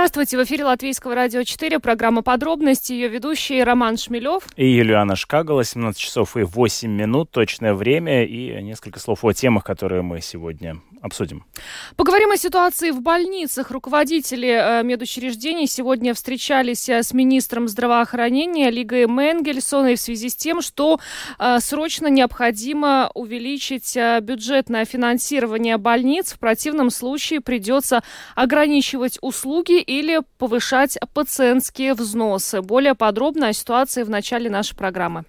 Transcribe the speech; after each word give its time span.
Здравствуйте, 0.00 0.38
в 0.38 0.44
эфире 0.44 0.64
Латвийского 0.64 1.14
радио 1.14 1.42
4, 1.42 1.78
программа 1.78 2.22
«Подробности», 2.22 2.94
ее 2.94 3.08
ведущие 3.08 3.64
Роман 3.64 3.98
Шмелев 3.98 4.44
и 4.56 4.66
Юлиана 4.66 5.14
Шкагала, 5.14 5.62
17 5.62 6.00
часов 6.00 6.38
и 6.38 6.42
8 6.42 6.90
минут, 6.90 7.30
точное 7.30 7.74
время, 7.74 8.24
и 8.24 8.62
несколько 8.62 8.98
слов 8.98 9.22
о 9.26 9.34
темах, 9.34 9.62
которые 9.62 10.00
мы 10.00 10.22
сегодня 10.22 10.78
обсудим. 11.02 11.44
Поговорим 11.96 12.30
о 12.30 12.36
ситуации 12.36 12.90
в 12.90 13.02
больницах. 13.02 13.70
Руководители 13.70 14.48
э, 14.48 14.82
медучреждений 14.82 15.66
сегодня 15.66 16.14
встречались 16.14 16.88
э, 16.88 17.02
с 17.02 17.12
министром 17.12 17.68
здравоохранения 17.68 18.70
Лигой 18.70 19.06
Менгельсона 19.06 19.88
и 19.88 19.96
в 19.96 20.00
связи 20.00 20.28
с 20.28 20.36
тем, 20.36 20.62
что 20.62 21.00
э, 21.38 21.58
срочно 21.60 22.06
необходимо 22.08 23.10
увеличить 23.14 23.96
бюджетное 24.22 24.84
финансирование 24.84 25.76
больниц. 25.76 26.32
В 26.32 26.38
противном 26.38 26.90
случае 26.90 27.40
придется 27.40 28.02
ограничивать 28.34 29.18
услуги 29.20 29.80
или 29.90 30.20
повышать 30.38 30.96
пациентские 31.14 31.94
взносы. 31.94 32.62
Более 32.62 32.94
подробно 32.94 33.48
о 33.48 33.52
ситуации 33.52 34.04
в 34.04 34.08
начале 34.08 34.48
нашей 34.48 34.76
программы. 34.76 35.24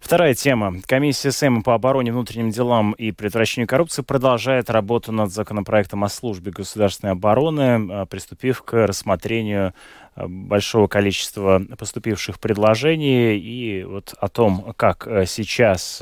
Вторая 0.00 0.32
тема. 0.32 0.74
Комиссия 0.86 1.32
Сейма 1.32 1.62
по 1.62 1.74
обороне, 1.74 2.12
внутренним 2.12 2.50
делам 2.50 2.92
и 2.92 3.10
предотвращению 3.10 3.66
коррупции 3.66 4.02
продолжает 4.02 4.70
работу 4.70 5.12
над 5.12 5.32
законопроектом 5.32 6.04
о 6.04 6.08
службе 6.08 6.52
государственной 6.52 7.12
обороны, 7.12 7.88
а, 7.90 8.06
приступив 8.06 8.62
к 8.62 8.86
рассмотрению 8.86 9.74
а, 10.14 10.28
большого 10.28 10.86
количества 10.86 11.62
поступивших 11.76 12.38
предложений 12.38 13.38
и 13.38 13.84
вот 13.84 14.14
о 14.18 14.28
том, 14.28 14.72
как 14.76 15.06
а, 15.06 15.26
сейчас 15.26 16.00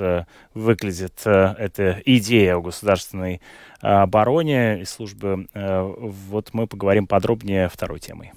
выглядит 0.54 1.20
эта 1.24 2.00
идея 2.04 2.56
о 2.56 2.60
государственной 2.60 3.40
обороне 3.80 4.80
и 4.80 4.84
службы. 4.86 5.46
Вот 5.52 6.54
мы 6.54 6.66
поговорим 6.66 7.06
подробнее 7.06 7.68
второй 7.68 8.00
темой. 8.00 8.32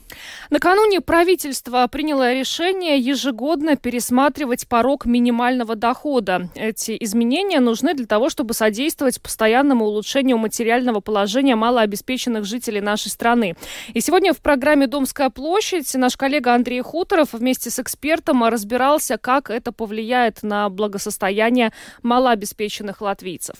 Накануне 0.49 0.99
правительство 0.99 1.87
приняло 1.87 2.33
решение 2.33 2.99
ежегодно 2.99 3.77
пересматривать 3.77 4.67
порог 4.67 5.05
минимального 5.05 5.48
дохода. 5.75 6.49
Эти 6.55 6.97
изменения 6.99 7.59
нужны 7.59 7.93
для 7.93 8.05
того, 8.05 8.29
чтобы 8.29 8.53
содействовать 8.53 9.21
постоянному 9.21 9.85
улучшению 9.85 10.37
материального 10.37 10.99
положения 10.99 11.55
малообеспеченных 11.55 12.45
жителей 12.45 12.81
нашей 12.81 13.09
страны. 13.09 13.55
И 13.93 14.01
сегодня 14.01 14.33
в 14.33 14.41
программе 14.41 14.87
«Домская 14.87 15.29
площадь» 15.29 15.93
наш 15.95 16.17
коллега 16.17 16.53
Андрей 16.53 16.81
Хуторов 16.81 17.33
вместе 17.33 17.69
с 17.69 17.79
экспертом 17.79 18.43
разбирался, 18.43 19.17
как 19.17 19.49
это 19.49 19.71
повлияет 19.71 20.43
на 20.43 20.69
благосостояние 20.69 21.71
малообеспеченных 22.03 23.01
латвийцев. 23.01 23.55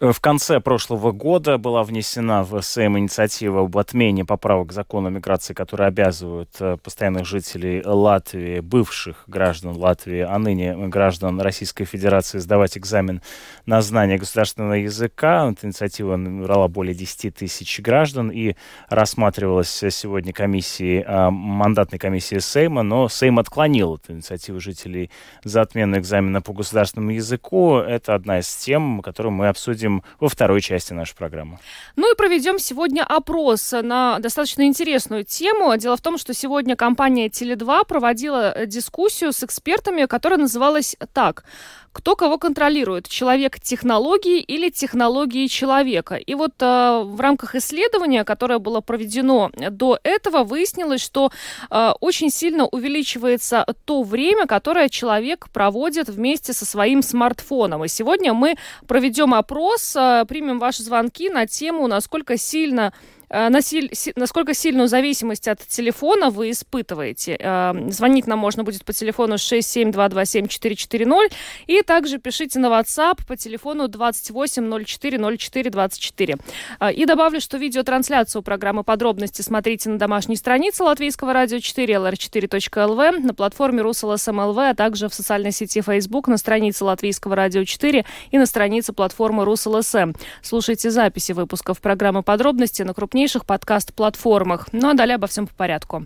В 0.00 0.18
конце 0.20 0.60
прошлого 0.60 1.12
года 1.12 1.58
была 1.58 1.82
внесена 1.84 2.42
в 2.42 2.60
СМ 2.60 2.98
инициатива 2.98 3.60
об 3.60 3.76
отмене 3.76 4.24
поправок 4.24 4.68
к 4.68 4.72
закону 4.72 5.08
о 5.08 5.10
миграции, 5.10 5.52
которые 5.52 5.88
обязывают 5.88 6.50
э, 6.58 6.78
постоянных 6.82 7.26
жителей 7.26 7.82
Латвии, 7.84 8.60
бывших 8.60 9.24
граждан 9.26 9.76
Латвии, 9.76 10.20
а 10.20 10.38
ныне 10.38 10.74
граждан 10.88 11.38
Российской 11.38 11.84
Федерации 11.84 12.38
сдавать 12.38 12.78
экзамен 12.78 13.20
на 13.66 13.82
знание 13.82 14.16
государственного 14.16 14.74
языка. 14.74 15.50
Эта 15.52 15.66
инициатива 15.66 16.16
набрала 16.16 16.68
более 16.68 16.94
10 16.94 17.34
тысяч 17.34 17.78
граждан 17.80 18.30
и 18.30 18.56
рассматривалась 18.88 19.84
сегодня 19.90 20.32
комиссией, 20.32 21.04
а, 21.06 21.30
мандатной 21.30 21.98
комиссией 21.98 22.40
Сейма, 22.40 22.82
но 22.82 23.08
Сейм 23.10 23.38
отклонил 23.38 23.96
эту 23.96 24.12
инициативу 24.12 24.60
жителей 24.60 25.10
за 25.44 25.60
отмену 25.60 25.98
экзамена 25.98 26.40
по 26.40 26.54
государственному 26.54 27.12
языку. 27.12 27.76
Это 27.76 28.14
одна 28.14 28.38
из 28.38 28.54
тем, 28.56 29.02
которую 29.02 29.32
мы 29.32 29.48
обсудим 29.48 29.73
обсудим 29.74 30.02
во 30.20 30.28
второй 30.28 30.60
части 30.60 30.92
нашей 30.92 31.16
программы. 31.16 31.58
Ну 31.96 32.12
и 32.12 32.16
проведем 32.16 32.58
сегодня 32.58 33.02
опрос 33.02 33.72
на 33.72 34.18
достаточно 34.20 34.62
интересную 34.62 35.24
тему. 35.24 35.76
Дело 35.76 35.96
в 35.96 36.00
том, 36.00 36.18
что 36.18 36.32
сегодня 36.32 36.76
компания 36.76 37.28
Теле2 37.28 37.86
проводила 37.86 38.66
дискуссию 38.66 39.32
с 39.32 39.42
экспертами, 39.42 40.06
которая 40.06 40.38
называлась 40.38 40.96
так 41.12 41.44
кто 41.94 42.16
кого 42.16 42.38
контролирует, 42.38 43.08
человек 43.08 43.60
технологии 43.60 44.40
или 44.40 44.68
технологии 44.68 45.46
человека. 45.46 46.16
И 46.16 46.34
вот 46.34 46.54
э, 46.60 47.02
в 47.04 47.20
рамках 47.20 47.54
исследования, 47.54 48.24
которое 48.24 48.58
было 48.58 48.80
проведено 48.80 49.50
до 49.70 50.00
этого, 50.02 50.42
выяснилось, 50.42 51.00
что 51.00 51.30
э, 51.70 51.92
очень 52.00 52.30
сильно 52.30 52.66
увеличивается 52.66 53.64
то 53.84 54.02
время, 54.02 54.46
которое 54.46 54.88
человек 54.88 55.48
проводит 55.52 56.08
вместе 56.08 56.52
со 56.52 56.66
своим 56.66 57.00
смартфоном. 57.00 57.84
И 57.84 57.88
сегодня 57.88 58.34
мы 58.34 58.56
проведем 58.88 59.32
опрос, 59.32 59.94
э, 59.94 60.24
примем 60.26 60.58
ваши 60.58 60.82
звонки 60.82 61.30
на 61.30 61.46
тему, 61.46 61.86
насколько 61.86 62.36
сильно 62.36 62.92
Э, 62.92 63.13
насиль... 63.30 63.90
насколько 64.16 64.54
сильную 64.54 64.88
зависимость 64.88 65.46
от 65.48 65.60
телефона 65.66 66.30
вы 66.30 66.50
испытываете. 66.50 67.36
Э, 67.38 67.72
звонить 67.90 68.26
нам 68.26 68.38
можно 68.38 68.64
будет 68.64 68.84
по 68.84 68.92
телефону 68.92 69.36
67227-440 69.36 71.32
и 71.66 71.80
также 71.82 72.18
пишите 72.18 72.58
на 72.58 72.66
WhatsApp 72.66 73.20
по 73.26 73.36
телефону 73.36 73.88
28040424. 73.88 76.40
Э, 76.80 76.92
и 76.92 77.06
добавлю, 77.06 77.40
что 77.40 77.56
видеотрансляцию 77.58 78.42
программы 78.42 78.82
«Подробности» 78.84 79.42
смотрите 79.42 79.90
на 79.90 79.98
домашней 79.98 80.36
странице 80.36 80.84
Латвийского 80.84 81.32
радио 81.32 81.58
4 81.58 81.94
lr4.lv, 81.94 83.20
на 83.20 83.34
платформе 83.34 83.82
РусЛСМЛВ, 83.82 84.58
а 84.58 84.74
также 84.74 85.08
в 85.08 85.14
социальной 85.14 85.52
сети 85.52 85.80
Facebook, 85.80 86.26
на 86.28 86.36
странице 86.36 86.84
Латвийского 86.84 87.34
радио 87.36 87.64
4 87.64 88.04
и 88.30 88.38
на 88.38 88.46
странице 88.46 88.92
платформы 88.92 89.44
РусЛСМ. 89.44 90.12
Слушайте 90.42 90.90
записи 90.90 91.32
выпусков 91.32 91.80
программы 91.80 92.22
«Подробности» 92.22 92.82
на 92.82 92.94
крупнейших 92.94 93.13
крупнейших 93.14 93.46
подкаст-платформах. 93.46 94.70
Ну 94.72 94.90
а 94.90 94.94
далее 94.94 95.14
обо 95.14 95.28
всем 95.28 95.46
по 95.46 95.54
порядку. 95.54 96.04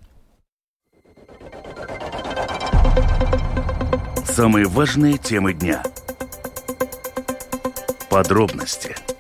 Самые 4.27 4.67
важные 4.67 5.17
темы 5.17 5.55
дня. 5.55 5.83
Подробности– 8.11 8.95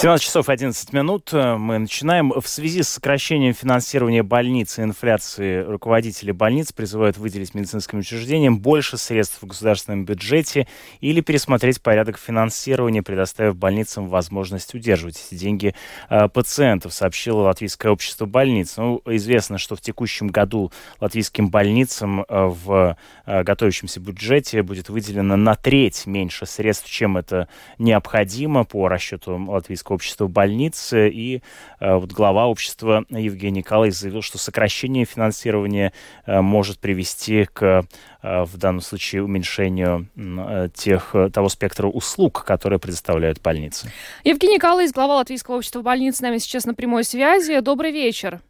17 0.00 0.24
часов 0.24 0.48
11 0.48 0.94
минут. 0.94 1.28
Э, 1.34 1.56
мы 1.58 1.76
начинаем. 1.76 2.32
В 2.32 2.48
связи 2.48 2.82
с 2.82 2.88
сокращением 2.88 3.52
финансирования 3.52 4.22
больниц 4.22 4.78
и 4.78 4.82
инфляции 4.82 5.58
руководители 5.60 6.32
больниц 6.32 6.72
призывают 6.72 7.18
выделить 7.18 7.52
медицинским 7.52 7.98
учреждениям 7.98 8.60
больше 8.60 8.96
средств 8.96 9.42
в 9.42 9.46
государственном 9.46 10.06
бюджете 10.06 10.66
или 11.02 11.20
пересмотреть 11.20 11.82
порядок 11.82 12.16
финансирования, 12.16 13.02
предоставив 13.02 13.56
больницам 13.56 14.08
возможность 14.08 14.74
удерживать 14.74 15.22
эти 15.22 15.38
деньги 15.38 15.74
э, 16.08 16.28
пациентов, 16.28 16.94
сообщило 16.94 17.42
Латвийское 17.42 17.92
общество 17.92 18.24
больниц. 18.24 18.78
Ну, 18.78 19.02
известно, 19.04 19.58
что 19.58 19.76
в 19.76 19.82
текущем 19.82 20.28
году 20.28 20.72
латвийским 21.00 21.50
больницам 21.50 22.22
э, 22.22 22.24
в 22.46 22.96
готовящемся 23.26 24.00
бюджете 24.00 24.62
будет 24.62 24.88
выделено 24.88 25.36
на 25.36 25.56
треть 25.56 26.06
меньше 26.06 26.46
средств, 26.46 26.88
чем 26.88 27.18
это 27.18 27.48
необходимо 27.78 28.64
по 28.64 28.88
расчету 28.88 29.36
Латвийского 29.36 29.89
Российского 29.90 29.94
общества 29.94 30.26
больниц. 30.28 30.92
И 30.92 31.42
э, 31.80 31.94
вот 31.94 32.12
глава 32.12 32.46
общества 32.46 33.04
Евгений 33.10 33.58
Николаевич 33.58 33.98
заявил, 33.98 34.22
что 34.22 34.38
сокращение 34.38 35.04
финансирования 35.04 35.92
э, 36.26 36.40
может 36.40 36.78
привести 36.78 37.46
к 37.52 37.84
э, 38.22 38.44
в 38.44 38.56
данном 38.56 38.80
случае 38.80 39.22
уменьшению 39.22 40.08
тех, 40.74 41.14
того 41.32 41.48
спектра 41.48 41.88
услуг, 41.88 42.44
которые 42.44 42.78
предоставляют 42.78 43.40
больницы. 43.40 43.90
Евгений 44.24 44.56
Николаевич, 44.56 44.94
глава 44.94 45.16
Латвийского 45.16 45.56
общества 45.56 45.82
больниц, 45.82 46.16
с 46.16 46.20
нами 46.20 46.38
сейчас 46.38 46.66
на 46.66 46.74
прямой 46.74 47.04
связи. 47.04 47.60
Добрый 47.60 47.92
вечер. 47.92 48.40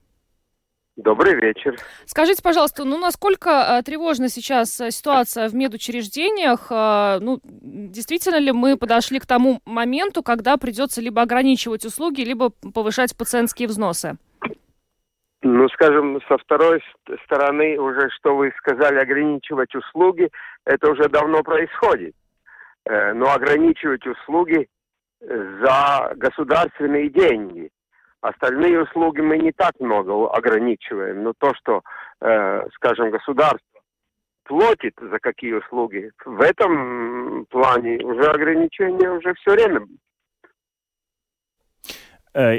Добрый 1.02 1.35
вечер. 1.35 1.76
Скажите, 2.05 2.43
пожалуйста, 2.43 2.85
ну 2.85 2.99
насколько 2.99 3.50
э, 3.50 3.82
тревожна 3.82 4.29
сейчас 4.29 4.79
э, 4.82 4.91
ситуация 4.91 5.49
в 5.49 5.55
медучреждениях? 5.55 6.67
Э, 6.70 7.19
ну, 7.20 7.41
действительно 7.43 8.38
ли 8.38 8.52
мы 8.52 8.76
подошли 8.76 9.19
к 9.19 9.26
тому 9.26 9.61
моменту, 9.64 10.23
когда 10.23 10.58
придется 10.58 11.00
либо 11.00 11.23
ограничивать 11.23 11.87
услуги, 11.87 12.20
либо 12.20 12.50
повышать 12.50 13.17
пациентские 13.17 13.69
взносы? 13.69 14.19
Ну, 15.43 15.69
скажем, 15.70 16.20
со 16.29 16.37
второй 16.37 16.82
стороны, 17.25 17.79
уже 17.79 18.11
что 18.11 18.37
вы 18.37 18.53
сказали, 18.58 18.99
ограничивать 18.99 19.75
услуги, 19.75 20.29
это 20.67 20.91
уже 20.91 21.08
давно 21.08 21.43
происходит. 21.43 22.14
Но 22.87 23.32
ограничивать 23.32 24.06
услуги 24.06 24.69
за 25.20 26.12
государственные 26.17 27.08
деньги– 27.08 27.70
Остальные 28.22 28.82
услуги 28.82 29.20
мы 29.20 29.38
не 29.38 29.52
так 29.52 29.72
много 29.81 30.31
ограничиваем, 30.31 31.22
но 31.22 31.32
то, 31.38 31.52
что, 31.55 31.82
э, 32.20 32.69
скажем, 32.75 33.11
государство 33.11 33.81
платит 34.44 34.94
за 35.00 35.19
какие 35.19 35.52
услуги, 35.55 36.11
в 36.25 36.40
этом 36.40 37.46
плане 37.46 37.99
уже 38.05 38.25
ограничения 38.31 39.11
уже 39.11 39.32
все 39.34 39.52
время 39.52 39.87
Э, 42.32 42.56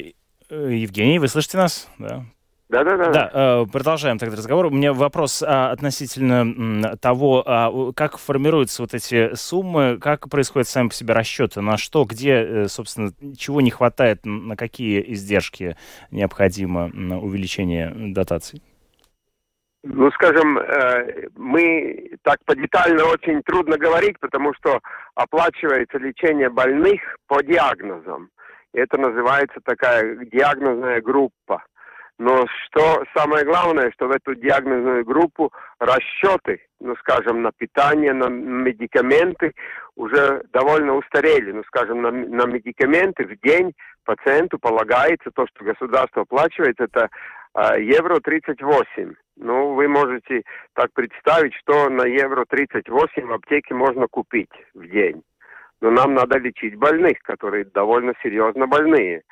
Евгений, 0.50 1.20
вы 1.20 1.28
слышите 1.28 1.58
нас? 1.58 1.90
Да. 1.98 2.26
Да-да-да. 2.72 3.12
Да, 3.12 3.32
э, 3.34 3.66
продолжаем 3.70 4.18
тогда 4.18 4.38
разговор. 4.38 4.68
У 4.68 4.70
меня 4.70 4.94
вопрос 4.94 5.44
а, 5.46 5.72
относительно 5.72 6.96
того, 6.96 7.44
а, 7.46 7.92
как 7.92 8.18
формируются 8.18 8.82
вот 8.82 8.94
эти 8.94 9.36
суммы, 9.36 9.98
как 10.00 10.30
происходят 10.30 10.70
сами 10.70 10.88
по 10.88 10.94
себе 10.94 11.14
расчеты, 11.14 11.60
на 11.60 11.76
что, 11.76 12.06
где, 12.06 12.70
собственно, 12.70 13.12
чего 13.38 13.60
не 13.60 13.72
хватает, 13.72 14.22
на 14.24 14.56
какие 14.56 15.04
издержки 15.12 15.76
необходимо 16.12 16.86
увеличение 17.20 17.92
дотаций? 18.14 18.62
Ну, 19.84 20.10
скажем, 20.12 20.58
мы 21.36 22.12
так 22.24 22.38
по 22.46 22.56
детально 22.56 23.04
очень 23.04 23.42
трудно 23.44 23.78
говорить, 23.78 24.18
потому 24.22 24.54
что 24.54 24.80
оплачивается 25.16 25.98
лечение 25.98 26.50
больных 26.50 27.02
по 27.28 27.44
диагнозам. 27.44 28.30
Это 28.74 28.98
называется 28.98 29.60
такая 29.66 30.16
диагнозная 30.32 31.02
группа. 31.02 31.66
Но 32.20 32.46
что 32.66 33.04
самое 33.16 33.46
главное, 33.46 33.92
что 33.92 34.08
в 34.08 34.12
эту 34.12 34.36
диагнозную 34.36 35.04
группу 35.04 35.52
расчеты, 35.80 36.62
ну, 36.80 36.96
скажем, 36.98 37.42
на 37.42 37.52
питание, 37.52 38.14
на 38.14 38.28
медикаменты 38.28 39.54
уже 39.96 40.44
довольно 40.54 40.96
устарели. 40.96 41.52
Ну, 41.52 41.64
скажем, 41.66 42.02
на, 42.02 42.12
на 42.12 42.46
медикаменты 42.46 43.26
в 43.26 43.40
день 43.42 43.74
пациенту 44.06 44.60
полагается 44.60 45.32
то, 45.32 45.46
что 45.48 45.64
государство 45.64 46.24
оплачивает, 46.24 46.80
это 46.80 47.10
э, 47.56 47.82
евро 47.82 48.20
38. 48.20 49.14
Ну, 49.38 49.74
вы 49.74 49.88
можете 49.88 50.44
так 50.74 50.92
представить, 50.94 51.56
что 51.56 51.90
на 51.90 52.06
евро 52.06 52.46
38 52.48 53.26
в 53.26 53.32
аптеке 53.32 53.74
можно 53.74 54.08
купить 54.08 54.52
в 54.74 54.88
день. 54.88 55.24
Но 55.82 55.90
нам 55.90 56.14
надо 56.14 56.38
лечить 56.38 56.76
больных, 56.76 57.18
которые 57.24 57.66
довольно 57.66 58.14
серьезно 58.22 58.68
больные. 58.68 59.24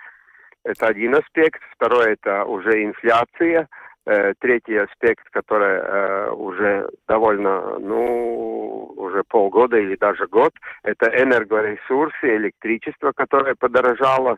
Это 0.69 0.85
один 0.85 1.15
аспект. 1.15 1.59
Второй– 1.73 2.13
это 2.21 2.45
уже 2.45 2.83
инфляция. 2.83 3.67
Э, 4.05 4.33
третий 4.39 4.75
аспект, 4.75 5.27
который 5.31 5.79
э, 5.81 6.29
уже 6.29 6.87
довольно, 7.07 7.79
ну, 7.79 8.93
уже 8.95 9.23
полгода 9.23 9.77
или 9.77 9.95
даже 9.95 10.27
год, 10.27 10.53
это 10.83 11.07
энергоресурсы, 11.07 12.35
электричество, 12.35 13.13
которое 13.15 13.55
подорожало. 13.55 14.37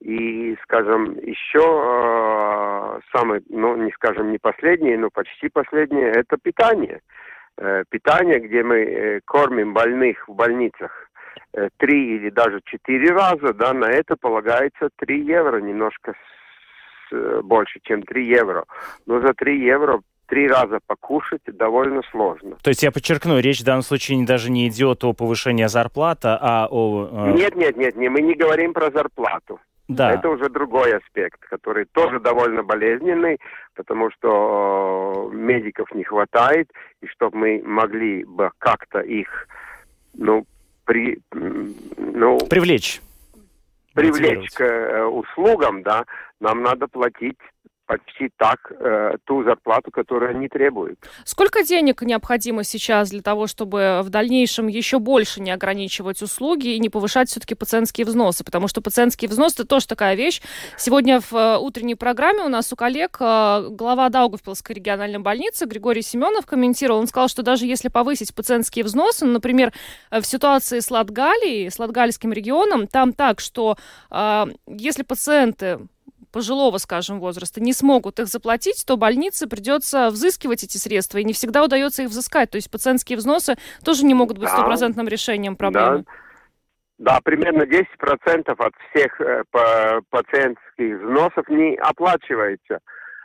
И, 0.00 0.56
скажем, 0.62 1.18
еще 1.18 1.60
э, 1.60 3.00
самый, 3.14 3.42
ну, 3.50 3.76
не 3.76 3.90
скажем, 3.92 4.32
не 4.32 4.38
последний, 4.38 4.96
но 4.96 5.10
почти 5.10 5.50
последний, 5.50 6.02
это 6.02 6.38
питание. 6.42 7.00
Питание, 7.88 8.38
где 8.38 8.62
мы 8.62 9.22
кормим 9.24 9.72
больных 9.72 10.28
в 10.28 10.34
больницах 10.34 11.06
три 11.78 12.16
или 12.16 12.30
даже 12.30 12.60
четыре 12.64 13.10
раза, 13.10 13.52
да, 13.52 13.72
на 13.72 13.86
это 13.86 14.16
полагается 14.16 14.88
3 14.96 15.24
евро, 15.24 15.60
немножко 15.60 16.12
с, 16.12 17.14
э, 17.14 17.40
больше, 17.42 17.80
чем 17.82 18.02
3 18.02 18.26
евро. 18.26 18.64
Но 19.06 19.20
за 19.20 19.34
3 19.34 19.58
евро 19.64 20.00
три 20.26 20.48
раза 20.48 20.80
покушать 20.86 21.42
довольно 21.46 22.02
сложно. 22.10 22.56
То 22.62 22.70
есть 22.70 22.82
я 22.82 22.90
подчеркну, 22.90 23.38
речь 23.38 23.60
в 23.60 23.64
данном 23.64 23.82
случае 23.82 24.24
даже 24.26 24.50
не 24.50 24.68
идет 24.68 25.04
о 25.04 25.12
повышении 25.12 25.66
зарплаты, 25.66 26.28
а 26.28 26.66
о... 26.68 27.28
Э... 27.28 27.32
Нет, 27.32 27.54
нет, 27.54 27.76
нет, 27.76 27.94
не, 27.94 28.08
мы 28.08 28.22
не 28.22 28.34
говорим 28.34 28.72
про 28.72 28.90
зарплату. 28.90 29.60
Да. 29.88 30.12
Это 30.12 30.28
уже 30.28 30.48
другой 30.48 30.96
аспект, 30.96 31.40
который 31.42 31.84
тоже 31.84 32.18
довольно 32.18 32.64
болезненный, 32.64 33.38
потому 33.74 34.10
что 34.10 35.30
э, 35.32 35.36
медиков 35.36 35.92
не 35.94 36.02
хватает, 36.02 36.72
и 37.00 37.06
чтобы 37.06 37.38
мы 37.38 37.62
могли 37.64 38.24
бы 38.24 38.50
как-то 38.58 38.98
их 38.98 39.46
ну, 40.14 40.44
при, 40.86 41.18
ну, 41.32 42.38
привлечь. 42.48 43.02
привлечь 43.92 44.50
к 44.52 44.62
э, 44.62 45.04
услугам, 45.04 45.82
да, 45.82 46.06
нам 46.40 46.62
надо 46.62 46.86
платить 46.88 47.38
почти 47.86 48.30
так 48.36 48.72
э, 48.72 49.16
ту 49.24 49.44
зарплату, 49.44 49.90
которую 49.90 50.30
они 50.30 50.48
требуют. 50.48 50.98
Сколько 51.24 51.62
денег 51.62 52.02
необходимо 52.02 52.64
сейчас 52.64 53.10
для 53.10 53.22
того, 53.22 53.46
чтобы 53.46 54.00
в 54.02 54.10
дальнейшем 54.10 54.66
еще 54.66 54.98
больше 54.98 55.40
не 55.40 55.50
ограничивать 55.52 56.20
услуги 56.22 56.74
и 56.74 56.78
не 56.80 56.88
повышать 56.88 57.28
все-таки 57.28 57.54
пациентские 57.54 58.04
взносы? 58.04 58.44
Потому 58.44 58.68
что 58.68 58.80
пациентские 58.80 59.28
взносы 59.28 59.64
тоже 59.64 59.86
такая 59.86 60.16
вещь. 60.16 60.42
Сегодня 60.76 61.20
в 61.20 61.32
э, 61.32 61.58
утренней 61.58 61.94
программе 61.94 62.42
у 62.42 62.48
нас 62.48 62.72
у 62.72 62.76
коллег 62.76 63.18
э, 63.20 63.68
глава 63.70 64.08
Даугавпилской 64.08 64.74
региональной 64.74 65.20
больницы 65.20 65.66
Григорий 65.66 66.02
Семенов 66.02 66.44
комментировал. 66.46 67.00
Он 67.00 67.06
сказал, 67.06 67.28
что 67.28 67.42
даже 67.42 67.66
если 67.66 67.88
повысить 67.88 68.34
пациентские 68.34 68.84
взносы, 68.84 69.24
ну, 69.24 69.32
например, 69.32 69.72
э, 70.10 70.20
в 70.20 70.26
ситуации 70.26 70.80
с 70.80 70.90
Латгалией, 70.90 71.70
с 71.70 71.78
Латгальским 71.78 72.32
регионом, 72.32 72.88
там 72.88 73.12
так, 73.12 73.40
что 73.40 73.76
э, 74.10 74.46
если 74.66 75.04
пациенты 75.04 75.78
пожилого, 76.36 76.76
скажем, 76.76 77.18
возраста 77.18 77.62
не 77.62 77.72
смогут 77.72 78.20
их 78.20 78.26
заплатить, 78.26 78.84
то 78.86 78.98
больнице 78.98 79.48
придется 79.48 80.10
взыскивать 80.10 80.64
эти 80.64 80.76
средства, 80.76 81.16
и 81.16 81.24
не 81.24 81.32
всегда 81.32 81.64
удается 81.64 82.02
их 82.02 82.10
взыскать. 82.10 82.50
То 82.50 82.56
есть 82.56 82.70
пациентские 82.70 83.16
взносы 83.16 83.54
тоже 83.82 84.04
не 84.04 84.12
могут 84.12 84.36
быть 84.36 84.50
стопроцентным 84.50 85.08
решением 85.08 85.56
проблемы. 85.56 86.04
Да. 86.98 87.14
да, 87.14 87.20
примерно 87.24 87.62
10% 87.62 88.54
от 88.54 88.74
всех 88.90 89.18
э, 89.18 89.44
пациентских 90.10 91.00
взносов 91.00 91.48
не 91.48 91.74
оплачивается. 91.76 92.80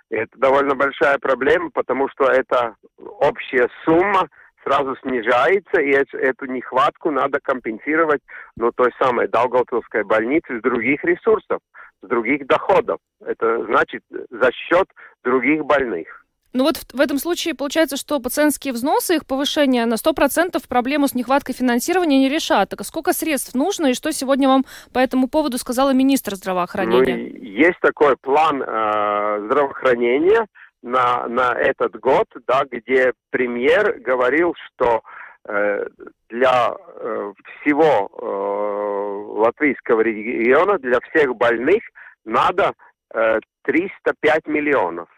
Это 0.09 0.31
довольно 0.37 0.75
большая 0.75 1.17
проблема, 1.19 1.69
потому 1.69 2.07
что 2.11 2.31
это 2.31 2.75
общая 2.97 3.67
сумма 3.83 4.29
сразу 4.63 4.95
снижается, 5.01 5.81
и 5.81 5.91
эту 5.91 6.45
нехватку 6.45 7.11
надо 7.11 7.39
компенсировать, 7.41 8.21
ну, 8.55 8.71
той 8.71 8.91
самой 9.01 9.27
Долготовской 9.27 10.03
больнице 10.03 10.59
с 10.59 10.61
других 10.61 11.03
ресурсов 11.03 11.59
с 12.01 12.07
других 12.07 12.47
доходов. 12.47 12.97
Это 13.23 13.63
значит 13.65 14.01
за 14.29 14.51
счет 14.51 14.87
других 15.23 15.65
больных. 15.65 16.21
Ну 16.53 16.65
вот 16.65 16.77
в, 16.77 16.93
в 16.93 16.99
этом 16.99 17.17
случае 17.17 17.55
получается, 17.55 17.95
что 17.95 18.19
пациентские 18.19 18.73
взносы, 18.73 19.15
их 19.15 19.25
повышение 19.25 19.85
на 19.85 19.93
100% 19.93 20.61
проблему 20.67 21.07
с 21.07 21.15
нехваткой 21.15 21.55
финансирования 21.55 22.19
не 22.19 22.29
решат. 22.29 22.69
Так 22.69 22.81
а 22.81 22.83
сколько 22.83 23.13
средств 23.13 23.53
нужно 23.55 23.87
и 23.87 23.93
что 23.93 24.11
сегодня 24.11 24.49
вам 24.49 24.65
по 24.93 24.99
этому 24.99 25.29
поводу 25.29 25.57
сказала 25.57 25.93
министр 25.93 26.35
здравоохранения? 26.35 27.15
Ну, 27.15 27.43
есть 27.43 27.79
такой 27.79 28.17
план 28.17 28.61
э, 28.61 29.41
здравоохранения 29.45 30.45
на, 30.81 31.27
на 31.27 31.53
этот 31.53 31.99
год, 31.99 32.27
да, 32.47 32.63
где 32.69 33.13
премьер 33.29 33.99
говорил, 33.99 34.55
что 34.65 35.01
э, 35.47 35.85
для 36.29 36.75
э, 36.75 37.33
всего 37.61 38.09
э, 38.11 39.39
латвийского 39.39 40.01
региона, 40.01 40.77
для 40.79 40.99
всех 41.01 41.35
больных 41.35 41.83
надо 42.25 42.73
э, 43.13 43.39
305 43.63 44.47
миллионов. 44.47 45.09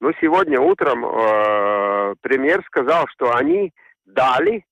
Но 0.00 0.12
сегодня 0.20 0.60
утром 0.60 1.04
э, 1.04 2.14
премьер 2.20 2.62
сказал, 2.66 3.06
что 3.08 3.34
они 3.34 3.72
дали 4.04 4.64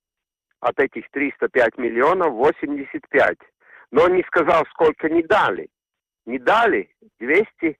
от 0.61 0.79
этих 0.79 1.11
305 1.11 1.79
миллионов 1.79 2.33
85. 2.33 3.39
Но 3.91 4.09
не 4.09 4.23
сказал, 4.25 4.65
сколько 4.71 5.09
не 5.09 5.23
дали. 5.23 5.69
Не 6.27 6.39
дали 6.39 6.91
200, 7.21 7.79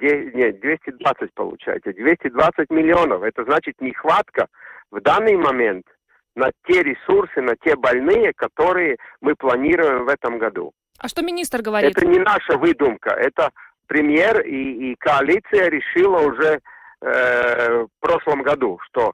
нет, 0.00 0.60
220 0.60 1.34
получается, 1.34 1.92
220 1.92 2.70
миллионов. 2.70 3.22
Это 3.22 3.44
значит 3.44 3.80
нехватка 3.80 4.48
в 4.90 5.00
данный 5.00 5.36
момент 5.36 5.86
на 6.34 6.50
те 6.66 6.82
ресурсы, 6.82 7.40
на 7.40 7.54
те 7.56 7.76
больные, 7.76 8.32
которые 8.34 8.96
мы 9.20 9.34
планируем 9.36 10.04
в 10.04 10.08
этом 10.08 10.38
году. 10.38 10.72
А 10.98 11.08
что 11.08 11.22
министр 11.22 11.62
говорит? 11.62 11.96
Это 11.96 12.06
не 12.06 12.18
наша 12.18 12.56
выдумка, 12.56 13.10
это 13.10 13.50
премьер 13.86 14.40
и, 14.40 14.92
и 14.92 14.94
коалиция 14.96 15.68
решила 15.68 16.18
уже 16.20 16.60
э, 17.00 17.82
в 17.82 17.88
прошлом 18.00 18.42
году, 18.42 18.78
что 18.86 19.12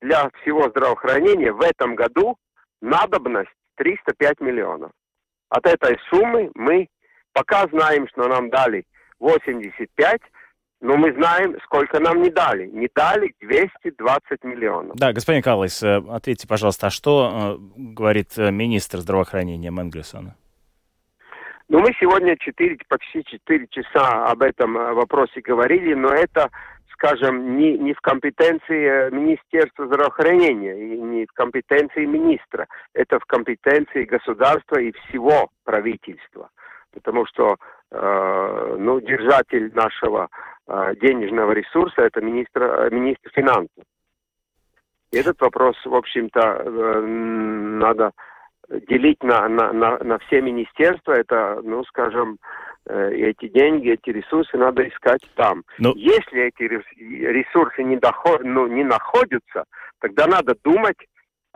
для 0.00 0.30
всего 0.40 0.68
здравоохранения 0.68 1.52
в 1.52 1.60
этом 1.60 1.94
году 1.94 2.36
надобность 2.80 3.50
305 3.76 4.40
миллионов. 4.40 4.90
От 5.48 5.66
этой 5.66 5.98
суммы 6.10 6.50
мы 6.54 6.88
пока 7.32 7.66
знаем, 7.72 8.06
что 8.08 8.28
нам 8.28 8.50
дали 8.50 8.84
85, 9.20 10.20
но 10.80 10.96
мы 10.96 11.12
знаем, 11.12 11.56
сколько 11.64 11.98
нам 11.98 12.22
не 12.22 12.30
дали. 12.30 12.66
Не 12.66 12.88
дали 12.94 13.34
220 13.40 14.44
миллионов. 14.44 14.96
Да, 14.96 15.12
господин 15.12 15.42
Каллайс, 15.42 15.82
э, 15.82 16.00
ответьте, 16.08 16.46
пожалуйста, 16.46 16.86
а 16.86 16.90
что 16.90 17.58
э, 17.58 17.62
говорит 17.76 18.38
э, 18.38 18.50
министр 18.52 18.98
здравоохранения 18.98 19.70
Менгельсона? 19.70 20.36
Ну, 21.68 21.80
мы 21.80 21.92
сегодня 22.00 22.36
4, 22.36 22.78
почти 22.88 23.24
4 23.24 23.66
часа 23.70 24.26
об 24.26 24.42
этом 24.42 24.74
вопросе 24.74 25.40
говорили, 25.40 25.94
но 25.94 26.08
это, 26.08 26.48
скажем, 26.92 27.58
не, 27.58 27.76
не 27.76 27.92
в 27.92 28.00
компетенции 28.00 29.10
Министерства 29.10 29.86
здравоохранения 29.86 30.94
и 30.94 30.98
не 30.98 31.26
в 31.26 31.32
компетенции 31.32 32.06
министра. 32.06 32.68
Это 32.94 33.18
в 33.18 33.24
компетенции 33.26 34.04
государства 34.04 34.80
и 34.80 34.92
всего 34.92 35.50
правительства. 35.64 36.48
Потому 36.94 37.26
что 37.26 37.56
э, 37.90 38.76
ну, 38.78 39.00
держатель 39.00 39.72
нашего 39.74 40.28
э, 40.66 40.94
денежного 41.00 41.52
ресурса 41.52 42.02
это 42.02 42.20
министр, 42.20 42.62
э, 42.62 42.90
министр 42.90 43.30
финансов. 43.30 43.84
Этот 45.12 45.40
вопрос, 45.40 45.76
в 45.84 45.94
общем-то, 45.94 46.40
э, 46.40 47.00
надо 47.00 48.12
делить 48.88 49.22
на, 49.22 49.48
на, 49.48 49.72
на, 49.72 49.98
на 49.98 50.18
все 50.18 50.42
министерства. 50.42 51.12
Это, 51.12 51.60
ну, 51.62 51.84
скажем, 51.84 52.38
эти 52.86 53.48
деньги, 53.48 53.90
эти 53.90 54.10
ресурсы 54.10 54.56
надо 54.56 54.86
искать 54.88 55.20
там. 55.34 55.62
Ну- 55.78 55.94
Если 55.94 56.42
эти 56.44 56.62
рес- 56.62 56.96
ресурсы 56.96 57.82
не, 57.82 57.96
доход, 57.96 58.42
ну, 58.44 58.66
не 58.66 58.84
находятся, 58.84 59.64
тогда 60.00 60.26
надо 60.26 60.54
думать, 60.64 60.96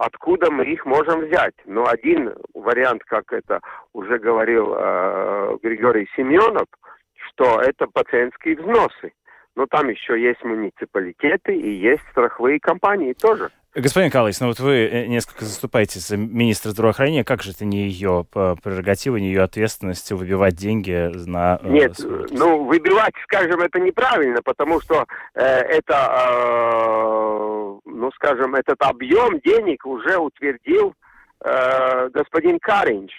откуда 0.03 0.51
мы 0.51 0.65
их 0.65 0.85
можем 0.85 1.21
взять. 1.21 1.55
Но 1.65 1.87
один 1.87 2.35
вариант, 2.55 3.03
как 3.05 3.33
это 3.33 3.61
уже 3.93 4.19
говорил 4.19 4.75
э, 4.75 5.57
Григорий 5.63 6.09
Семенов, 6.17 6.67
что 7.15 7.61
это 7.61 7.87
пациентские 7.87 8.57
взносы. 8.57 9.13
Но 9.55 9.67
там 9.67 9.89
еще 9.89 10.21
есть 10.21 10.43
муниципалитеты 10.43 11.55
и 11.55 11.71
есть 11.71 12.03
страховые 12.11 12.59
компании 12.59 13.13
тоже. 13.13 13.51
Господин 13.75 14.11
Калайс, 14.11 14.39
ну 14.39 14.49
вот 14.49 14.61
вы 14.61 14.87
э, 14.87 15.07
несколько 15.07 15.47
заступаете 15.47 15.99
за 15.99 16.19
министра 16.19 16.71
здравоохранения. 16.71 17.25
Как 17.25 17.43
же 17.43 17.53
это 17.53 17.65
не 17.65 17.89
ее 17.89 18.27
э, 18.35 18.55
прерогатива, 18.63 19.17
не 19.17 19.29
ее 19.29 19.43
ответственность 19.43 20.13
выбивать 20.13 20.57
деньги 20.57 21.11
на... 21.27 21.59
э, 21.63 21.69
Нет, 21.69 21.97
ну 22.33 22.65
выбивать, 22.65 23.15
скажем, 23.25 23.63
это 23.63 23.81
неправильно, 23.81 24.43
потому 24.43 24.79
что 24.83 25.07
э, 25.35 25.43
это, 25.43 25.95
э, 25.95 27.79
ну 27.87 28.11
скажем, 28.13 28.57
этот 28.57 28.83
объем 28.83 29.41
денег 29.41 29.87
уже 29.87 30.19
утвердил 30.19 30.95
э, 31.43 32.11
господин 32.11 32.59
Каринч 32.59 33.11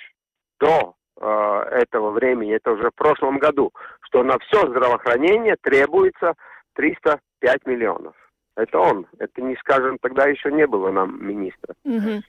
до 0.60 0.94
э, 1.20 1.26
этого 1.72 2.12
времени, 2.12 2.54
это 2.54 2.74
уже 2.74 2.92
в 2.92 2.96
прошлом 2.96 3.40
году, 3.40 3.72
что 4.02 4.22
на 4.22 4.38
все 4.38 4.68
здравоохранение 4.70 5.56
требуется 5.64 6.36
305 6.76 7.66
миллионов. 7.66 8.14
Это 8.56 8.80
он. 8.80 9.08
Это 9.20 9.42
не 9.42 9.56
скажем, 9.58 9.98
тогда 10.00 10.26
еще 10.26 10.52
не 10.52 10.68
было 10.68 10.92
нам 10.92 11.26
министра. 11.26 11.74
Мгм. 11.84 12.22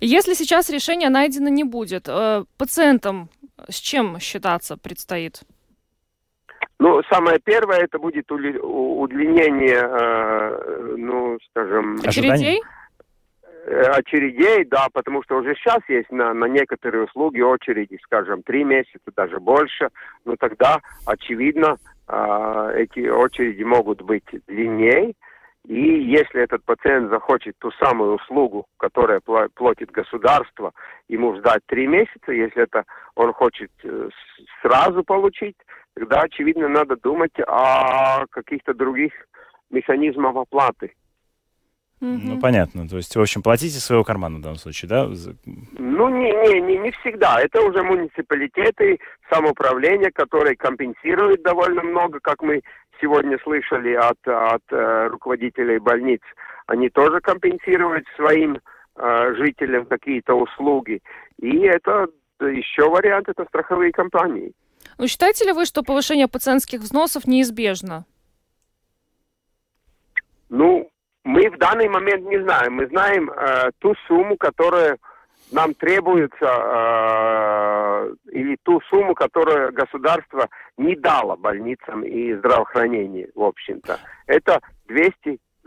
Если 0.00 0.34
сейчас 0.34 0.70
решение 0.70 1.08
найдено 1.08 1.48
не 1.48 1.64
будет, 1.64 2.08
э, 2.08 2.44
пациентам 2.56 3.28
с 3.68 3.76
чем 3.76 4.18
считаться 4.18 4.76
предстоит? 4.76 5.42
Ну, 6.80 7.02
самое 7.10 7.38
первое, 7.38 7.78
это 7.78 7.98
будет 7.98 8.30
удлинение, 8.30 9.82
э, 9.82 10.94
ну, 10.96 11.38
скажем? 11.50 11.98
Очередей? 12.04 12.62
э, 13.66 13.82
очередей, 13.96 14.64
да, 14.64 14.86
потому 14.92 15.22
что 15.22 15.36
уже 15.36 15.54
сейчас 15.54 15.80
есть 15.88 16.10
на, 16.10 16.32
на 16.34 16.46
некоторые 16.46 17.04
услуги 17.04 17.40
очереди, 17.40 17.98
скажем, 18.04 18.42
три 18.42 18.64
месяца, 18.64 19.10
даже 19.14 19.38
больше. 19.40 19.88
Но 20.24 20.36
тогда, 20.36 20.80
очевидно, 21.04 21.76
э, 22.08 22.72
эти 22.76 23.08
очереди 23.08 23.62
могут 23.62 24.02
быть 24.02 24.24
длиннее. 24.46 25.14
И 25.66 25.74
если 25.74 26.42
этот 26.42 26.64
пациент 26.64 27.10
захочет 27.10 27.54
ту 27.58 27.70
самую 27.72 28.14
услугу, 28.14 28.66
которая 28.78 29.20
пла- 29.20 29.50
платит 29.54 29.90
государство, 29.90 30.72
ему 31.08 31.36
ждать 31.36 31.60
три 31.66 31.86
месяца. 31.86 32.32
Если 32.32 32.62
это 32.62 32.84
он 33.14 33.32
хочет 33.32 33.70
э, 33.82 34.08
сразу 34.62 35.02
получить, 35.04 35.56
тогда, 35.94 36.22
очевидно, 36.22 36.68
надо 36.68 36.96
думать 36.96 37.38
о 37.46 38.26
каких-то 38.30 38.72
других 38.72 39.12
механизмах 39.70 40.36
оплаты. 40.36 40.94
Мгм. 42.00 42.20
Ну, 42.24 42.40
понятно. 42.40 42.88
То 42.88 42.96
есть, 42.96 43.14
в 43.16 43.20
общем, 43.20 43.42
платите 43.42 43.80
своего 43.80 44.04
кармана 44.04 44.38
в 44.38 44.40
данном 44.40 44.58
случае, 44.58 44.88
да? 44.88 45.08
Ну, 45.76 46.08
не, 46.08 46.30
не, 46.30 46.60
не, 46.60 46.78
не 46.78 46.90
всегда. 46.92 47.40
Это 47.40 47.60
уже 47.60 47.82
муниципалитеты, 47.82 49.00
самоуправление, 49.28 50.12
которые 50.12 50.56
компенсируют 50.56 51.42
довольно 51.42 51.82
много, 51.82 52.20
как 52.20 52.40
мы 52.42 52.62
сегодня 53.00 53.38
слышали 53.42 53.94
от, 53.94 54.18
от 54.26 54.62
э, 54.70 55.08
руководителей 55.08 55.78
больниц. 55.78 56.20
Они 56.66 56.88
тоже 56.88 57.20
компенсируют 57.20 58.06
своим 58.16 58.58
э, 58.96 59.34
жителям 59.34 59.86
какие-то 59.86 60.34
услуги. 60.34 61.00
И 61.38 61.58
это 61.60 62.08
еще 62.40 62.88
вариант, 62.88 63.28
это 63.28 63.44
страховые 63.46 63.92
компании. 63.92 64.52
Ну, 64.98 65.06
считаете 65.06 65.44
ли 65.46 65.52
вы, 65.52 65.64
что 65.64 65.82
повышение 65.82 66.28
пациентских 66.28 66.80
взносов 66.80 67.26
неизбежно? 67.26 68.04
Ну, 70.48 70.90
мы 71.24 71.50
в 71.50 71.58
данный 71.58 71.88
момент 71.88 72.24
не 72.26 72.40
знаем. 72.42 72.74
Мы 72.74 72.86
знаем 72.86 73.30
э, 73.30 73.70
ту 73.78 73.94
сумму, 74.06 74.36
которая 74.36 74.98
нам 75.50 75.74
требуется, 75.74 76.44
э, 76.44 78.14
или 78.32 78.56
ту 78.62 78.80
сумму, 78.88 79.14
которую 79.14 79.72
государство 79.72 80.48
не 80.76 80.94
дало 80.96 81.36
больницам 81.36 82.02
и 82.02 82.34
здравоохранению, 82.34 83.30
в 83.34 83.42
общем-то. 83.42 83.98
Это 84.26 84.60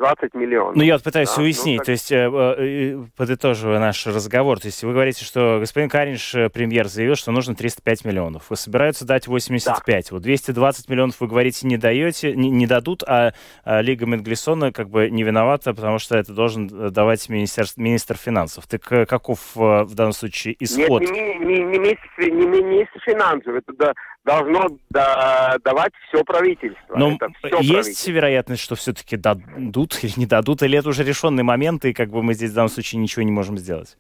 220 0.02 0.34
миллионов. 0.34 0.76
Ну, 0.76 0.84
я 0.84 0.94
вот 0.94 1.04
пытаюсь 1.04 1.30
Да, 1.30 1.36
ну, 1.38 1.44
уяснить, 1.44 1.78
так- 1.78 1.86
то 1.86 1.92
есть, 1.92 2.12
э, 2.12 2.30
э, 2.58 3.04
подытоживая 3.16 3.80
наш 3.80 4.06
разговор, 4.08 4.60
то 4.60 4.68
есть 4.68 4.84
вы 4.84 4.94
говорите, 4.94 5.24
что 5.24 5.58
господин 5.60 5.90
Каринш, 5.90 6.34
э, 6.36 6.50
премьер, 6.50 6.88
заявил, 6.88 7.16
что 7.16 7.32
нужно 7.32 7.56
305 7.56 8.04
миллионов. 8.06 8.50
Вы 8.50 8.56
собираются 8.56 9.06
дать 9.06 9.28
85. 9.28 10.12
Вот 10.12 10.22
220 10.24 10.90
миллионов, 10.90 11.16
вы 11.20 11.28
говорите, 11.28 11.68
не 11.68 11.78
даете, 11.78 12.34
не, 12.36 12.50
не 12.50 12.66
дадут, 12.68 13.04
а, 13.04 13.34
а 13.64 13.82
Лига 13.82 14.06
Менглисона 14.06 14.72
как 14.72 14.90
бы 14.90 15.10
не 15.10 15.24
виновата, 15.24 15.74
потому 15.74 16.00
что 16.00 16.18
это 16.18 16.34
должен 16.34 16.68
э, 16.68 16.90
давать 16.90 17.30
министерство, 17.30 17.82
министр 17.82 18.18
финансов. 18.18 18.68
Так 18.68 18.92
э, 18.92 19.06
каков 19.06 19.40
э, 19.56 19.84
в 19.84 19.94
данном 19.94 20.14
случае 20.14 20.56
исход? 20.60 21.02
Нет, 21.02 21.12
не, 21.12 21.36
не, 21.36 21.64
не, 21.64 21.80
министр, 21.80 22.00
не 22.20 22.46
министр 22.48 23.00
финансов. 23.06 23.56
Это 23.56 23.74
да- 23.78 23.94
должно 24.24 24.78
да- 24.90 25.58
давать 25.64 25.94
все 26.08 26.24
правительство. 26.24 26.96
Но 26.96 27.14
это 27.14 27.30
всё 27.44 27.58
есть 27.58 27.72
правительство. 27.72 28.12
вероятность, 28.12 28.62
что 28.62 28.76
все-таки 28.76 29.18
дадут 29.18 30.04
или 30.04 30.14
не 30.18 30.26
дадут, 30.26 30.62
или 30.62 30.78
это 30.78 30.90
уже 30.90 31.04
решенный 31.04 31.44
момент, 31.44 31.86
и 31.86 31.94
как 31.94 32.10
бы 32.10 32.22
мы 32.22 32.34
здесь 32.34 32.52
в 32.52 32.56
данном 32.56 32.70
случае 32.70 33.02
ничего 33.02 33.24
не 33.24 33.32
можем 33.32 33.58
сделать? 33.58 33.98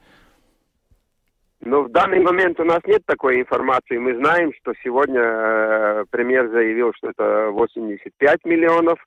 Но 1.64 1.84
в 1.84 1.92
данный 1.92 2.20
момент 2.20 2.60
у 2.60 2.64
нас 2.64 2.80
нет 2.86 3.04
такой 3.06 3.42
информации. 3.42 3.98
Мы 3.98 4.16
знаем, 4.16 4.52
что 4.60 4.74
сегодня 4.84 5.22
э, 5.22 6.06
премьер 6.10 6.50
заявил, 6.50 6.92
что 6.96 7.12
это 7.12 7.52
85 7.52 8.46
миллионов. 8.46 9.00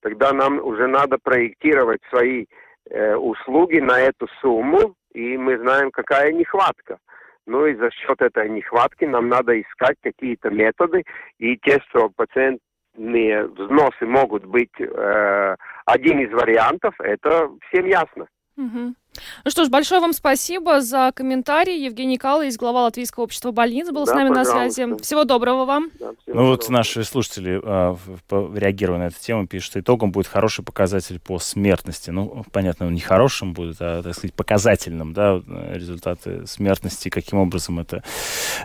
Тогда 0.00 0.32
нам 0.32 0.58
уже 0.58 0.88
надо 0.88 1.18
проектировать 1.22 2.00
свои 2.10 2.46
э, 2.90 3.14
услуги 3.14 3.78
на 3.78 4.00
эту 4.00 4.26
сумму, 4.40 4.96
и 5.12 5.36
мы 5.36 5.56
знаем, 5.58 5.92
какая 5.92 6.32
нехватка. 6.32 6.98
Ну 7.50 7.66
и 7.66 7.74
за 7.74 7.90
счет 7.90 8.22
этой 8.22 8.48
нехватки 8.48 9.04
нам 9.06 9.28
надо 9.28 9.60
искать 9.60 9.96
какие-то 10.00 10.50
методы, 10.50 11.02
и 11.38 11.56
те, 11.56 11.80
что 11.88 12.08
пациентные 12.08 13.48
взносы 13.48 14.06
могут 14.06 14.44
быть 14.44 14.70
э, 14.78 15.56
один 15.84 16.20
из 16.20 16.32
вариантов, 16.32 16.94
это 17.00 17.50
всем 17.68 17.86
ясно. 17.86 18.28
Мгм. 18.56 18.94
Ну 19.44 19.50
что 19.50 19.64
ж, 19.64 19.68
большое 19.68 20.00
вам 20.00 20.12
спасибо 20.12 20.80
за 20.80 21.10
комментарий. 21.14 21.84
Евгений 21.84 22.16
Калайс, 22.16 22.56
глава 22.56 22.82
Латвийского 22.84 23.24
общества 23.24 23.50
больниц, 23.50 23.90
был 23.90 24.06
с 24.06 24.10
Да, 24.10 24.14
нами 24.14 24.28
на 24.28 24.44
пожалуйста. 24.44 24.72
связи. 24.86 25.02
Всего 25.02 25.24
доброго 25.24 25.64
вам. 25.64 25.90
Да, 25.98 26.12
всего 26.22 26.36
Ну 26.40 26.46
вот 26.46 26.60
доброго. 26.60 26.78
наши 26.78 27.04
слушатели, 27.04 27.60
а, 27.62 27.92
в- 27.94 28.22
по- 28.28 28.50
реагируя 28.54 28.98
на 28.98 29.06
эту 29.08 29.18
тему, 29.20 29.46
пишут, 29.48 29.66
что 29.72 29.80
итогом 29.80 30.12
будет 30.12 30.28
хороший 30.28 30.64
показатель 30.64 31.18
по 31.18 31.38
смертности. 31.40 32.10
Ну, 32.10 32.44
понятно, 32.52 32.86
он 32.86 32.94
не 32.94 33.00
хорошим 33.00 33.52
будет, 33.52 33.76
а, 33.80 34.00
так 34.02 34.14
сказать, 34.14 34.32
показательным, 34.32 35.12
да, 35.12 35.34
вот, 35.34 35.44
э, 35.48 35.72
результаты 35.76 36.46
смертности, 36.46 37.08
каким 37.08 37.40
образом 37.40 37.80
это 37.80 38.02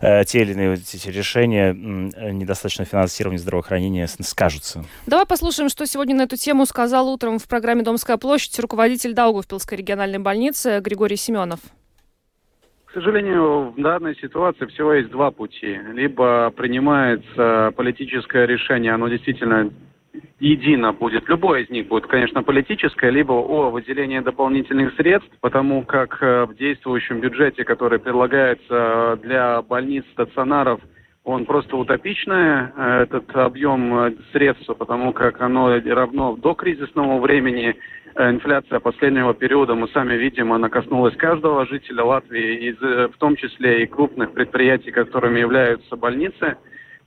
э, 0.02 0.24
те 0.26 0.42
или 0.42 0.52
иные 0.52 0.70
вот 0.72 0.80
эти 0.80 1.10
решения, 1.10 1.72
э, 1.72 2.32
недостаточно 2.32 2.86
финансирования 2.86 3.40
здравоохранения 3.40 4.08
с- 4.08 4.18
скажутся. 4.24 4.86
Давай 5.08 5.26
послушаем, 5.26 5.70
что 5.70 5.86
сегодня 5.88 6.16
на 6.16 6.22
эту 6.24 6.38
тему 6.38 6.66
сказал 6.68 7.10
утром 7.10 7.40
в 7.40 7.48
программе 7.48 7.82
«Домская 7.82 8.18
площадь» 8.18 8.58
руководитель 8.60 9.14
Даугавпилской 9.14 9.78
региональной 9.80 10.20
больницы 10.20 10.35
Григорий 10.82 11.16
Семенов. 11.18 11.60
К 12.86 12.92
сожалению, 12.94 13.72
в 13.72 13.82
данной 13.82 14.16
ситуации 14.16 14.66
всего 14.68 14.94
есть 14.94 15.10
два 15.10 15.32
пути. 15.32 15.80
Либо 15.94 16.50
принимается 16.52 17.74
политическое 17.76 18.46
решение, 18.46 18.94
оно 18.94 19.10
действительно 19.10 19.70
едино 20.40 20.94
будет. 20.94 21.28
Любое 21.28 21.64
из 21.64 21.70
них 21.70 21.88
будет, 21.88 22.08
конечно, 22.08 22.44
политическое, 22.44 23.10
либо 23.10 23.34
о 23.34 23.70
выделении 23.70 24.20
дополнительных 24.20 24.96
средств, 24.96 25.32
потому 25.42 25.84
как 25.84 26.22
э, 26.22 26.46
в 26.46 26.56
действующем 26.56 27.20
бюджете, 27.20 27.64
который 27.64 28.00
предлагается 28.00 29.20
для 29.22 29.62
больниц, 29.62 30.06
стационаров, 30.14 30.80
он 31.26 31.46
просто 31.46 31.76
утопичный, 31.76 32.70
э, 32.76 33.02
этот 33.02 33.36
объем 33.36 33.94
э, 33.96 34.14
средств, 34.32 34.70
потому 34.78 35.12
как 35.12 35.42
оно 35.42 35.76
равно 35.76 36.38
до 36.38 36.54
кризисного 36.54 37.20
времени. 37.20 37.76
Э, 38.14 38.30
Инфляция 38.30 38.80
последнего 38.80 39.34
периода, 39.34 39.74
мы 39.74 39.88
сами 39.90 40.14
видим, 40.14 40.54
она 40.54 40.70
коснулась 40.70 41.16
каждого 41.18 41.66
жителя 41.66 42.04
Латвии, 42.04 42.78
в 43.08 43.18
том 43.18 43.36
числе 43.36 43.84
и 43.84 43.88
крупных 43.88 44.34
предприятий, 44.34 44.92
которыми 44.92 45.40
являются 45.40 45.96
больницы. 45.96 46.58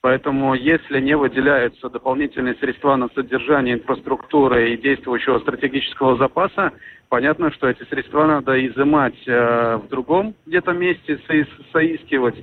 Поэтому, 0.01 0.55
если 0.55 1.01
не 1.01 1.17
выделяются 1.17 1.89
дополнительные 1.89 2.55
средства 2.57 2.97
на 2.97 3.09
содержание 3.15 3.77
инфраструктуры 3.77 4.73
и 4.73 4.77
действующего 4.77 5.39
стратегического 5.41 6.17
запаса, 6.17 6.73
понятно, 7.09 7.51
что 7.53 7.69
эти 7.69 7.83
средства 7.85 8.27
надо 8.27 8.65
изымать 8.67 9.27
в 9.27 9.83
другом 9.91 10.35
где-то 10.47 10.73
месте, 10.73 11.19
соис- 11.29 11.65
соискивать. 11.73 12.37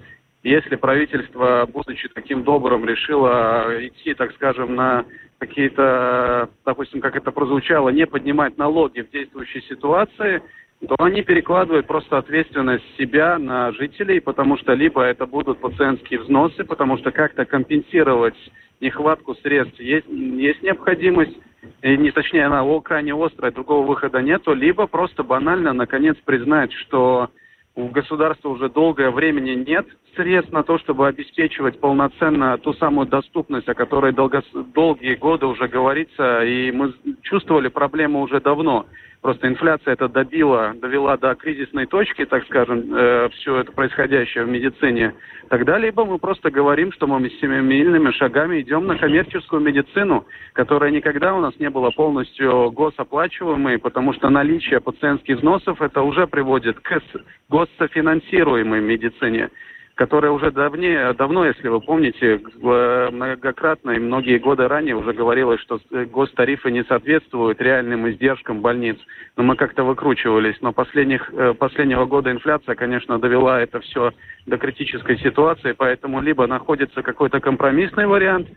Если 0.46 0.76
правительство, 0.76 1.68
будучи 1.74 2.08
таким 2.08 2.44
добрым, 2.44 2.86
решило 2.86 3.66
идти, 3.80 4.14
так 4.14 4.32
скажем, 4.34 4.76
на 4.76 5.04
какие-то, 5.40 6.52
допустим, 6.64 7.02
как 7.02 7.16
это 7.16 7.32
прозвучало, 7.32 7.90
не 7.90 8.06
поднимать 8.06 8.56
налоги 8.56 9.02
в 9.02 9.10
действующей 9.10 9.64
ситуации, 9.64 10.44
то 10.88 10.96
они 11.00 11.24
перекладывают 11.24 11.88
просто 11.88 12.20
ответственность 12.20 12.86
себя 12.96 13.40
на 13.40 13.72
жителей, 13.72 14.22
потому 14.22 14.60
что 14.60 14.74
либо 14.74 15.02
это 15.02 15.26
будут 15.26 15.58
пациентские 15.62 16.20
взносы, 16.20 16.64
потому 16.64 17.00
что 17.00 17.12
как-то 17.12 17.46
компенсировать 17.46 18.38
нехватку 18.82 19.34
средств 19.42 19.80
есть, 19.80 20.08
есть 20.08 20.62
необходимость, 20.62 21.36
и 21.82 21.98
не 21.98 22.12
точнее 22.12 22.46
она 22.46 22.64
крайне 22.82 23.16
острая, 23.16 23.52
другого 23.52 23.84
выхода 23.84 24.22
нету, 24.22 24.54
либо 24.54 24.86
просто 24.86 25.24
банально 25.24 25.74
наконец 25.74 26.18
признать, 26.24 26.72
что 26.72 27.32
у 27.76 27.90
государства 27.90 28.50
уже 28.50 28.70
долгое 28.70 29.12
времени 29.12 29.52
нет 29.52 29.86
средств 30.16 30.54
на 30.54 30.64
то, 30.64 30.80
чтобы 30.80 31.08
обеспечивать 31.08 31.80
полноценно 31.80 32.58
ту 32.58 32.74
самую 32.74 33.08
доступность, 33.08 33.68
о 33.68 33.74
которой 33.74 34.14
долго, 34.14 34.44
долгие 34.74 35.16
годы 35.16 35.46
уже 35.46 35.68
говорится, 35.68 36.44
и 36.44 36.72
мы 36.72 36.94
чувствовали 37.22 37.68
проблему 37.68 38.22
уже 38.22 38.40
давно. 38.40 38.86
Просто 39.26 39.48
инфляция 39.48 39.94
это 39.94 40.08
добила, 40.08 40.76
довела 40.76 41.18
до 41.18 41.34
кризисной 41.34 41.88
точки, 41.88 42.26
так 42.26 42.46
скажем, 42.46 42.94
э, 42.94 43.30
все 43.30 43.58
это 43.58 43.72
происходящее 43.72 44.44
в 44.44 44.50
медицине. 44.50 45.16
Тогда 45.50 45.80
либо 45.80 46.06
мы 46.06 46.20
просто 46.20 46.52
говорим, 46.52 46.92
что 46.92 47.08
мы 47.08 47.28
семимильными 47.42 48.12
шагами 48.12 48.62
идем 48.62 48.86
на 48.86 49.00
коммерческую 49.00 49.64
медицину, 49.64 50.28
которая 50.54 50.92
никогда 50.92 51.34
у 51.34 51.42
нас 51.42 51.58
не 51.58 51.72
была 51.72 51.90
полностью 51.90 52.70
госоплачиваемой, 52.70 53.80
потому 53.80 54.14
что 54.14 54.30
наличие 54.30 54.80
пациентских 54.80 55.38
взносов 55.38 55.82
это 55.82 56.04
уже 56.04 56.28
приводит 56.28 56.80
к 56.82 57.02
госсофинансируемой 57.50 58.82
медицине 58.82 59.50
которая 59.96 60.32
уже 60.32 60.52
давнее, 60.52 61.14
давно, 61.14 61.46
если 61.46 61.70
вы 61.70 61.80
помните, 61.80 62.42
многократно 62.62 63.92
и 63.92 64.00
многие 64.00 64.38
годы 64.40 64.68
ранее 64.68 64.96
уже 64.96 65.14
говорилось, 65.14 65.62
что 65.62 65.80
гостарифы 65.90 66.70
не 66.70 66.84
соответствуют 66.84 67.62
реальным 67.62 68.10
издержкам 68.10 68.62
больниц. 68.62 68.98
Но 69.38 69.44
мы 69.44 69.56
как-то 69.56 69.84
выкручивались. 69.84 70.58
Но 70.60 70.74
последних, 70.74 71.32
э, 71.34 71.54
последнего 71.54 72.06
года 72.06 72.30
инфляция, 72.30 72.76
конечно, 72.76 73.20
довела 73.20 73.62
это 73.62 73.80
все 73.80 74.12
до 74.46 74.58
критической 74.58 75.18
ситуации, 75.20 75.72
поэтому 75.72 76.22
либо 76.22 76.46
находится 76.46 77.02
какой-то 77.02 77.40
компромиссный 77.40 78.06
вариант, 78.06 78.50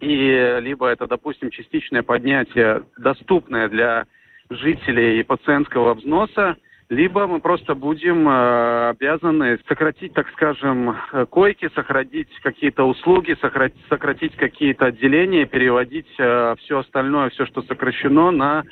и 0.00 0.58
либо 0.60 0.88
это, 0.88 1.06
допустим, 1.06 1.50
частичное 1.50 2.02
поднятие, 2.02 2.84
доступное 2.96 3.68
для 3.68 4.06
жителей 4.48 5.20
и 5.20 5.24
пациентского 5.24 5.94
взноса, 5.94 6.56
либо 6.88 7.26
мы 7.26 7.40
просто 7.40 7.74
будем 7.74 8.28
э, 8.28 8.90
обязаны 8.90 9.58
сократить, 9.68 10.14
так 10.14 10.26
скажем, 10.30 10.96
э, 11.12 11.26
койки, 11.26 11.68
сократить 11.74 12.28
какие-то 12.42 12.84
услуги, 12.84 13.36
сократить, 13.40 14.36
какие-то 14.36 14.86
отделения, 14.86 15.44
переводить 15.44 16.08
э, 16.18 16.54
все 16.60 16.78
остальное, 16.78 17.28
все, 17.30 17.44
что 17.46 17.62
сокращено, 17.62 18.30
на 18.30 18.64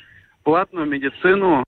платную 0.43 0.87
медицину. 0.87 1.63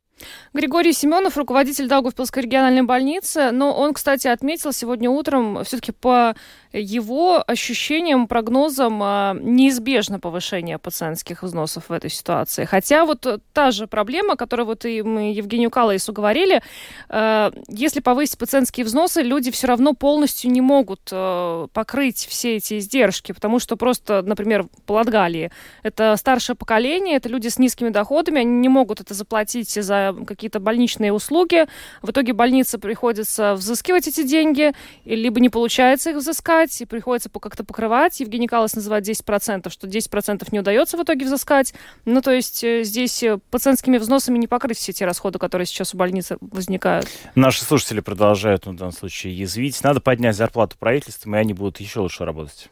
Григорий 0.54 0.94
Семенов, 0.94 1.38
руководитель 1.38 1.88
Даугавпилской 1.88 2.44
региональной 2.44 2.82
больницы, 2.82 3.52
но 3.52 3.72
он, 3.72 3.94
кстати, 3.94 4.28
отметил 4.28 4.74
сегодня 4.74 5.10
утром 5.10 5.64
все-таки 5.64 5.92
по 5.92 6.34
его 6.74 7.44
ощущениям, 7.46 8.28
прогнозам 8.28 9.00
а, 9.02 9.36
неизбежно 9.40 10.20
повышение 10.20 10.78
пациентских 10.78 11.42
взносов 11.42 11.90
в 11.90 11.92
этой 11.92 12.10
ситуации. 12.10 12.66
Хотя 12.66 13.06
вот 13.06 13.26
та 13.54 13.72
же 13.72 13.88
проблема, 13.88 14.36
которую 14.36 14.68
вот 14.68 14.86
и 14.86 15.02
мы 15.02 15.34
Евгению 15.34 15.72
Калаису 15.72 16.14
говорили, 16.14 16.62
а, 17.10 17.52
если 17.68 18.02
повысить 18.02 18.38
пациентские 18.38 18.86
взносы, 18.86 19.22
люди 19.22 19.50
все 19.52 19.68
равно 19.68 19.94
полностью 19.94 20.52
не 20.52 20.62
могут 20.62 21.10
а, 21.12 21.68
покрыть 21.74 22.28
все 22.28 22.58
эти 22.58 22.78
издержки, 22.78 23.32
потому 23.32 23.60
что 23.60 23.76
просто, 23.76 24.22
например, 24.22 24.68
в 24.86 24.92
Латгалии 24.92 25.52
это 25.82 26.16
старшее 26.18 26.56
поколение, 26.56 27.16
это 27.16 27.30
люди 27.30 27.48
с 27.48 27.58
низкими 27.58 27.90
доходами, 27.90 28.42
они 28.42 28.60
не 28.60 28.70
могут 28.70 29.00
это 29.00 29.14
заплатить 29.14 29.72
за 29.72 30.16
какие-то 30.28 30.60
больничные 30.60 31.14
услуги. 31.14 31.68
В 32.02 32.12
итоге 32.12 32.34
больнице 32.34 32.78
приходится 32.78 33.56
взыскивать 33.56 34.08
эти 34.08 34.24
деньги, 34.24 34.74
либо 35.06 35.40
не 35.40 35.50
получается 35.50 36.12
их 36.12 36.18
взыскать, 36.18 36.59
взыскать, 36.60 36.82
и 36.82 36.86
приходится 36.86 37.30
как-то 37.30 37.64
покрывать. 37.64 38.20
Евгений 38.20 38.48
Калас 38.48 38.76
называет 38.76 39.08
10%, 39.08 39.70
что 39.70 39.88
10% 39.88 40.48
не 40.52 40.60
удается 40.60 40.98
в 40.98 41.04
итоге 41.04 41.26
взыскать. 41.26 41.74
Ну, 42.06 42.22
то 42.22 42.32
есть 42.32 42.64
э, 42.64 42.84
здесь 42.84 43.24
э, 43.24 43.40
пациентскими 43.50 43.98
взносами 43.98 44.38
не 44.38 44.48
покрыть 44.48 44.78
все 44.78 44.92
те 44.92 45.06
расходы, 45.06 45.40
которые 45.40 45.66
сейчас 45.66 45.94
у 45.94 45.98
больницы 45.98 46.38
возникают. 46.42 47.08
Наши 47.36 47.64
слушатели 47.64 48.02
продолжают, 48.02 48.66
ну, 48.66 48.74
в 48.74 48.76
данном 48.76 48.94
случае, 48.94 49.38
язвить. 49.38 49.82
Надо 49.84 50.02
поднять 50.02 50.36
зарплату 50.36 50.76
правительством, 50.78 51.36
и 51.36 51.40
они 51.40 51.54
будут 51.54 51.80
еще 51.80 52.00
лучше 52.00 52.26
работать. 52.26 52.70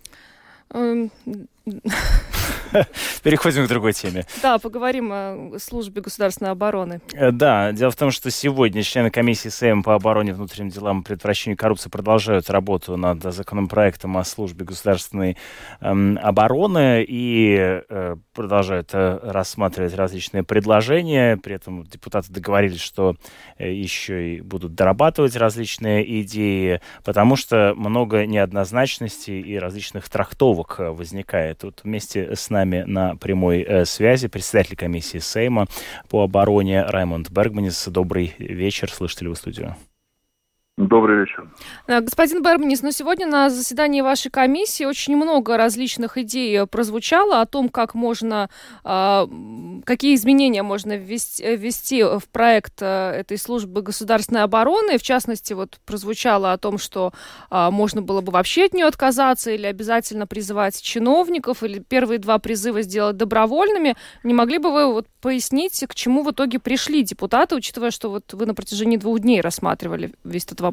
Переходим 3.23 3.65
к 3.65 3.69
другой 3.69 3.93
теме. 3.93 4.25
Да, 4.41 4.57
поговорим 4.59 5.09
о 5.11 5.51
службе 5.59 6.01
государственной 6.01 6.51
обороны. 6.51 7.01
Э, 7.13 7.31
да, 7.31 7.71
дело 7.71 7.91
в 7.91 7.95
том, 7.95 8.11
что 8.11 8.31
сегодня 8.31 8.83
члены 8.83 9.09
комиссии 9.09 9.49
СМ 9.49 9.81
по 9.81 9.95
обороне, 9.95 10.33
внутренним 10.33 10.69
делам 10.69 11.01
и 11.01 11.03
предотвращению 11.03 11.57
коррупции 11.57 11.89
продолжают 11.89 12.49
работу 12.49 12.97
над 12.97 13.21
законопроектом 13.23 14.17
о 14.17 14.23
службе 14.23 14.65
государственной 14.65 15.37
эм, 15.81 16.19
обороны 16.21 17.03
и 17.07 17.81
э, 17.89 18.15
продолжают 18.33 18.89
э, 18.93 19.19
рассматривать 19.23 19.95
различные 19.95 20.43
предложения. 20.43 21.37
При 21.37 21.55
этом 21.55 21.83
депутаты 21.83 22.31
договорились, 22.31 22.81
что 22.81 23.15
э, 23.57 23.71
еще 23.71 24.35
и 24.35 24.41
будут 24.41 24.75
дорабатывать 24.75 25.35
различные 25.35 26.21
идеи, 26.21 26.81
потому 27.03 27.35
что 27.35 27.73
много 27.75 28.25
неоднозначностей 28.25 29.41
и 29.41 29.57
различных 29.57 30.09
трактовок 30.09 30.75
э, 30.79 30.89
возникает. 30.89 31.56
Тут 31.59 31.81
вместе 31.83 32.35
с 32.35 32.49
нами 32.49 32.83
на 32.85 33.15
прямой 33.15 33.61
э, 33.61 33.85
связи 33.85 34.27
председатель 34.27 34.75
комиссии 34.75 35.17
Сейма 35.17 35.65
по 36.09 36.23
обороне 36.23 36.83
Раймонд 36.83 37.31
Бергманис. 37.31 37.87
Добрый 37.87 38.35
вечер, 38.37 38.91
слышите 38.91 39.25
ли 39.25 39.29
вы 39.29 39.35
студию? 39.35 39.75
Добрый 40.77 41.21
вечер. 41.21 41.49
Э, 41.87 42.01
господин 42.01 42.43
Берманис, 42.43 42.83
но 42.83 42.91
сегодня 42.91 43.25
на 43.25 43.49
заседании 43.49 44.01
вашей 44.01 44.29
комиссии 44.29 44.83
очень 44.83 45.15
много 45.15 45.57
различных 45.57 46.19
идей 46.19 46.67
прозвучало 46.67 47.41
о 47.41 47.47
том, 47.47 47.67
как 47.69 47.95
можно, 47.95 48.51
а, 48.83 49.27
какие 49.85 50.13
изменения 50.13 50.61
можно 50.61 50.95
ввести, 50.95 51.43
ввести 51.55 52.03
в 52.03 52.21
проект 52.31 52.79
э, 52.81 52.85
этой 52.85 53.39
службы 53.39 53.81
государственной 53.81 54.43
обороны. 54.43 54.99
В 54.99 55.01
частности, 55.01 55.53
вот 55.53 55.79
прозвучало 55.83 56.53
о 56.53 56.59
том, 56.59 56.77
что 56.77 57.11
а, 57.49 57.71
можно 57.71 58.03
было 58.03 58.21
бы 58.21 58.31
вообще 58.31 58.65
от 58.65 58.75
нее 58.75 58.85
отказаться 58.85 59.49
или 59.49 59.65
обязательно 59.65 60.27
призывать 60.27 60.79
чиновников, 60.79 61.63
или 61.63 61.79
первые 61.79 62.19
два 62.19 62.37
призыва 62.37 62.83
сделать 62.83 63.17
добровольными. 63.17 63.95
Не 64.21 64.35
могли 64.35 64.59
бы 64.59 64.71
вы 64.71 64.93
вот 64.93 65.07
пояснить, 65.21 65.83
к 65.87 65.95
чему 65.95 66.21
в 66.21 66.29
итоге 66.29 66.59
пришли 66.59 67.01
депутаты, 67.01 67.55
учитывая, 67.55 67.89
что 67.89 68.11
вот 68.11 68.31
вы 68.33 68.45
на 68.45 68.53
протяжении 68.53 68.97
двух 68.97 69.21
дней 69.21 69.41
рассматривали 69.41 70.13
весь 70.23 70.45
этот 70.45 70.61
вопрос? 70.61 70.66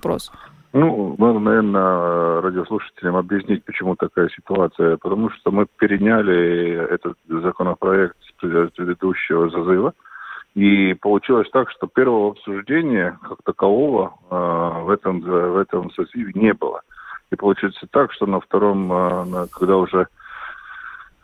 Ну, 0.72 1.14
надо, 1.18 1.38
наверное, 1.38 2.40
радиослушателям 2.40 3.14
объяснить, 3.14 3.64
почему 3.64 3.94
такая 3.94 4.28
ситуация. 4.30 4.96
Потому 4.96 5.30
что 5.30 5.52
мы 5.52 5.66
переняли 5.78 6.88
этот 6.90 7.16
законопроект 7.28 8.16
с 8.22 8.32
предыдущего 8.40 9.50
зазыва. 9.50 9.92
И 10.54 10.94
получилось 10.94 11.48
так, 11.52 11.70
что 11.70 11.86
первого 11.86 12.30
обсуждения 12.30 13.18
как 13.22 13.38
такового 13.44 14.14
э, 14.30 14.82
в 14.84 14.90
этом 14.90 15.20
в 15.20 15.56
этом 15.56 15.90
созыве 15.92 16.32
не 16.34 16.52
было. 16.54 16.82
И 17.30 17.36
получается 17.36 17.86
так, 17.90 18.12
что 18.12 18.26
на 18.26 18.40
втором, 18.40 18.92
э, 18.92 19.46
когда 19.52 19.76
уже 19.76 20.06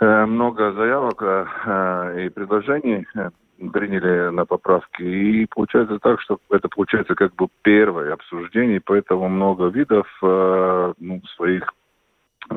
э, 0.00 0.26
много 0.26 0.72
заявок 0.72 1.22
э 1.22 2.26
и 2.26 2.28
предложений 2.28 3.06
э, 3.14 3.30
приняли 3.68 4.30
на 4.30 4.46
поправки. 4.46 5.02
И 5.02 5.46
получается 5.46 5.98
так, 5.98 6.20
что 6.20 6.38
это 6.50 6.68
получается 6.68 7.14
как 7.14 7.34
бы 7.34 7.48
первое 7.62 8.14
обсуждение, 8.14 8.80
поэтому 8.80 9.28
много 9.28 9.66
видов 9.66 10.06
э, 10.22 10.94
ну, 10.98 11.20
своих, 11.36 11.68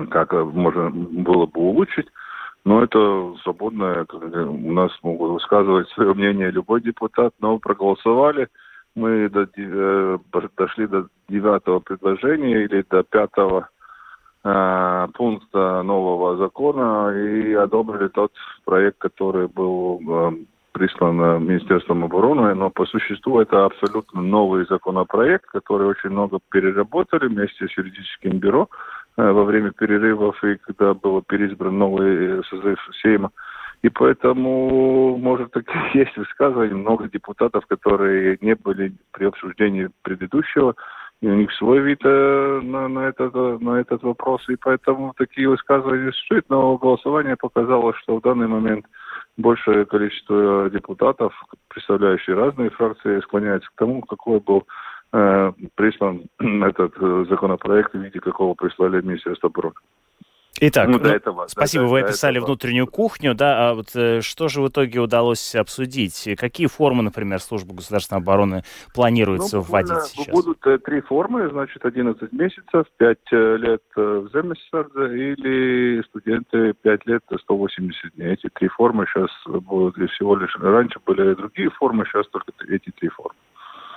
как 0.09 0.31
можно 0.31 0.89
было 0.89 1.45
бы 1.45 1.59
улучшить. 1.59 2.07
Но 2.65 2.81
это 2.81 3.35
свободное, 3.43 4.05
у 4.09 4.71
нас 4.71 4.91
могут 5.03 5.31
высказывать 5.31 5.89
свое 5.89 6.13
мнение 6.13 6.49
любой 6.49 6.81
депутат, 6.81 7.33
но 7.41 7.59
проголосовали. 7.59 8.47
Мы 8.95 9.27
до, 9.27 9.49
э, 9.57 10.17
дошли 10.55 10.87
до 10.87 11.07
девятого 11.27 11.79
предложения 11.79 12.63
или 12.63 12.85
до 12.89 13.03
пятого 13.03 13.69
э, 14.45 15.07
пункта 15.13 15.81
нового 15.81 16.37
закона 16.37 17.11
и 17.13 17.53
одобрили 17.53 18.07
тот 18.07 18.31
проект, 18.63 18.99
который 18.99 19.47
был 19.47 19.99
прислано 20.73 21.39
Министерством 21.39 22.03
обороны, 22.03 22.53
но 22.55 22.69
по 22.69 22.85
существу 22.85 23.39
это 23.39 23.65
абсолютно 23.65 24.21
новый 24.21 24.65
законопроект, 24.65 25.45
который 25.45 25.87
очень 25.87 26.09
много 26.09 26.39
переработали 26.51 27.27
вместе 27.27 27.67
с 27.67 27.77
юридическим 27.77 28.39
бюро 28.39 28.67
э, 29.17 29.31
во 29.31 29.43
время 29.45 29.71
перерывов 29.71 30.43
и 30.43 30.57
когда 30.57 30.93
был 30.93 31.21
переизбран 31.21 31.77
новый 31.77 32.43
созыв 32.45 32.79
Сейма. 33.01 33.31
И 33.83 33.89
поэтому, 33.89 35.17
может, 35.17 35.51
так 35.51 35.65
есть 35.93 36.17
высказывания, 36.17 36.75
много 36.75 37.07
депутатов, 37.07 37.65
которые 37.67 38.37
не 38.41 38.55
были 38.55 38.93
при 39.11 39.25
обсуждении 39.25 39.89
предыдущего, 40.01 40.75
и 41.21 41.27
у 41.27 41.35
них 41.35 41.53
свой 41.53 41.79
вид 41.79 41.99
э, 42.03 42.61
на, 42.63 42.87
на, 42.87 43.07
этот, 43.07 43.33
на 43.61 43.79
этот 43.79 44.03
вопрос, 44.03 44.41
и 44.49 44.55
поэтому 44.55 45.13
такие 45.15 45.47
высказывания 45.47 46.11
существуют, 46.11 46.49
но 46.49 46.77
голосование 46.77 47.37
показало, 47.37 47.93
что 47.93 48.17
в 48.17 48.21
данный 48.21 48.47
момент 48.47 48.85
большее 49.37 49.85
количество 49.85 50.69
депутатов, 50.69 51.33
представляющие 51.67 52.35
разные 52.35 52.69
фракции, 52.69 53.21
склоняется 53.21 53.69
к 53.69 53.77
тому, 53.77 54.01
какой 54.01 54.39
был 54.39 54.65
э, 55.11 55.51
прислан 55.75 56.23
этот 56.39 56.93
э, 56.99 57.25
законопроект 57.29 57.93
в 57.93 57.99
виде 57.99 58.19
какого 58.19 58.53
прислали 58.53 59.01
Министерство 59.01 59.49
обороны. 59.49 59.75
Итак, 60.59 60.87
Ну, 60.87 60.99
ну, 60.99 61.09
этого, 61.09 61.47
спасибо, 61.47 61.85
да, 61.85 61.89
вы 61.89 61.99
описали 62.01 62.37
этого. 62.37 62.47
внутреннюю 62.47 62.87
кухню, 62.87 63.33
да, 63.33 63.69
а 63.69 63.73
вот 63.73 63.87
э, 63.95 64.21
что 64.21 64.49
же 64.49 64.61
в 64.61 64.67
итоге 64.67 64.99
удалось 64.99 65.55
обсудить? 65.55 66.29
Какие 66.37 66.67
формы, 66.67 67.01
например, 67.01 67.39
службы 67.39 67.73
государственной 67.73 68.21
обороны 68.21 68.63
планируется 68.93 69.57
Ну, 69.57 69.61
вводить 69.63 70.03
сейчас? 70.03 70.27
Будут 70.33 70.65
э, 70.67 70.77
три 70.77 71.01
формы, 71.01 71.49
значит, 71.49 71.83
11 71.83 72.31
месяцев, 72.33 72.85
5 72.97 73.17
лет 73.31 73.81
э, 73.97 74.01
в 74.01 74.29
Земесарде 74.31 75.33
или 75.33 76.03
студенты 76.03 76.73
5 76.73 77.07
лет 77.07 77.23
э, 77.31 77.35
180 77.41 78.15
дней. 78.15 78.33
Эти 78.33 78.47
три 78.49 78.67
формы 78.67 79.05
сейчас 79.07 79.31
будут 79.45 79.95
всего 80.11 80.35
лишь... 80.35 80.55
Раньше 80.59 80.99
были 81.05 81.33
другие 81.33 81.71
формы, 81.71 82.05
сейчас 82.05 82.27
только 82.27 82.51
эти 82.69 82.91
три 82.91 83.09
формы. 83.09 83.35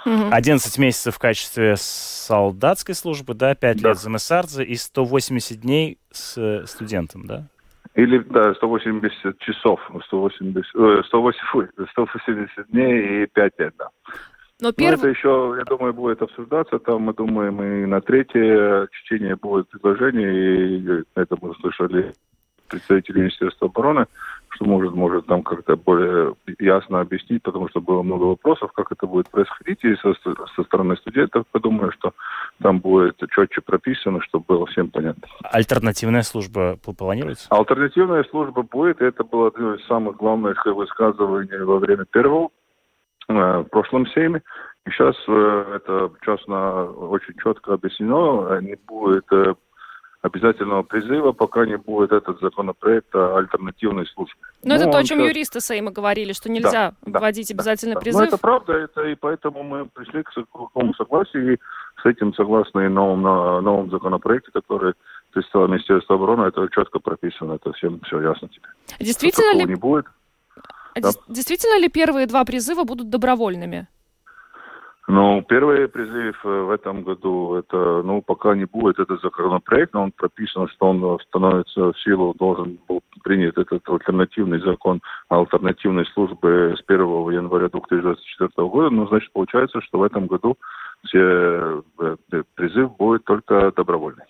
Мгм. 0.07 0.33
11 0.33 0.79
месяцев 0.79 1.17
в 1.17 1.19
качестве 1.19 1.75
солдатской 1.77 2.95
службы, 2.95 3.35
да, 3.35 3.55
5 3.57 3.83
Да. 3.83 3.89
лет 3.91 3.99
за 3.99 4.09
МСАРДЗа 4.09 4.63
и 4.63 4.77
180 4.77 5.61
дней 5.61 5.99
с 6.13 6.63
студентом, 6.67 7.27
да? 7.27 7.49
Или, 7.95 8.19
да, 8.19 8.55
180 8.55 9.39
часов, 9.41 9.81
180, 10.07 10.75
э, 10.77 11.03
180, 11.07 11.43
фу, 11.51 11.65
180 11.91 12.71
дней 12.71 13.25
и 13.25 13.27
5 13.27 13.53
лет, 13.59 13.75
да. 13.79 13.89
Но 14.61 14.69
Но 14.69 14.73
перв- 14.73 14.99
это 15.01 15.09
еще, 15.09 15.55
я 15.59 15.65
думаю, 15.65 15.93
будет 15.93 16.23
обсуждаться. 16.23 16.79
Там, 16.79 17.03
мы 17.03 17.13
думаем, 17.15 17.61
и 17.63 17.85
на 17.87 18.01
третье 18.01 18.89
чтение 18.93 19.37
будет 19.37 19.69
предложение, 19.69 20.79
и 20.79 21.05
это 21.15 21.37
мы 21.43 21.55
слышали 21.57 22.15
представители 22.67 23.21
Министерства 23.21 23.69
обороны, 23.69 24.07
что 24.57 24.65
может, 24.65 24.95
может 24.95 25.27
там 25.27 25.43
как-то 25.43 25.77
более 25.77 26.35
ясно 26.59 27.01
объяснить, 27.01 27.43
потому 27.43 27.69
что 27.69 27.81
было 27.81 28.03
много 28.03 28.25
вопросов, 28.25 28.73
как 28.73 28.91
это 28.91 29.07
будет 29.07 29.29
происходить. 29.31 29.85
И 29.85 29.95
со, 29.97 30.15
со 30.15 30.63
стороны 30.65 30.97
студентов, 30.97 31.45
я 31.55 31.61
думаю, 31.61 31.93
что 31.93 32.13
там 32.63 32.81
будет 32.81 33.17
четче 33.31 33.61
прописано, 33.61 34.21
чтобы 34.23 34.45
было 34.49 34.67
всем 34.67 34.91
понятно. 34.91 35.23
Альтернативная 35.45 36.23
служба 36.23 36.75
пл- 36.75 36.97
планируется? 36.97 37.47
Альтернативная 37.51 38.25
служба 38.25 38.63
будет, 38.63 39.01
это 39.01 39.25
было 39.25 39.49
одно 39.49 39.75
из 39.75 39.87
самых 39.87 40.17
главных 40.17 40.65
высказываний 40.67 41.59
во 41.65 41.79
время 41.79 42.05
первого 42.07 42.51
э, 43.29 43.33
в 43.33 43.65
прошлом 43.65 44.07
сейме. 44.09 44.43
И 44.87 44.91
сейчас 44.91 45.17
э, 45.29 45.73
это 45.77 46.11
частно 46.25 46.85
очень 46.85 47.35
четко 47.43 47.75
объяснено, 47.75 48.55
э, 48.55 48.63
не 48.63 48.77
будет 48.87 49.27
обязательного 50.27 50.83
призыва, 50.83 51.33
пока 51.33 51.65
не 51.67 51.77
будет 51.77 52.13
этот 52.13 52.41
законопроект 52.41 53.15
о 53.15 53.37
альтернативной 53.39 54.07
службе. 54.07 54.39
Ну, 54.63 54.75
это 54.75 54.87
Ну, 54.87 54.93
то, 54.93 54.99
о 54.99 55.05
чем 55.05 55.19
сейчас- 55.19 55.29
юристы 55.29 55.61
Сейма 55.61 55.91
говорили, 55.91 56.33
что 56.33 56.51
нельзя 56.51 56.93
да, 57.03 57.19
вводить 57.21 57.49
да, 57.49 57.55
обязательный 57.55 57.95
да. 57.95 58.01
призыв. 58.01 58.21
Ну, 58.21 58.27
это 58.27 58.39
правда, 58.39 58.73
это 58.75 59.03
и 59.09 59.15
поэтому 59.15 59.63
мы 59.63 59.87
пришли 59.87 60.23
к 60.23 60.33
такому 60.35 60.95
согласию, 60.95 61.55
и 61.55 61.59
с 62.03 62.07
этим 62.07 62.35
согласны 62.35 62.87
и 62.87 62.89
новым, 62.89 63.23
на- 63.23 63.61
новом 63.61 63.91
законопроекте, 63.91 64.51
который 64.53 64.95
представило 65.33 65.67
Министерство 65.69 66.17
обороны, 66.17 66.47
это 66.49 66.69
четко 66.75 66.99
прописано, 66.99 67.55
это 67.55 67.73
всем 67.73 68.01
все 68.01 68.21
ясно 68.21 68.49
теперь. 68.49 68.71
Действительно 69.01 69.57
ли, 69.59 69.65
не 69.65 69.75
будет. 69.75 70.07
а 70.95 71.01
да. 71.01 71.11
действительно 71.29 71.79
ли 71.81 71.89
первые 71.89 72.27
два 72.27 72.45
призыва 72.45 72.85
будут 72.85 73.11
добровольными? 73.11 73.87
Ну, 75.09 75.41
первый 75.43 75.87
призыв 75.87 76.37
э, 76.45 76.49
в 76.49 76.71
этом 76.71 77.05
году, 77.05 77.55
это, 77.55 78.03
ну, 78.03 78.23
пока 78.23 78.57
не 78.57 78.65
будет 78.65 78.99
этот 78.99 79.23
законопроект, 79.23 79.95
но 79.95 80.03
он 80.03 80.13
прописан, 80.13 80.67
что 80.69 80.91
он 80.91 81.05
э, 81.05 81.19
становится 81.29 81.93
в 81.93 82.01
силу, 82.01 82.35
должен 82.35 82.79
был 82.89 83.03
принят 83.23 83.57
этот 83.57 83.89
альтернативный 83.89 84.59
закон 84.61 85.01
альтернативной 85.29 86.07
службе 86.07 86.77
с 86.77 86.83
1 86.89 87.01
января 87.31 87.69
2024 87.69 88.69
года, 88.69 88.91
ну, 88.91 89.07
значит, 89.07 89.33
получается, 89.33 89.81
что 89.83 90.01
в 90.01 90.03
этом 90.03 90.27
году 90.27 90.57
все 91.05 91.83
э, 92.01 92.17
призыв 92.57 92.97
будет 92.97 93.25
только 93.25 93.73
добровольный. 93.77 94.25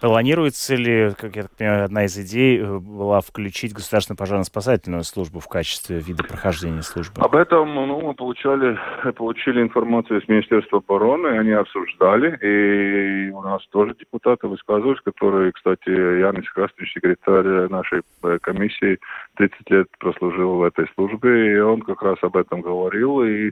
Планируется 0.00 0.76
ли, 0.76 1.10
как 1.18 1.36
я 1.36 1.42
так 1.42 1.56
понимаю, 1.56 1.84
одна 1.84 2.04
из 2.04 2.16
идей 2.16 2.58
э, 2.60 2.78
была 2.78 3.20
включить 3.20 3.72
государственную 3.72 4.16
пожарно-спасательную 4.16 5.02
службу 5.02 5.40
в 5.40 5.48
качестве 5.48 5.98
вида 5.98 6.22
прохождения 6.22 6.82
службы? 6.82 7.20
Об 7.20 7.34
этом 7.34 7.74
ну, 7.74 8.00
мы 8.00 8.14
получали, 8.14 8.78
получили 9.16 9.60
информацию 9.60 10.22
с 10.22 10.28
Министерства 10.28 10.78
обороны, 10.78 11.38
они 11.38 11.50
обсуждали, 11.50 12.36
и 12.40 13.30
у 13.30 13.42
нас 13.42 13.66
тоже 13.70 13.94
депутаты 13.98 14.46
высказывались, 14.46 15.00
которые, 15.00 15.52
кстати, 15.52 15.88
Янис 15.88 16.48
Краснович, 16.50 16.92
секретарь 16.92 17.68
нашей 17.68 18.02
э, 18.22 18.38
комиссии, 18.40 18.98
30 19.36 19.70
лет 19.70 19.88
прослужил 19.98 20.56
в 20.56 20.62
этой 20.62 20.86
службе, 20.94 21.54
и 21.54 21.58
он 21.58 21.82
как 21.82 22.02
раз 22.02 22.18
об 22.22 22.36
этом 22.36 22.60
говорил, 22.60 23.22
и 23.22 23.50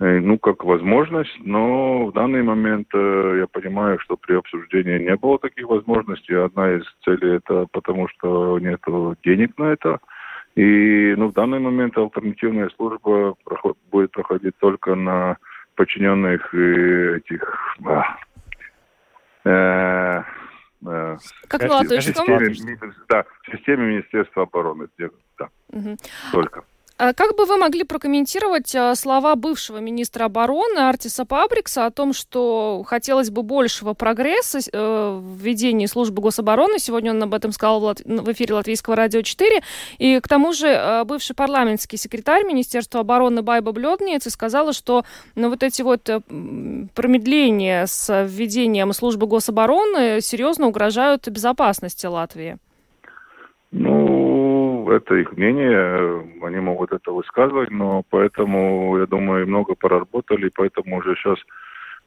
ну, 0.00 0.38
как 0.38 0.64
возможность, 0.64 1.36
но 1.40 2.06
в 2.06 2.12
данный 2.12 2.42
момент 2.42 2.86
э, 2.94 3.38
я 3.40 3.46
понимаю, 3.48 3.98
что 3.98 4.16
при 4.16 4.34
обсуждении 4.36 4.98
не 4.98 5.16
было 5.16 5.38
таких 5.40 5.66
возможностей. 5.66 6.34
Одна 6.34 6.72
из 6.76 6.84
целей 7.04 7.36
это 7.36 7.66
потому, 7.72 8.06
что 8.08 8.58
нет 8.60 8.80
денег 9.24 9.58
на 9.58 9.72
это. 9.72 9.98
И 10.54 11.14
ну, 11.16 11.28
в 11.28 11.32
данный 11.32 11.58
момент 11.58 11.98
альтернативная 11.98 12.68
служба 12.76 13.34
проход- 13.44 13.76
будет 13.90 14.12
проходить 14.12 14.56
только 14.58 14.94
на 14.94 15.36
подчиненных 15.74 16.54
э, 16.54 17.16
этих... 17.16 17.76
а, 17.84 18.16
э, 19.44 20.22
э, 20.86 21.16
Как 21.48 21.62
скажите, 21.62 22.00
системе, 22.02 22.78
да, 23.08 23.24
в 23.42 23.50
системе 23.50 23.86
Министерства 23.88 24.44
обороны. 24.44 24.88
где- 24.96 25.10
Да, 25.38 25.48
Мгм. 25.72 25.96
только. 26.32 26.64
А 26.98 27.12
Как 27.12 27.36
бы 27.36 27.44
вы 27.44 27.58
могли 27.58 27.84
прокомментировать 27.84 28.74
э, 28.74 28.96
слова 28.96 29.36
бывшего 29.36 29.78
министра 29.78 30.24
обороны 30.24 30.80
Артиса 30.80 31.24
Пабрикса 31.24 31.86
о 31.86 31.92
том, 31.92 32.12
что 32.12 32.82
хотелось 32.84 33.30
бы 33.30 33.44
большего 33.44 33.94
прогресса 33.94 34.58
э, 34.58 35.20
в 35.22 35.38
ведении 35.38 35.86
службы 35.86 36.20
гособороны? 36.20 36.80
Сегодня 36.80 37.12
он 37.12 37.22
об 37.22 37.34
этом 37.34 37.52
сказал 37.52 37.80
в 37.80 38.32
эфире 38.32 38.54
Латвийского 38.54 38.96
радио 38.96 39.22
4. 39.22 39.60
И 39.98 40.18
к 40.18 40.26
тому 40.26 40.52
же 40.52 40.66
э, 40.66 41.04
бывший 41.04 41.36
парламентский 41.36 41.96
секретарь 41.98 42.44
Министерства 42.44 43.02
обороны 43.02 43.42
Байба 43.42 43.70
Бледниц 43.70 44.28
сказала, 44.28 44.72
что 44.72 45.04
ну, 45.36 45.50
вот 45.50 45.62
эти 45.62 45.82
вот 45.82 46.08
э, 46.08 46.20
промедления 46.94 47.86
с 47.86 48.24
введением 48.24 48.92
службы 48.92 49.28
гособороны 49.28 50.20
серьезно 50.20 50.66
угрожают 50.66 51.28
безопасности 51.28 52.06
Латвии. 52.06 52.58
Ну, 53.70 54.07
это 54.90 55.14
их 55.14 55.32
мнение, 55.36 55.72
э, 55.72 56.22
они 56.42 56.60
могут 56.60 56.92
это 56.92 57.12
высказывать, 57.12 57.70
но 57.70 58.02
поэтому, 58.10 58.98
я 58.98 59.06
думаю, 59.06 59.46
много 59.46 59.74
поработали, 59.74 60.50
поэтому 60.54 60.98
уже 60.98 61.14
сейчас 61.16 61.38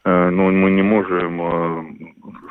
ну, 0.04 0.52
мы 0.52 0.72
не 0.72 0.82
можем, 0.82 1.42
э, 1.42 1.84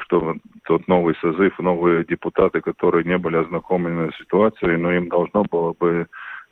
что 0.03 0.37
тот 0.65 0.87
новый 0.87 1.17
созыв, 1.21 1.59
новые 1.59 2.05
депутаты, 2.05 2.61
которые 2.61 3.05
не 3.05 3.19
были 3.19 3.37
ознакомлены 3.37 4.13
с 4.13 4.19
ситуацией, 4.19 4.77
но 4.77 4.93
им 4.93 5.09
должно 5.09 5.45
было 5.51 5.75
бы 5.79 6.07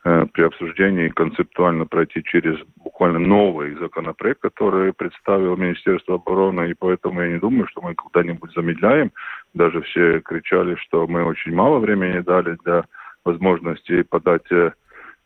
э, 0.04 0.26
при 0.32 0.42
обсуждении 0.42 1.08
концептуально 1.08 1.86
пройти 1.86 2.24
через 2.24 2.58
буквально 2.82 3.20
новый 3.20 3.76
законопроект, 3.76 4.40
который 4.40 4.92
представил 4.92 5.56
Министерство 5.56 6.16
обороны, 6.16 6.70
и 6.70 6.74
поэтому 6.74 7.22
я 7.22 7.28
не 7.28 7.38
думаю, 7.38 7.68
что 7.68 7.80
мы 7.80 7.94
куда-нибудь 7.94 8.52
замедляем. 8.54 9.12
Даже 9.54 9.82
все 9.82 10.20
кричали, 10.20 10.74
что 10.80 11.06
мы 11.06 11.22
очень 11.22 11.54
мало 11.54 11.78
времени 11.78 12.18
дали 12.18 12.56
для 12.64 12.84
возможности 13.24 14.02
подать 14.02 14.50
э, 14.50 14.72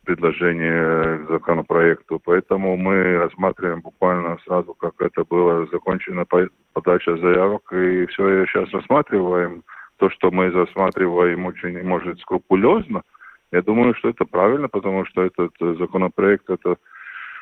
предложение 0.05 1.19
к 1.19 1.29
законопроекту. 1.29 2.19
Поэтому 2.23 2.75
мы 2.77 3.17
рассматриваем 3.17 3.81
буквально 3.81 4.37
сразу, 4.45 4.73
как 4.73 4.93
это 4.99 5.23
было 5.23 5.65
закончена 5.71 6.25
по- 6.25 6.49
подача 6.73 7.17
заявок, 7.17 7.71
и 7.71 8.05
все 8.07 8.45
сейчас 8.45 8.69
рассматриваем. 8.71 9.63
То, 9.97 10.09
что 10.09 10.31
мы 10.31 10.49
рассматриваем 10.51 11.45
очень, 11.45 11.81
может, 11.83 12.19
скрупулезно, 12.19 13.03
я 13.53 13.61
думаю, 13.61 13.93
что 13.93 14.09
это 14.09 14.25
правильно, 14.25 14.67
потому 14.67 15.05
что 15.05 15.21
этот 15.21 15.51
э, 15.61 15.75
законопроект, 15.77 16.49
это 16.49 16.75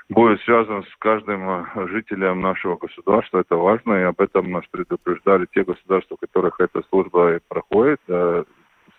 будет 0.09 0.41
связан 0.41 0.83
с 0.83 0.95
каждым 0.99 1.49
э, 1.49 1.87
жителем 1.87 2.41
нашего 2.41 2.75
государства. 2.75 3.39
Это 3.39 3.55
важно, 3.55 3.93
и 3.93 4.03
об 4.03 4.19
этом 4.19 4.51
нас 4.51 4.65
предупреждали 4.69 5.47
те 5.53 5.63
государства, 5.63 6.17
в 6.17 6.19
которых 6.19 6.59
эта 6.59 6.83
служба 6.89 7.39
проходит, 7.47 8.01
э, 8.09 8.43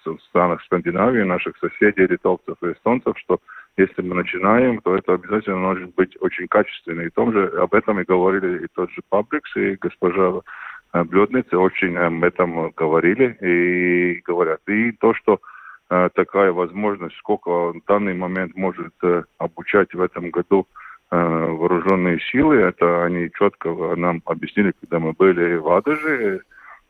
в 0.05 0.19
странах 0.29 0.63
Скандинавии, 0.63 1.23
наших 1.23 1.57
соседей, 1.59 2.07
литовцев 2.07 2.57
и 2.63 2.73
эстонцев, 2.73 3.19
что 3.19 3.39
если 3.77 4.03
мы 4.03 4.17
начинаем, 4.17 4.81
то 4.81 4.97
это 4.97 5.15
обязательно 5.15 5.57
может 5.57 5.95
быть 5.95 6.17
очень 6.21 6.47
качественно. 6.49 7.03
И 7.03 7.11
том 7.11 7.33
же, 7.33 7.49
об 7.59 7.75
этом 7.75 8.01
и 8.01 8.05
говорили 8.05 8.65
и 8.65 8.69
тот 8.75 8.91
же 8.91 9.01
Пабрикс, 9.09 9.57
и 9.57 9.77
госпожа 9.81 10.41
э, 10.93 11.05
Блюдница 11.05 11.59
очень 11.59 11.97
об 11.97 12.23
этом 12.23 12.71
говорили 12.77 13.37
и 13.41 14.21
говорят. 14.25 14.61
И 14.69 14.93
то, 14.93 15.15
что 15.15 15.41
э, 15.89 16.11
такая 16.15 16.53
возможность, 16.53 17.17
сколько 17.17 17.73
в 17.73 17.81
данный 17.89 18.15
момент 18.15 18.55
может 18.57 18.93
э, 19.03 19.25
обучать 19.39 19.95
в 19.95 20.01
этом 20.01 20.31
году 20.31 20.67
вооруженные 21.15 22.19
силы, 22.21 22.57
это 22.57 23.05
они 23.05 23.31
четко 23.39 23.69
нам 23.97 24.23
объяснили, 24.25 24.73
когда 24.81 24.99
мы 24.99 25.13
были 25.13 25.57
в 25.57 25.69
Адаже, 25.69 26.41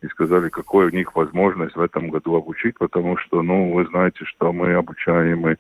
и 0.02 0.08
сказали, 0.08 0.48
какой 0.48 0.86
у 0.86 0.90
них 0.90 1.14
возможность 1.14 1.76
в 1.76 1.80
этом 1.80 2.10
году 2.10 2.34
обучить, 2.34 2.76
потому 2.78 3.16
что, 3.16 3.42
ну, 3.42 3.72
вы 3.72 3.86
знаете, 3.86 4.24
что 4.24 4.52
мы 4.52 4.74
обучаем 4.74 5.48
и 5.48 5.56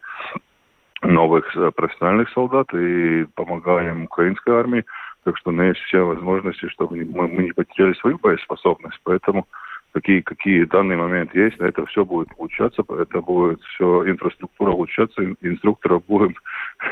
новых 1.02 1.56
э, 1.56 1.70
профессиональных 1.70 2.30
солдат 2.30 2.72
и 2.74 3.26
помогаем 3.34 4.04
украинской 4.04 4.54
армии, 4.54 4.84
так 5.24 5.36
что 5.38 5.50
у 5.50 5.52
нас 5.52 5.68
есть 5.68 5.80
все 5.80 6.04
возможности, 6.04 6.68
чтобы 6.68 7.04
мы, 7.04 7.28
мы 7.28 7.44
не 7.44 7.52
потеряли 7.52 7.94
свою 7.94 8.18
боеспособность, 8.18 8.98
поэтому 9.04 9.46
какие, 9.92 10.20
какие 10.20 10.64
данный 10.64 10.96
момент 10.96 11.34
есть, 11.34 11.56
это 11.58 11.84
все 11.86 12.04
будет 12.04 12.28
улучшаться, 12.36 12.82
это 12.98 13.20
будет 13.20 13.60
все, 13.62 14.08
инфраструктура 14.08 14.72
улучшаться, 14.72 15.22
инструкторов 15.40 16.04
будем, 16.06 16.34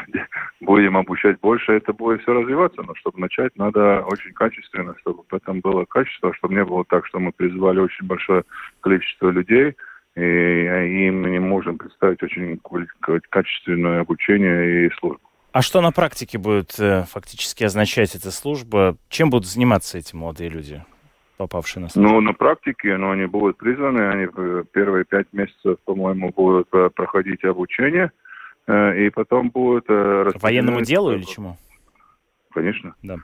будем 0.60 0.96
обучать 0.96 1.40
больше, 1.40 1.72
это 1.72 1.92
будет 1.92 2.22
все 2.22 2.32
развиваться, 2.32 2.82
но 2.82 2.94
чтобы 2.94 3.20
начать, 3.20 3.56
надо 3.56 4.02
очень 4.02 4.32
качественно, 4.32 4.94
чтобы 5.00 5.24
в 5.28 5.34
этом 5.34 5.60
было 5.60 5.84
качество, 5.86 6.34
чтобы 6.34 6.54
не 6.54 6.64
было 6.64 6.84
так, 6.84 7.06
что 7.06 7.18
мы 7.18 7.32
призвали 7.32 7.80
очень 7.80 8.06
большое 8.06 8.44
количество 8.80 9.30
людей, 9.30 9.74
и, 10.16 10.20
и 10.20 11.10
мы 11.10 11.30
не 11.30 11.38
можем 11.38 11.78
представить 11.78 12.22
очень 12.22 12.60
качественное 13.30 14.00
обучение 14.00 14.86
и 14.86 14.90
службу. 14.98 15.20
А 15.52 15.62
что 15.62 15.80
на 15.80 15.90
практике 15.90 16.38
будет 16.38 16.78
э, 16.78 17.04
фактически 17.10 17.64
означать 17.64 18.14
эта 18.14 18.30
служба? 18.30 18.96
Чем 19.08 19.30
будут 19.30 19.48
заниматься 19.48 19.98
эти 19.98 20.14
молодые 20.14 20.48
люди? 20.48 20.84
Попавшие 21.40 21.82
на 21.82 21.88
службу? 21.88 22.12
Ну, 22.12 22.20
на 22.20 22.34
практике, 22.34 22.98
но 22.98 23.12
они 23.12 23.24
будут 23.24 23.56
призваны, 23.56 24.02
они 24.10 24.26
первые 24.72 25.04
пять 25.06 25.26
месяцев, 25.32 25.78
по-моему, 25.86 26.32
будут 26.36 26.68
э, 26.72 26.90
проходить 26.94 27.42
обучение, 27.44 28.12
э, 28.66 29.06
и 29.06 29.10
потом 29.10 29.48
будут... 29.48 29.86
Э, 29.88 30.30
Военному 30.34 30.82
делу 30.82 31.12
или 31.12 31.22
чему? 31.22 31.56
Конечно. 32.52 32.94
Да. 33.02 33.16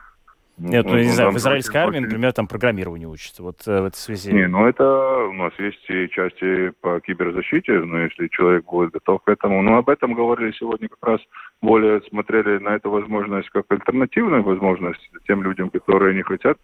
Ну, 0.56 0.68
Нет, 0.70 0.86
ну, 0.86 0.92
ну 0.92 0.98
не 0.98 1.10
знаю, 1.10 1.32
в 1.32 1.36
израильской 1.36 1.82
армии, 1.82 1.98
например, 1.98 2.32
там 2.32 2.46
программирование 2.46 3.06
учится. 3.06 3.42
Вот 3.42 3.66
в 3.66 3.68
этой 3.68 3.96
связи. 3.96 4.32
Не, 4.32 4.48
ну 4.48 4.66
это 4.66 4.84
у 5.28 5.34
нас 5.34 5.52
есть 5.58 5.84
и 5.90 6.08
части 6.08 6.70
по 6.80 6.98
киберзащите, 7.00 7.72
но 7.80 7.98
если 7.98 8.28
человек 8.28 8.64
будет 8.64 8.92
готов 8.92 9.22
к 9.22 9.28
этому. 9.28 9.60
Ну, 9.60 9.76
об 9.76 9.90
этом 9.90 10.14
говорили 10.14 10.52
сегодня 10.52 10.88
как 10.88 11.06
раз 11.06 11.20
более 11.60 12.00
смотрели 12.08 12.56
на 12.56 12.70
эту 12.76 12.88
возможность 12.90 13.50
как 13.50 13.66
альтернативную 13.68 14.42
возможность 14.42 15.06
тем 15.26 15.42
людям, 15.42 15.68
которые 15.68 16.14
не 16.14 16.22
хотят 16.22 16.56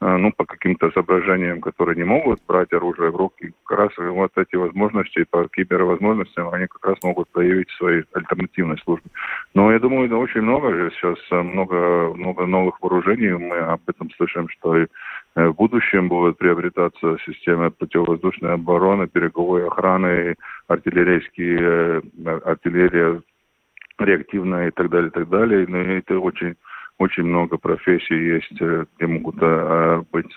ну, 0.00 0.30
по 0.32 0.44
каким-то 0.44 0.90
соображениям, 0.90 1.60
которые 1.60 1.96
не 1.96 2.04
могут 2.04 2.40
брать 2.46 2.72
оружие 2.72 3.10
в 3.10 3.16
руки, 3.16 3.54
как 3.64 3.78
раз 3.78 3.90
вот 3.96 4.30
эти 4.36 4.54
возможности 4.56 5.24
по 5.30 5.48
кибервозможностям, 5.48 6.50
они 6.50 6.66
как 6.66 6.84
раз 6.84 6.96
могут 7.02 7.28
проявить 7.30 7.70
свои 7.70 8.02
альтернативные 8.12 8.76
службы. 8.78 9.08
Но 9.54 9.72
я 9.72 9.78
думаю, 9.78 10.08
да, 10.08 10.16
очень 10.16 10.42
много 10.42 10.70
же 10.74 10.90
сейчас, 10.90 11.18
э, 11.30 11.42
много, 11.42 12.12
много 12.14 12.46
новых 12.46 12.80
вооружений, 12.82 13.30
мы 13.30 13.56
об 13.56 13.80
этом 13.86 14.10
слышим, 14.16 14.48
что 14.50 14.76
и 14.76 14.86
э, 15.36 15.46
в 15.48 15.54
будущем 15.54 16.08
будут 16.08 16.36
приобретаться 16.36 17.16
системы 17.24 17.70
противовоздушной 17.70 18.52
обороны, 18.52 19.08
береговой 19.12 19.66
охраны, 19.66 20.34
артиллерийские, 20.68 22.02
артиллерия 22.44 23.22
реактивная 23.98 24.68
и 24.68 24.70
так 24.72 24.90
далее, 24.90 25.08
и 25.08 25.12
так 25.12 25.28
далее. 25.28 25.66
Но 25.66 25.78
это 25.78 26.18
очень 26.18 26.56
очень 26.98 27.24
много 27.24 27.58
профессий 27.58 28.14
есть, 28.14 28.60
э, 28.60 28.86
где 28.96 29.06
могут 29.06 29.36
э, 29.40 30.02
быть, 30.12 30.34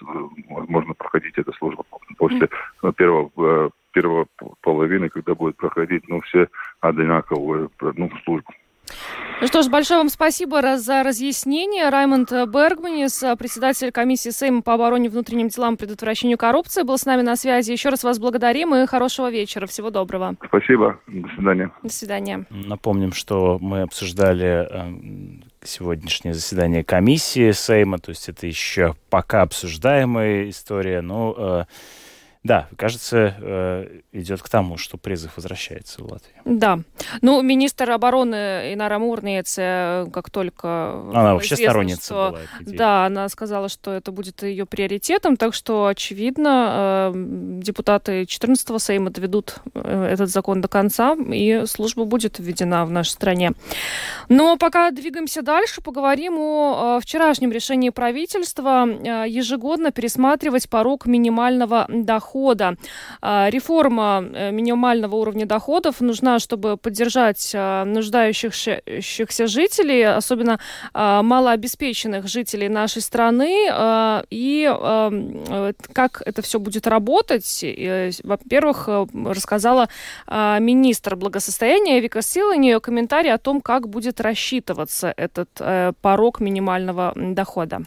возможно, 0.50 0.94
проходить 0.94 1.38
эта 1.38 1.52
служба 1.54 1.84
после 2.18 2.50
первого, 2.98 3.32
э, 3.38 3.70
первого 3.92 4.28
половины, 4.62 5.10
когда 5.10 5.36
будет 5.36 5.56
проходить, 5.56 6.08
ну, 6.10 6.20
все 6.22 6.48
одинаковую 6.82 7.72
ну, 7.96 8.12
службу. 8.26 8.52
Ну 9.42 9.48
что 9.48 9.62
ж, 9.62 9.70
большое 9.70 10.00
вам 10.00 10.10
спасибо 10.10 10.78
за 10.78 11.04
разъяснение. 11.04 11.90
Раймонд 11.90 12.32
Бергманис, 12.32 13.24
председатель 13.38 13.92
комиссии 13.92 14.32
Сейма 14.32 14.62
по 14.62 14.74
обороне, 14.74 15.10
внутренним 15.10 15.48
делам 15.48 15.76
и 15.76 15.78
предотвращению 15.78 16.38
коррупции, 16.38 16.84
был 16.84 16.98
с 16.98 17.06
нами 17.06 17.22
на 17.22 17.36
связи. 17.38 17.72
Еще 17.72 17.90
раз 17.90 18.04
вас 18.04 18.20
благодарим 18.20 18.76
и 18.76 18.86
хорошего 18.86 19.32
вечера. 19.32 19.66
Всего 19.68 19.92
доброго. 19.92 20.36
Спасибо. 20.46 21.00
До 21.08 21.30
свидания. 21.30 21.72
До 21.84 21.90
свидания. 21.90 22.46
Напомним, 22.50 23.14
что 23.14 23.60
мы 23.62 23.84
обсуждали 23.84 24.68
эм, 24.70 25.44
сегодняшнее 25.64 26.34
заседание 26.34 26.84
комиссии 26.84 27.52
Сейма, 27.52 28.00
то 28.00 28.10
есть 28.10 28.30
это 28.30 28.48
еще 28.48 28.96
пока 29.10 29.42
обсуждаемая 29.42 30.50
история, 30.50 31.02
но 31.02 31.36
э, 31.38 31.66
да, 32.42 32.70
кажется, 32.78 33.36
э, 33.38 34.00
идет 34.14 34.42
к 34.42 34.48
тому, 34.48 34.78
что 34.78 34.98
призыв 34.98 35.36
возвращается 35.36 36.02
в 36.02 36.10
Латвию. 36.10 36.42
Да. 36.46 36.80
Ну, 37.22 37.42
министр 37.42 37.92
обороны 37.92 38.74
Инара 38.74 38.98
Мурнец, 38.98 39.56
как 39.56 40.30
только... 40.30 41.02
Она 41.14 41.34
вообще 41.34 41.58
сторонница 41.58 42.02
что, 42.02 42.30
была 42.62 42.78
Да, 42.78 43.06
она 43.06 43.28
сказала, 43.28 43.68
что 43.68 43.92
это 43.92 44.14
будет 44.14 44.42
ее 44.44 44.66
приоритетом, 44.66 45.36
так 45.36 45.54
что, 45.54 45.88
очевидно, 45.88 47.12
э, 47.14 47.60
депутаты 47.62 48.24
14-го 48.24 48.80
Сейма 48.80 49.10
доведут 49.10 49.56
э, 49.74 50.10
этот 50.10 50.30
закон 50.30 50.62
до 50.62 50.70
конца, 50.70 51.18
и 51.34 51.64
служба 51.66 52.06
будет 52.06 52.40
введена 52.40 52.86
в 52.86 52.92
нашей 52.92 53.10
стране. 53.10 53.52
Но 54.30 54.56
пока 54.56 54.92
двигаемся 54.92 55.42
дальше, 55.42 55.82
поговорим 55.82 56.38
о 56.40 57.00
вчерашнем 57.02 57.52
решении 57.52 57.90
правительства 57.90 58.88
ежегодно 59.26 59.92
пересматривать 59.92 60.70
порог 60.70 61.06
минимального 61.06 61.86
дохода 61.90 62.29
дохода. 62.30 62.76
А, 63.22 63.50
реформа 63.50 64.24
э, 64.34 64.52
минимального 64.52 65.16
уровня 65.16 65.46
доходов 65.46 66.02
нужна, 66.02 66.40
чтобы 66.40 66.78
поддержать 66.78 67.52
а, 67.56 67.86
нуждающихся 67.86 69.48
жителей, 69.48 70.18
особенно 70.18 70.60
а, 70.94 71.24
малообеспеченных 71.24 72.28
жителей 72.28 72.70
нашей 72.70 73.02
страны. 73.02 73.70
И 74.30 74.70
как 75.94 76.22
это 76.26 76.42
все 76.42 76.60
будет 76.60 76.88
работать, 76.88 77.66
во-первых, 78.24 78.88
э, 78.88 79.06
рассказала 79.26 79.88
министр 80.28 81.16
благосостояния 81.16 82.00
Вика 82.00 82.22
Силани 82.22 82.68
ее 82.68 82.80
комментарий 82.80 83.34
о 83.34 83.38
том, 83.38 83.62
как 83.62 83.88
будет 83.90 84.22
рассчитываться 84.22 85.14
этот 85.18 85.50
э, 85.60 85.94
порог 86.02 86.40
минимального 86.40 87.14
дохода. 87.16 87.82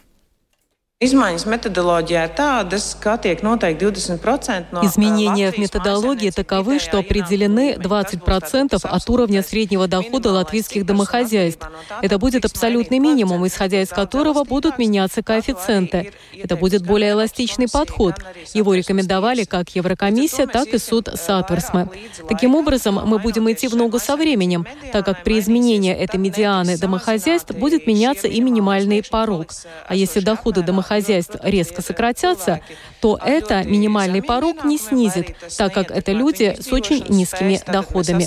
Изменения 4.81 5.51
в 5.51 5.57
методологии 5.57 6.29
таковы, 6.29 6.79
что 6.79 6.99
определены 6.99 7.73
20% 7.73 8.79
от 8.81 9.09
уровня 9.09 9.43
среднего 9.43 9.89
дохода 9.89 10.31
латвийских 10.31 10.85
домохозяйств. 10.85 11.67
Это 12.01 12.17
будет 12.17 12.45
абсолютный 12.45 12.99
минимум, 12.99 13.45
исходя 13.45 13.81
из 13.81 13.89
которого 13.89 14.45
будут 14.45 14.77
меняться 14.77 15.21
коэффициенты. 15.21 16.13
Это 16.41 16.55
будет 16.55 16.85
более 16.85 17.11
эластичный 17.11 17.67
подход. 17.67 18.15
Его 18.53 18.73
рекомендовали 18.73 19.43
как 19.43 19.75
Еврокомиссия, 19.75 20.47
так 20.47 20.69
и 20.69 20.77
суд 20.77 21.09
Сатверсме. 21.15 21.89
Таким 22.29 22.55
образом, 22.55 23.01
мы 23.05 23.19
будем 23.19 23.51
идти 23.51 23.67
в 23.67 23.75
ногу 23.75 23.99
со 23.99 24.15
временем, 24.15 24.65
так 24.93 25.03
как 25.03 25.23
при 25.23 25.39
изменении 25.39 25.93
этой 25.93 26.17
медианы 26.17 26.77
домохозяйств 26.77 27.51
будет 27.51 27.87
меняться 27.87 28.29
и 28.29 28.39
минимальный 28.39 29.03
порог. 29.03 29.47
А 29.85 29.95
если 29.95 30.21
доходы 30.21 30.61
домохозяйств 30.61 30.92
хозяйств 30.93 31.35
резко 31.41 31.81
сократятся, 31.81 32.61
то 33.01 33.19
это 33.23 33.63
минимальный 33.63 34.21
порог 34.21 34.63
не 34.63 34.77
снизит, 34.77 35.35
так 35.57 35.73
как 35.73 35.91
это 35.91 36.11
люди 36.11 36.55
с 36.59 36.71
очень 36.71 37.05
низкими 37.09 37.59
доходами. 37.65 38.25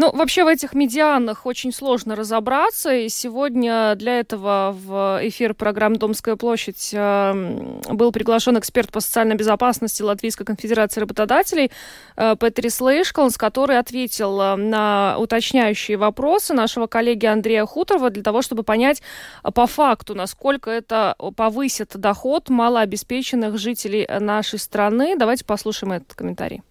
Ну, 0.00 0.12
вообще 0.12 0.44
в 0.44 0.46
этих 0.46 0.74
медианах 0.74 1.44
очень 1.44 1.72
сложно 1.72 2.14
разобраться, 2.14 2.94
и 2.94 3.08
сегодня 3.08 3.96
для 3.96 4.20
этого 4.20 4.72
в 4.72 5.18
эфир 5.22 5.54
программы 5.54 5.96
«Домская 5.96 6.36
площадь» 6.36 6.90
э, 6.92 7.32
был 7.90 8.12
приглашен 8.12 8.56
эксперт 8.56 8.92
по 8.92 9.00
социальной 9.00 9.34
безопасности 9.34 10.02
Латвийской 10.02 10.44
конфедерации 10.44 11.00
работодателей 11.00 11.72
э, 12.14 12.36
Петрис 12.38 12.80
Лейшкалнс, 12.80 13.36
который 13.36 13.76
ответил 13.76 14.40
э, 14.40 14.54
на 14.54 15.16
уточняющие 15.18 15.96
вопросы 15.96 16.54
нашего 16.54 16.86
коллеги 16.86 17.26
Андрея 17.26 17.66
Хуторова 17.66 18.10
для 18.10 18.22
того, 18.22 18.40
чтобы 18.40 18.62
понять 18.62 19.02
по 19.52 19.66
факту, 19.66 20.14
насколько 20.14 20.70
это 20.70 21.16
повысит 21.34 21.96
доход 21.96 22.50
малообеспеченных 22.50 23.58
жителей 23.58 24.06
нашей 24.20 24.60
страны. 24.60 25.16
Давайте 25.16 25.44
послушаем 25.44 25.94
этот 25.94 26.14
комментарий. 26.14 26.62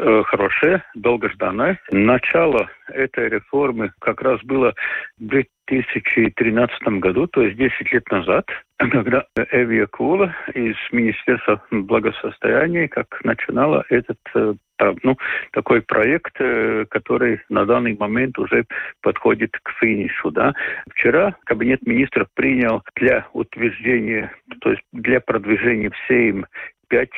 Э, 0.00 0.22
хорошее, 0.26 0.84
долгожданное. 0.94 1.80
Начало 1.90 2.70
этой 2.86 3.28
реформы 3.28 3.90
как 4.00 4.22
раз 4.22 4.40
было 4.44 4.72
в 5.18 5.26
2013 5.26 7.00
году, 7.00 7.26
то 7.26 7.42
есть 7.42 7.56
10 7.56 7.92
лет 7.92 8.08
назад, 8.12 8.46
когда 8.78 9.24
Эвия 9.50 9.86
Кула 9.86 10.36
из 10.54 10.76
Министерства 10.92 11.60
благосостояния 11.72 12.86
как 12.88 13.06
начинала 13.24 13.84
этот 13.88 14.18
э, 14.36 14.54
ну, 15.02 15.16
такой 15.50 15.82
проект, 15.82 16.36
э, 16.38 16.84
который 16.88 17.40
на 17.48 17.64
данный 17.64 17.96
момент 17.96 18.38
уже 18.38 18.66
подходит 19.02 19.50
к 19.64 19.72
финишу. 19.80 20.30
Да. 20.30 20.54
Вчера 20.90 21.34
Кабинет 21.44 21.84
министров 21.84 22.28
принял 22.34 22.82
для 22.94 23.26
утверждения, 23.32 24.32
то 24.60 24.70
есть 24.70 24.82
для 24.92 25.20
продвижения 25.20 25.90
всем 25.90 26.46
пять 26.88 27.10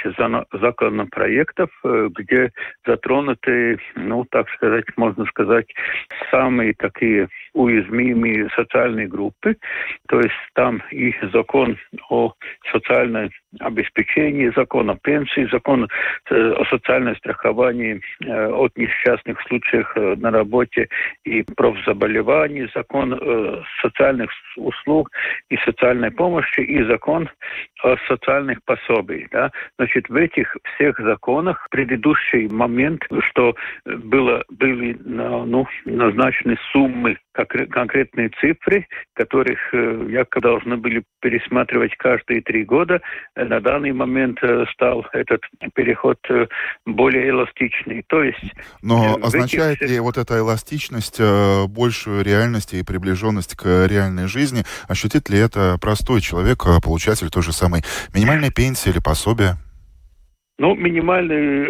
законопроектов, 0.52 1.70
где 1.84 2.52
затронуты, 2.86 3.78
ну, 3.94 4.24
так 4.30 4.48
сказать, 4.50 4.86
можно 4.96 5.24
сказать, 5.26 5.66
самые 6.30 6.74
такие 6.74 7.28
уязвимые 7.54 8.48
социальные 8.56 9.08
группы. 9.08 9.56
То 10.08 10.20
есть 10.20 10.34
там 10.54 10.82
и 10.90 11.14
закон 11.32 11.76
о 12.08 12.32
социальной 12.72 13.30
обеспечении, 13.58 14.52
закон 14.54 14.90
о 14.90 14.96
пенсии, 14.96 15.48
закон 15.50 15.88
э, 16.30 16.52
о 16.52 16.64
социальном 16.66 17.16
страховании 17.16 18.00
э, 18.24 18.46
от 18.46 18.76
несчастных 18.76 19.40
случаев 19.48 19.90
э, 19.96 20.14
на 20.16 20.30
работе 20.30 20.88
и 21.24 21.42
профзаболеваний, 21.56 22.70
закон 22.74 23.18
социальных 23.82 24.30
услуг 24.56 25.10
и 25.48 25.56
социальной 25.58 26.10
помощи 26.10 26.60
и 26.60 26.82
закон 26.84 27.28
о 27.82 27.96
социальных 28.08 28.62
пособиях. 28.64 29.28
Да? 29.30 29.50
Значит, 29.78 30.08
в 30.08 30.14
этих 30.14 30.56
всех 30.74 30.98
законах 30.98 31.66
предыдущий 31.70 32.48
момент, 32.48 33.02
что 33.30 33.54
было, 33.84 34.44
были 34.50 34.96
ну, 35.04 35.66
назначены 35.84 36.56
суммы 36.72 37.16
конкретные 37.46 38.30
цифры, 38.40 38.86
которых 39.14 39.58
якобы 39.72 40.40
должны 40.40 40.76
были 40.76 41.04
пересматривать 41.20 41.96
каждые 41.96 42.42
три 42.42 42.64
года. 42.64 43.00
На 43.36 43.60
данный 43.60 43.92
момент 43.92 44.38
э, 44.42 44.64
стал 44.72 45.06
этот 45.12 45.42
переход 45.74 46.18
э, 46.28 46.46
более 46.86 47.30
эластичный. 47.30 48.04
То 48.08 48.22
есть... 48.22 48.52
Но 48.82 49.18
означает 49.22 49.80
этих... 49.82 49.90
ли 49.90 50.00
вот 50.00 50.18
эта 50.18 50.38
эластичность 50.38 51.20
э, 51.20 51.66
большую 51.68 52.24
реальность 52.24 52.74
и 52.74 52.82
приближенность 52.82 53.54
к 53.56 53.86
реальной 53.86 54.26
жизни? 54.26 54.64
Ощутит 54.88 55.28
ли 55.28 55.38
это 55.38 55.78
простой 55.80 56.20
человек, 56.20 56.64
получатель 56.82 57.30
той 57.30 57.42
же 57.42 57.52
самой 57.52 57.82
минимальной 58.14 58.50
пенсии 58.50 58.90
или 58.90 58.98
пособия? 58.98 59.56
Ну, 60.60 60.74
минимальный 60.74 61.64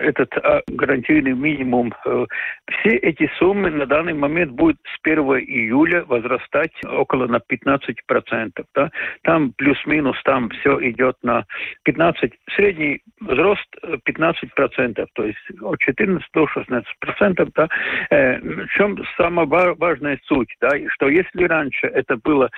э, 0.00 0.08
этот 0.08 0.36
а, 0.38 0.62
гарантийный 0.66 1.32
минимум. 1.32 1.94
Э, 2.04 2.26
все 2.72 2.96
эти 2.96 3.30
суммы 3.38 3.70
на 3.70 3.86
данный 3.86 4.14
момент 4.14 4.50
будут 4.50 4.78
с 4.82 4.98
1 5.04 5.22
июля 5.46 6.04
возрастать 6.06 6.72
около 6.84 7.28
на 7.28 7.36
15%. 7.36 8.50
Да? 8.74 8.90
Там 9.22 9.52
плюс-минус, 9.52 10.20
там 10.24 10.50
все 10.50 10.76
идет 10.90 11.18
на 11.22 11.44
15, 11.84 12.32
средний 12.56 13.02
взрост 13.20 13.68
15%, 13.84 15.06
то 15.14 15.24
есть 15.24 15.38
от 15.60 15.78
14 15.78 16.26
до 16.34 16.48
16%. 16.56 17.48
Да? 17.54 17.68
Э, 18.10 18.40
в 18.40 18.68
чем 18.70 18.98
самая 19.16 19.46
важная 19.46 20.18
суть, 20.24 20.52
да? 20.60 20.70
что 20.88 21.08
если 21.08 21.44
раньше 21.44 21.86
это 21.86 22.16
было 22.16 22.50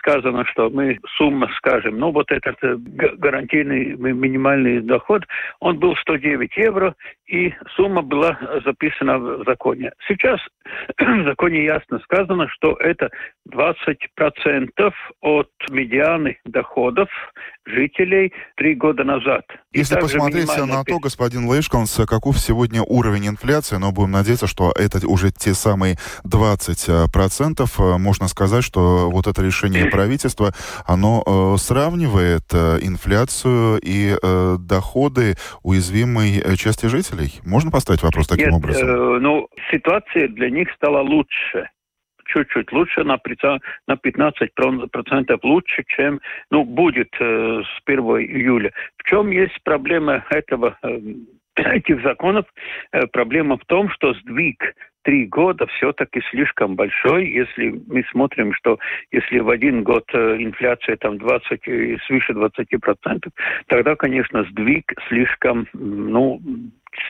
сказано, 0.00 0.44
что 0.44 0.68
мы 0.68 0.98
сумма 1.16 1.48
скажем, 1.56 1.98
ну 1.98 2.10
вот 2.10 2.30
этот 2.30 2.58
гарантийный 2.60 3.96
минимальный 3.96 4.80
доход, 4.80 5.24
он 5.60 5.78
был 5.78 5.96
109 5.96 6.56
евро, 6.56 6.94
и 7.26 7.54
сумма 7.76 8.02
была 8.02 8.38
записана 8.64 9.18
в 9.18 9.44
законе. 9.44 9.92
Сейчас 10.08 10.40
в 10.98 11.24
законе 11.24 11.64
ясно 11.64 12.00
сказано, 12.00 12.48
что 12.48 12.74
это 12.74 13.10
20% 13.48 14.92
от 15.20 15.50
медианы 15.70 16.38
доходов 16.44 17.08
жителей 17.66 18.32
три 18.56 18.74
года 18.74 19.04
назад. 19.04 19.44
Если 19.72 19.94
посмотреть 19.94 20.48
на 20.48 20.84
то, 20.84 20.98
господин 20.98 21.48
Лейшканс, 21.48 22.00
каков 22.08 22.38
сегодня 22.38 22.82
уровень 22.82 23.28
инфляции, 23.28 23.76
но 23.76 23.92
будем 23.92 24.12
надеяться, 24.12 24.46
что 24.46 24.72
это 24.76 25.06
уже 25.06 25.30
те 25.30 25.54
самые 25.54 25.96
20%, 26.24 27.98
можно 27.98 28.28
сказать, 28.28 28.64
что 28.64 29.10
вот 29.10 29.26
это 29.26 29.42
решение 29.42 29.86
правительства, 29.90 30.52
оно 30.86 31.22
э, 31.24 31.58
сравнивает 31.58 32.44
э, 32.52 32.78
инфляцию 32.82 33.80
и 33.82 34.16
э, 34.20 34.56
доходы 35.10 35.34
уязвимой 35.62 36.56
части 36.56 36.86
жителей. 36.86 37.40
Можно 37.44 37.70
поставить 37.70 38.02
вопрос 38.02 38.28
таким 38.28 38.50
Нет, 38.50 38.56
образом? 38.56 38.88
Э, 38.88 39.18
ну, 39.20 39.48
ситуация 39.70 40.28
для 40.28 40.50
них 40.50 40.68
стала 40.74 41.00
лучше 41.00 41.68
чуть-чуть 42.26 42.70
лучше, 42.70 43.02
на, 43.02 43.18
на 43.88 43.94
15% 43.94 45.38
лучше, 45.42 45.84
чем 45.88 46.20
ну, 46.50 46.62
будет 46.62 47.08
э, 47.18 47.62
с 47.62 47.82
1 47.84 48.00
июля. 48.04 48.70
В 48.98 49.02
чем 49.02 49.32
есть 49.32 49.60
проблема 49.64 50.24
этого, 50.30 50.78
э, 50.82 51.00
этих 51.66 52.02
законов? 52.02 52.46
Э, 52.92 53.06
проблема 53.06 53.56
в 53.58 53.64
том, 53.66 53.90
что 53.90 54.14
сдвиг 54.14 54.74
три 55.02 55.26
года 55.26 55.66
все-таки 55.66 56.20
слишком 56.30 56.76
большой, 56.76 57.28
если 57.28 57.80
мы 57.88 58.04
смотрим, 58.10 58.52
что 58.54 58.78
если 59.10 59.38
в 59.38 59.48
один 59.48 59.82
год 59.82 60.04
э, 60.12 60.36
инфляция 60.38 60.96
там 60.96 61.18
20, 61.18 61.62
свыше 62.06 62.32
20%, 62.32 63.30
тогда, 63.66 63.96
конечно, 63.96 64.44
сдвиг 64.44 64.92
слишком, 65.08 65.66
ну, 65.72 66.40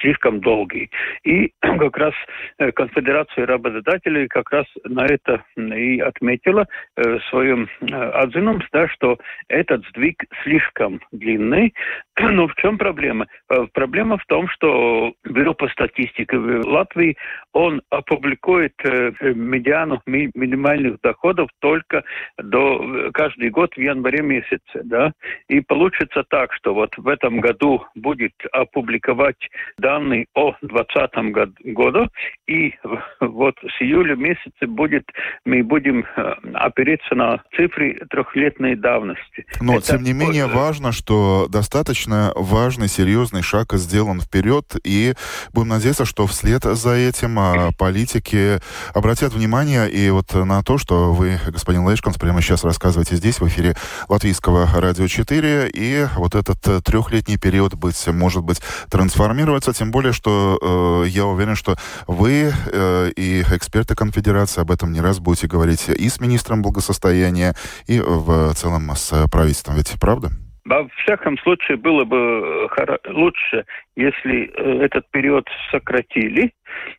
слишком 0.01 0.41
долгий. 0.41 0.91
И 1.25 1.53
как 1.61 1.97
раз 1.97 2.15
э, 2.59 2.73
Конфедерация 2.73 3.47
работодателей 3.47 4.29
как 4.29 4.51
раз 4.51 4.67
на 4.85 5.07
это 5.07 5.43
и 5.57 6.01
отметила 6.01 6.67
э, 6.97 7.19
в 7.19 7.25
своем 7.25 7.69
э, 7.81 7.95
отзывном, 7.95 8.63
да, 8.73 8.89
что 8.89 9.19
этот 9.49 9.85
сдвиг 9.89 10.25
слишком 10.43 11.01
длинный. 11.13 11.75
Но 12.33 12.49
в 12.49 12.55
чем 12.57 12.79
проблема? 12.79 13.27
Проблема 13.73 14.19
в 14.19 14.27
том, 14.27 14.49
что 14.49 15.13
Бюро 15.25 15.55
по 15.55 15.69
статистике 15.69 16.39
в 16.39 16.67
Латвии, 16.67 17.17
он 17.53 17.83
опубликует 17.91 18.75
медиану 19.21 20.01
минимальных 20.07 21.01
доходов 21.03 21.49
только 21.61 22.05
до 22.39 23.11
каждый 23.13 23.51
год 23.51 23.75
в 23.75 23.81
январе 23.81 24.23
месяце. 24.23 24.83
Да? 24.85 25.13
И 25.49 25.61
получится 25.61 26.25
так, 26.29 26.53
что 26.55 26.75
вот 26.75 26.91
в 26.97 27.09
этом 27.09 27.41
году 27.41 27.85
будет 27.95 28.33
опубликовать 28.53 29.49
данные 29.79 30.27
о 30.35 30.55
2020 30.63 31.55
году, 31.75 32.09
и 32.47 32.75
вот 33.21 33.55
с 33.61 33.83
июля 33.83 34.17
месяца 34.17 34.67
будет, 34.67 35.05
мы 35.45 35.63
будем 35.63 36.05
э, 36.17 36.35
опереться 36.55 37.15
на 37.15 37.43
цифры 37.57 38.01
трехлетней 38.11 38.75
давности. 38.75 39.47
Но, 39.61 39.79
Это 39.79 39.93
тем 39.93 40.03
не 40.03 40.13
менее, 40.13 40.47
важно, 40.47 40.93
что 40.93 41.47
достаточно 41.49 42.10
важный, 42.35 42.89
серьезный 42.89 43.43
шаг 43.43 43.73
сделан 43.75 44.21
вперед, 44.21 44.77
и 44.85 45.15
будем 45.53 45.69
надеяться, 45.69 46.05
что 46.05 46.27
вслед 46.27 46.65
за 46.65 46.91
этим 46.91 47.39
а, 47.39 47.71
политики 47.79 48.61
обратят 48.95 49.33
внимание 49.33 49.91
и 49.91 50.11
вот 50.11 50.35
на 50.35 50.63
то, 50.63 50.79
что 50.79 51.13
вы, 51.13 51.41
господин 51.47 51.87
Лейшканс, 51.87 52.17
прямо 52.17 52.43
сейчас 52.43 52.65
рассказываете 52.65 53.17
здесь, 53.17 53.41
в 53.41 53.49
эфире 53.49 53.77
Латвийского 54.09 54.69
радио 54.75 55.07
4, 55.07 55.71
и 55.73 56.07
вот 56.17 56.35
этот 56.35 56.67
э, 56.69 56.81
трехлетний 56.83 57.39
период 57.39 57.75
быть, 57.75 58.07
может 58.09 58.43
быть, 58.43 58.61
трансформироваться 58.91 59.73
тем 59.73 59.91
более, 59.91 60.13
что 60.13 61.05
э, 61.05 61.09
я 61.09 61.27
уверен, 61.27 61.57
что 61.57 61.77
вы 62.07 62.53
э, 62.67 63.11
и 63.17 63.43
эксперты 63.43 63.95
конфедерации 63.95 64.61
об 64.61 64.71
этом 64.71 64.93
не 64.93 65.01
раз 65.01 65.19
будете 65.19 65.47
говорить 65.47 65.89
и 65.89 66.09
с 66.09 66.21
министром 66.21 66.63
благосостояния, 66.63 67.55
и 67.87 68.01
в 68.01 68.55
целом 68.55 68.95
с 68.95 69.27
правительством. 69.29 69.77
Ведь 69.77 69.93
правда? 70.01 70.31
Во 70.71 70.87
всяком 71.03 71.37
случае, 71.39 71.77
было 71.79 72.05
бы 72.05 72.69
э, 72.79 72.97
лучше, 73.09 73.65
если 73.97 74.53
э, 74.55 74.85
этот 74.85 75.11
период 75.11 75.49
сократили, 75.73 76.53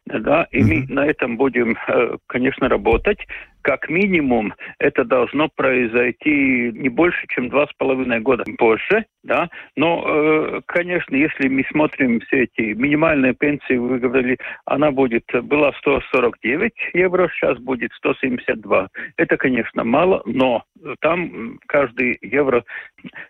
да, 0.05 0.45
и 0.51 0.61
мы 0.61 0.85
на 0.89 1.05
этом 1.05 1.37
будем, 1.37 1.77
э, 1.87 2.17
конечно, 2.27 2.67
работать. 2.67 3.19
Как 3.61 3.89
минимум, 3.89 4.53
это 4.79 5.03
должно 5.03 5.49
произойти 5.49 6.71
не 6.73 6.89
больше, 6.89 7.25
чем 7.29 7.49
два 7.49 7.67
с 7.67 7.73
половиной 7.77 8.19
года 8.19 8.43
позже, 8.57 9.05
да. 9.23 9.49
Но, 9.75 10.03
э, 10.05 10.61
конечно, 10.65 11.15
если 11.15 11.47
мы 11.47 11.63
смотрим 11.71 12.19
все 12.21 12.43
эти 12.43 12.73
минимальные 12.73 13.33
пенсии, 13.33 13.73
вы 13.73 13.99
говорили, 13.99 14.37
она 14.65 14.91
будет, 14.91 15.25
была 15.43 15.73
149 15.73 16.73
евро, 16.93 17.29
сейчас 17.29 17.59
будет 17.59 17.91
172. 17.93 18.87
Это, 19.17 19.37
конечно, 19.37 19.83
мало, 19.83 20.23
но 20.25 20.63
там 21.01 21.59
каждый 21.67 22.17
евро. 22.21 22.63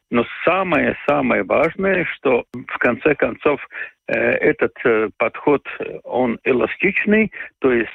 Но 0.09 0.25
самое-самое 0.45 1.43
важное, 1.43 2.05
что 2.15 2.45
в 2.53 2.77
конце 2.77 3.15
концов 3.15 3.61
этот 4.15 4.73
э, 4.83 5.09
подход, 5.17 5.65
он 6.03 6.39
эластичный, 6.43 7.31
то 7.59 7.71
есть 7.71 7.89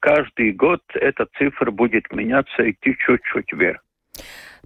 каждый 0.00 0.52
год 0.52 0.82
эта 0.94 1.26
цифра 1.38 1.70
будет 1.70 2.10
меняться, 2.12 2.70
идти 2.70 2.96
чуть-чуть 2.98 3.52
вверх. 3.52 3.80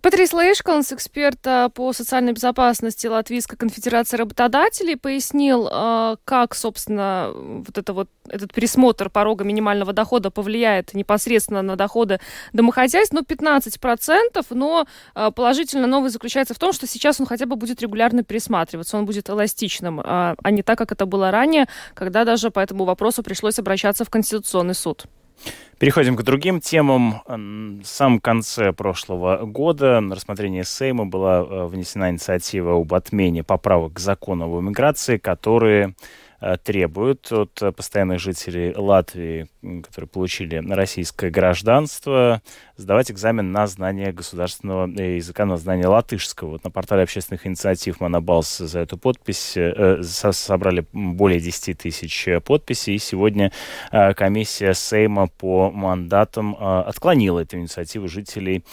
Патрис 0.05 0.35
Лейшкалнс, 0.35 0.93
эксперт 0.93 1.41
по 1.73 1.95
социальной 1.95 2.35
безопасности 2.35 3.07
Латвийской 3.07 3.57
конфедерации 3.57 4.19
работодателей, 4.19 4.97
пояснил, 4.97 5.67
а, 5.73 6.17
как, 6.27 6.55
собственно, 6.55 7.33
вот, 7.35 7.79
это 7.79 7.95
вот 7.95 8.11
этот 8.29 8.53
пересмотр 8.53 9.09
порога 9.09 9.45
минимального 9.45 9.95
дохода 9.95 10.31
повлияет 10.31 10.93
непосредственно 10.93 11.63
на 11.63 11.77
доходы 11.77 12.21
домохозяйств. 12.53 13.15
Ну, 13.15 13.23
15%, 13.23 14.45
но 14.51 14.87
а, 15.15 15.31
положительно 15.31 15.87
новый 15.87 16.11
заключается 16.11 16.53
в 16.53 16.59
том, 16.59 16.75
что 16.75 16.87
сейчас 16.87 17.19
он 17.19 17.25
хотя 17.25 17.47
бы 17.47 17.57
будет 17.57 17.81
регулярно 17.81 18.25
пересматриваться, 18.25 18.99
он 18.99 19.07
будет 19.07 19.31
эластичным, 19.31 20.03
а, 20.05 20.35
а 20.43 20.51
не 20.51 20.63
так, 20.63 20.77
как 20.77 20.93
это 20.93 21.07
было 21.07 21.31
ранее, 21.31 21.67
когда 21.95 22.27
даже 22.27 22.51
по 22.51 22.61
этому 22.61 22.85
вопросу 22.85 23.23
пришлось 23.23 23.59
обращаться 23.59 24.05
в 24.05 24.11
Конституционный 24.11 24.75
суд. 24.75 25.07
Переходим 25.79 26.17
к 26.17 26.23
другим 26.23 26.61
темам. 26.61 27.23
В 27.27 27.85
самом 27.85 28.21
конце 28.21 28.73
прошлого 28.73 29.45
года 29.45 30.01
на 30.01 30.15
рассмотрение 30.15 30.65
Сейма 30.65 31.05
была 31.05 31.41
э, 31.41 31.67
внесена 31.67 32.11
инициатива 32.11 32.81
об 32.81 32.95
отмене 32.95 33.43
поправок 33.43 33.95
к 33.95 33.99
закону 33.99 34.45
об 34.45 34.61
иммиграции, 34.61 35.19
которые 35.19 35.95
Э, 36.45 36.59
требуют 36.63 37.33
от 37.33 37.59
постоянных 37.75 38.21
жителей 38.21 38.75
Латвии, 38.77 39.47
которые 39.63 40.09
получили 40.09 40.63
российское 40.75 41.31
гражданство, 41.31 42.43
сдавать 42.77 43.11
экзамен 43.11 43.53
на 43.53 43.67
знание 43.67 44.13
государственного 44.13 44.89
э, 44.89 45.17
языка, 45.17 45.45
на 45.45 45.57
знание 45.57 45.87
латышского. 45.87 46.51
Вот 46.51 46.65
на 46.65 46.71
портале 46.71 47.03
общественных 47.03 47.47
инициатив 47.47 48.01
Монобалс 48.01 48.59
за 48.59 48.81
эту 48.81 48.99
подпись 48.99 49.55
э, 49.57 50.03
собрали 50.03 50.85
более 50.93 51.41
10 51.41 51.79
тысяч 51.79 52.29
подписей, 52.45 52.95
и 52.95 52.99
сегодня 52.99 53.53
э, 53.93 54.15
комиссия 54.15 54.75
Сейма 54.75 55.29
по 55.29 55.71
мандатам 55.71 56.55
э, 56.55 56.81
отклонила 56.81 57.41
эту 57.41 57.59
инициативу 57.59 58.09
жителей 58.09 58.65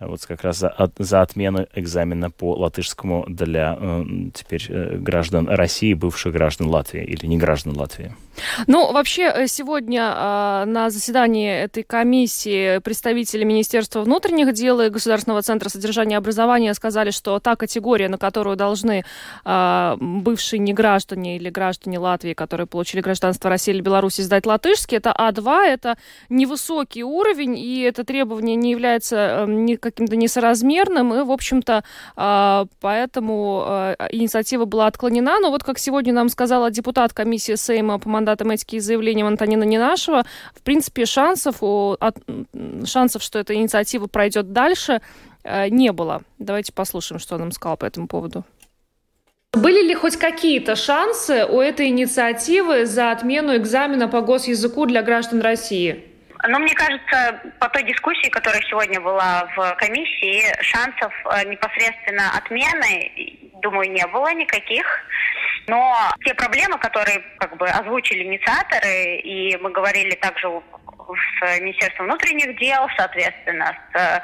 вот 0.00 0.24
как 0.26 0.44
раз 0.44 0.58
за, 0.58 0.90
за 0.98 1.20
отмену 1.20 1.66
экзамена 1.74 2.30
по 2.30 2.54
латышскому 2.54 3.26
для 3.28 3.76
э, 3.78 4.04
теперь 4.32 4.66
э, 4.68 4.96
граждан 4.96 5.48
России, 5.48 5.92
бывших 5.94 6.32
граждан 6.32 6.68
Латвии 6.68 7.04
или 7.04 7.26
не 7.26 7.36
граждан 7.36 7.76
Латвии. 7.76 8.14
Ну, 8.66 8.92
вообще, 8.92 9.30
э, 9.34 9.46
сегодня 9.46 10.02
э, 10.02 10.64
на 10.66 10.90
заседании 10.90 11.50
этой 11.50 11.82
комиссии 11.82 12.78
представители 12.78 13.44
Министерства 13.50 14.02
внутренних 14.02 14.52
дел 14.52 14.80
и 14.80 14.90
Государственного 14.90 15.42
центра 15.42 15.68
содержания 15.68 16.14
и 16.14 16.18
образования 16.18 16.72
сказали, 16.74 17.10
что 17.10 17.40
та 17.40 17.56
категория, 17.56 18.08
на 18.08 18.16
которую 18.16 18.56
должны 18.56 19.04
э, 19.44 19.96
бывшие 19.98 20.60
неграждане 20.60 21.36
или 21.36 21.50
граждане 21.50 21.98
Латвии, 21.98 22.34
которые 22.34 22.68
получили 22.68 23.00
гражданство 23.00 23.50
России 23.50 23.74
или 23.74 23.80
Беларуси, 23.80 24.20
сдать 24.20 24.46
латышский, 24.46 24.98
это 24.98 25.12
А2, 25.18 25.64
это 25.66 25.98
невысокий 26.28 27.02
уровень, 27.02 27.58
и 27.58 27.80
это 27.80 28.04
требование 28.04 28.54
не 28.54 28.70
является 28.70 29.46
э, 29.48 29.76
каким-то 29.78 30.14
несоразмерным, 30.14 31.12
и, 31.12 31.24
в 31.24 31.32
общем-то, 31.32 31.82
э, 32.16 32.64
поэтому 32.80 33.64
э, 33.66 33.96
инициатива 34.12 34.64
была 34.64 34.86
отклонена. 34.86 35.40
Но 35.40 35.50
вот, 35.50 35.64
как 35.64 35.78
сегодня 35.78 36.12
нам 36.12 36.28
сказала 36.28 36.70
депутат 36.70 37.12
комиссии 37.12 37.56
Сейма 37.56 37.98
по 37.98 38.08
мандатам 38.08 38.50
этики 38.50 38.76
и 38.76 38.80
заявлениям 38.80 39.26
Антонина 39.26 39.64
Ненашева, 39.64 40.24
в 40.54 40.62
принципе, 40.62 41.04
шансов, 41.04 41.56
у, 41.62 41.96
от, 41.98 42.16
шансов, 42.84 43.22
что 43.24 43.39
эта 43.40 43.54
инициатива 43.54 44.06
пройдет 44.06 44.52
дальше, 44.52 45.00
э, 45.42 45.68
не 45.68 45.92
было. 45.92 46.22
Давайте 46.38 46.72
послушаем, 46.72 47.18
что 47.18 47.34
он 47.34 47.40
нам 47.42 47.52
сказал 47.52 47.76
по 47.76 47.86
этому 47.86 48.06
поводу. 48.06 48.44
Были 49.52 49.82
ли 49.88 49.94
хоть 49.94 50.16
какие-то 50.16 50.76
шансы 50.76 51.44
у 51.44 51.60
этой 51.60 51.88
инициативы 51.88 52.86
за 52.86 53.10
отмену 53.10 53.56
экзамена 53.56 54.06
по 54.06 54.20
госязыку 54.20 54.86
для 54.86 55.02
граждан 55.02 55.40
России? 55.40 56.04
Ну, 56.48 56.58
мне 56.58 56.74
кажется, 56.74 57.40
по 57.58 57.68
той 57.68 57.82
дискуссии, 57.82 58.30
которая 58.30 58.62
сегодня 58.62 59.00
была 59.00 59.46
в 59.56 59.74
комиссии, 59.76 60.42
шансов 60.62 61.12
э, 61.24 61.48
непосредственно 61.48 62.30
отмены, 62.36 63.12
думаю, 63.60 63.90
не 63.90 64.06
было 64.06 64.32
никаких. 64.32 64.86
Но 65.66 65.94
те 66.24 66.34
проблемы, 66.34 66.78
которые 66.78 67.22
как 67.38 67.56
бы 67.56 67.68
озвучили 67.68 68.24
инициаторы, 68.24 69.16
и 69.16 69.56
мы 69.58 69.70
говорили 69.70 70.14
также 70.14 70.48
с 71.16 71.60
Министерством 71.60 72.06
внутренних 72.06 72.58
дел, 72.58 72.86
соответственно, 72.96 73.76
с 73.92 73.98
э, 73.98 74.20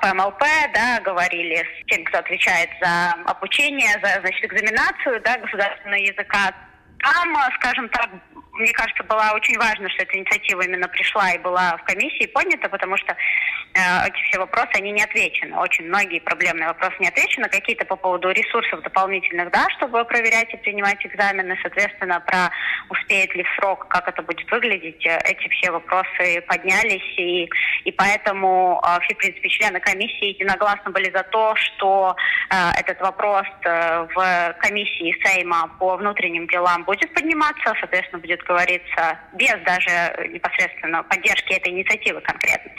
ПМЛП, 0.00 0.42
да, 0.74 1.00
говорили 1.00 1.56
с 1.56 1.86
тем, 1.86 2.04
кто 2.04 2.18
отвечает 2.18 2.70
за 2.80 3.12
обучение, 3.26 3.92
за, 4.02 4.20
значит, 4.20 4.44
экзаменацию, 4.44 5.20
да, 5.22 5.38
государственного 5.38 6.00
языка. 6.00 6.52
Там, 7.00 7.36
скажем 7.56 7.88
так, 7.88 8.10
мне 8.52 8.72
кажется, 8.72 9.02
было 9.04 9.32
очень 9.34 9.58
важно, 9.58 9.88
что 9.90 10.02
эта 10.02 10.18
инициатива 10.18 10.60
именно 10.62 10.86
пришла 10.88 11.32
и 11.32 11.38
была 11.38 11.76
в 11.78 11.84
комиссии 11.84 12.26
поднята, 12.26 12.68
потому 12.68 12.98
что 12.98 13.12
э, 13.12 13.78
эти 14.06 14.22
все 14.28 14.38
вопросы, 14.38 14.68
они 14.74 14.92
не 14.92 15.02
отвечены. 15.02 15.56
Очень 15.56 15.86
многие 15.86 16.20
проблемные 16.20 16.68
вопросы 16.68 16.94
не 17.00 17.08
отвечены. 17.08 17.48
Какие-то 17.48 17.86
по 17.86 17.96
поводу 17.96 18.30
ресурсов 18.30 18.82
дополнительных, 18.82 19.50
да, 19.50 19.66
чтобы 19.78 20.04
проверять 20.04 20.52
и 20.52 20.58
принимать 20.58 21.04
экзамены, 21.04 21.58
соответственно, 21.62 22.20
про 22.20 22.50
успеет 22.90 23.34
ли 23.34 23.42
в 23.42 23.48
срок, 23.56 23.88
как 23.88 24.08
это 24.08 24.20
будет 24.22 24.50
выглядеть. 24.50 25.04
Э, 25.06 25.18
эти 25.24 25.48
все 25.48 25.70
вопросы 25.70 26.42
поднялись, 26.46 27.18
и, 27.18 27.48
и 27.84 27.92
поэтому 27.92 28.82
э, 28.84 29.00
все, 29.04 29.14
в 29.14 29.18
принципе, 29.18 29.48
члены 29.48 29.80
комиссии 29.80 30.34
единогласно 30.34 30.90
были 30.90 31.10
за 31.10 31.22
то, 31.22 31.54
что 31.56 32.14
э, 32.50 32.54
этот 32.78 33.00
вопрос 33.00 33.46
э, 33.64 34.06
в 34.14 34.56
комиссии 34.60 35.16
Сейма 35.24 35.70
по 35.78 35.96
внутренним 35.96 36.46
делам 36.48 36.84
будет 36.84 37.12
подниматься, 37.14 37.74
соответственно, 37.80 38.20
будет 38.20 38.41
говорится, 38.44 39.18
без 39.34 39.54
даже 39.64 40.28
непосредственно 40.28 41.02
поддержки 41.02 41.52
этой 41.52 41.72
инициативы 41.72 42.20
конкретной. 42.20 42.72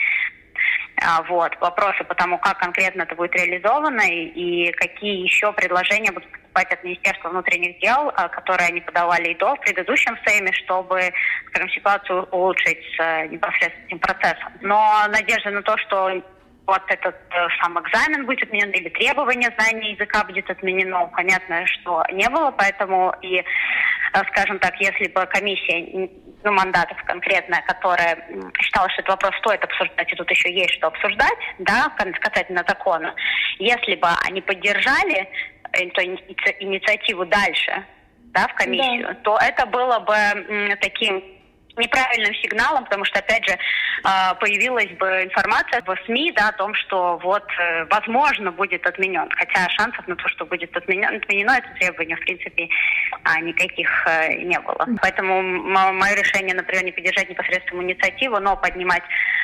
А, 1.02 1.22
вот, 1.22 1.52
вопросы 1.60 2.04
по 2.04 2.14
тому, 2.14 2.38
как 2.38 2.58
конкретно 2.58 3.02
это 3.02 3.14
будет 3.14 3.34
реализовано 3.34 4.02
и 4.08 4.70
какие 4.72 5.24
еще 5.24 5.52
предложения 5.52 6.12
будут 6.12 6.30
поступать 6.30 6.72
от 6.72 6.84
Министерства 6.84 7.30
внутренних 7.30 7.78
дел, 7.80 8.12
а, 8.14 8.28
которые 8.28 8.68
они 8.68 8.80
подавали 8.80 9.30
и 9.30 9.34
до 9.34 9.56
в 9.56 9.60
предыдущем 9.60 10.16
Сейме, 10.24 10.52
чтобы, 10.52 11.12
скажем, 11.48 11.68
ситуацию 11.70 12.22
улучшить 12.30 12.78
с 12.96 13.26
непосредственно 13.28 13.86
этим 13.86 13.98
процессом. 13.98 14.52
Но 14.60 15.04
надежда 15.08 15.50
на 15.50 15.62
то, 15.62 15.76
что 15.78 16.22
вот 16.66 16.82
этот 16.88 17.14
э, 17.30 17.48
сам 17.60 17.78
экзамен 17.78 18.24
будет 18.26 18.42
отменен 18.42 18.70
или 18.70 18.88
требование 18.88 19.50
знания 19.58 19.92
языка 19.92 20.24
будет 20.24 20.48
отменено, 20.48 21.06
понятно, 21.14 21.66
что 21.66 22.02
не 22.10 22.28
было, 22.30 22.50
поэтому 22.52 23.14
и, 23.20 23.38
э, 23.38 23.44
скажем 24.30 24.58
так, 24.58 24.74
если 24.80 25.08
бы 25.08 25.26
комиссия 25.26 26.08
ну, 26.42 26.52
мандатов 26.52 26.96
конкретная, 27.04 27.62
которая 27.66 28.16
считала, 28.60 28.88
что 28.90 29.02
этот 29.02 29.10
вопрос 29.10 29.36
стоит 29.38 29.62
обсуждать, 29.62 30.10
и 30.10 30.16
тут 30.16 30.30
еще 30.30 30.52
есть 30.52 30.74
что 30.74 30.86
обсуждать, 30.86 31.38
да, 31.58 31.90
касательно 32.20 32.64
закона, 32.66 33.14
если 33.58 33.96
бы 33.96 34.08
они 34.26 34.40
поддержали 34.40 35.28
эту 35.72 36.02
инициативу 36.02 37.26
дальше, 37.26 37.84
да, 38.32 38.48
в 38.48 38.54
комиссию, 38.54 39.08
да. 39.08 39.14
то 39.22 39.38
это 39.40 39.66
было 39.66 40.00
бы 40.00 40.76
таким 40.80 41.22
неправильным 41.76 42.34
сигналом, 42.36 42.84
потому 42.84 43.04
что, 43.04 43.18
опять 43.18 43.44
же, 43.48 43.58
а, 44.04 44.34
появилась 44.34 44.90
бы 44.90 45.06
информация 45.24 45.82
в 45.82 45.96
СМИ 46.06 46.32
да, 46.32 46.48
о 46.48 46.52
том, 46.52 46.74
что 46.74 47.18
вот, 47.18 47.44
э, 47.58 47.84
возможно, 47.86 48.52
будет 48.52 48.86
отменен. 48.86 49.28
Хотя 49.30 49.68
шансов 49.70 50.06
на 50.06 50.16
то, 50.16 50.28
что 50.28 50.46
будет 50.46 50.76
отменен, 50.76 51.16
отменено 51.16 51.52
это 51.52 51.68
требование, 51.78 52.16
в 52.16 52.20
принципе, 52.20 52.68
а, 53.24 53.40
никаких 53.40 53.88
э, 54.06 54.34
не 54.42 54.58
было. 54.60 54.86
Поэтому 55.00 55.42
мое 55.42 56.14
решение, 56.14 56.54
например, 56.54 56.84
не 56.84 56.92
поддержать 56.92 57.28
непосредственно 57.28 57.82
инициативу, 57.82 58.38
но 58.40 58.56
поднимать 58.56 59.02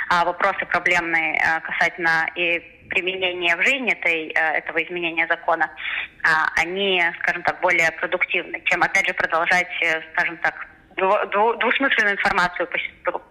а, 0.09 0.25
вопросы 0.25 0.67
проблемные 0.67 1.35
э, 1.35 1.61
касательно 1.61 2.29
и 2.35 2.63
применения 2.91 3.57
в 3.57 3.63
жизни 3.63 3.93
этой, 3.93 4.31
этого 4.31 4.83
изменения 4.83 5.25
закона, 5.29 5.71
они, 6.57 7.01
скажем 7.21 7.45
так, 7.45 7.61
более 7.61 7.93
продуктивны, 7.93 8.61
чем, 8.65 8.83
опять 8.83 9.07
же, 9.07 9.15
продолжать, 9.15 9.69
скажем 10.13 10.37
так, 10.39 10.67
двусмысленную 10.97 12.17
информацию 12.17 12.69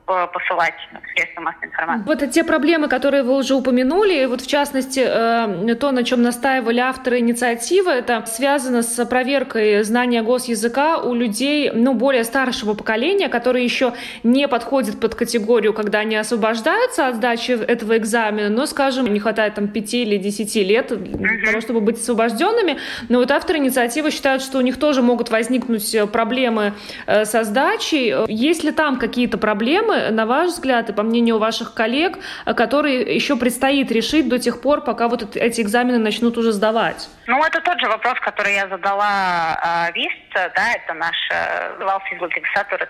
посылать 0.05 0.73
средства 1.13 1.41
массовой 1.41 1.67
информации. 1.67 2.03
Вот 2.05 2.31
те 2.31 2.43
проблемы, 2.43 2.87
которые 2.87 3.21
вы 3.21 3.35
уже 3.35 3.53
упомянули, 3.53 4.25
вот 4.25 4.41
в 4.41 4.47
частности 4.47 5.01
э, 5.05 5.75
то, 5.75 5.91
на 5.91 6.03
чем 6.03 6.23
настаивали 6.23 6.79
авторы 6.79 7.19
инициативы, 7.19 7.91
это 7.91 8.25
связано 8.25 8.81
с 8.81 9.05
проверкой 9.05 9.83
знания 9.83 10.23
госязыка 10.23 10.97
у 10.97 11.13
людей, 11.13 11.71
ну, 11.71 11.93
более 11.93 12.23
старшего 12.23 12.73
поколения, 12.73 13.29
которые 13.29 13.63
еще 13.63 13.93
не 14.23 14.47
подходят 14.47 14.99
под 14.99 15.13
категорию, 15.13 15.73
когда 15.73 15.99
они 15.99 16.15
освобождаются 16.15 17.07
от 17.07 17.15
сдачи 17.15 17.51
этого 17.51 17.97
экзамена, 17.97 18.49
но, 18.49 18.65
скажем, 18.65 19.13
не 19.13 19.19
хватает 19.19 19.55
там 19.55 19.67
5 19.67 19.93
или 19.93 20.17
10 20.17 20.55
лет 20.55 20.87
для 20.87 21.45
того, 21.45 21.61
чтобы 21.61 21.81
быть 21.81 21.99
освобожденными. 21.99 22.77
Но 23.09 23.19
вот 23.19 23.29
авторы 23.29 23.59
инициативы 23.59 24.09
считают, 24.09 24.41
что 24.41 24.57
у 24.57 24.61
них 24.61 24.79
тоже 24.79 25.03
могут 25.03 25.29
возникнуть 25.29 25.95
проблемы 26.11 26.73
э, 27.05 27.25
со 27.25 27.43
сдачей. 27.59 28.13
Есть 28.27 28.63
ли 28.63 28.71
там 28.71 28.97
какие-то 28.99 29.37
проблемы, 29.37 30.09
на 30.11 30.25
ваш 30.25 30.49
взгляд, 30.49 30.89
и 30.89 30.93
по 30.93 31.03
мнению 31.03 31.39
ваших 31.39 31.73
коллег, 31.73 32.17
которые 32.45 33.01
еще 33.15 33.35
предстоит 33.35 33.91
решить 33.91 34.29
до 34.29 34.39
тех 34.39 34.61
пор, 34.61 34.81
пока 34.81 35.07
вот 35.07 35.35
эти 35.35 35.61
экзамены 35.61 35.99
начнут 35.99 36.37
уже 36.37 36.51
сдавать? 36.51 37.09
Ну, 37.27 37.43
это 37.43 37.61
тот 37.61 37.79
же 37.79 37.87
вопрос, 37.87 38.19
который 38.21 38.55
я 38.55 38.67
задала 38.67 39.87
э, 39.89 39.93
ВИСТ, 39.93 40.33
да, 40.55 40.73
это 40.73 40.93
наш 40.93 41.15
э, 41.31 41.77
Valsts 41.79 42.19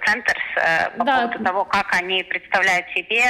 Центр, 0.06 0.38
э, 0.56 0.98
по 0.98 1.04
да. 1.04 1.18
поводу 1.18 1.44
того, 1.44 1.66
как 1.66 1.94
они 1.94 2.24
представляют 2.24 2.88
себе 2.96 3.24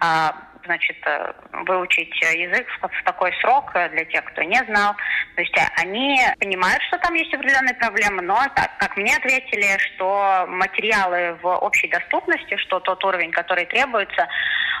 э, 0.00 0.28
значит, 0.64 0.96
э, 1.06 1.32
выучить 1.66 2.14
язык 2.20 2.66
в 2.80 3.04
такой 3.04 3.32
срок 3.40 3.70
э, 3.74 3.88
для 3.90 4.04
тех, 4.04 4.24
кто 4.24 4.42
не 4.42 4.62
знал. 4.64 4.94
То 5.34 5.42
есть 5.42 5.54
они 5.78 6.20
понимают, 6.38 6.82
что 6.84 6.98
там 6.98 7.14
есть 7.14 7.32
определенные 7.34 7.74
проблемы, 7.74 8.22
но, 8.22 8.38
так 8.54 8.76
как 8.78 8.96
мне 8.96 9.16
ответили, 9.16 9.78
что 9.78 10.46
материалы 10.48 11.38
в 11.42 11.46
общей 11.46 11.88
доступности, 11.88 12.56
что 12.56 12.80
тот 12.80 13.04
уровень, 13.04 13.30
который 13.32 13.66
требуется, 13.66 14.28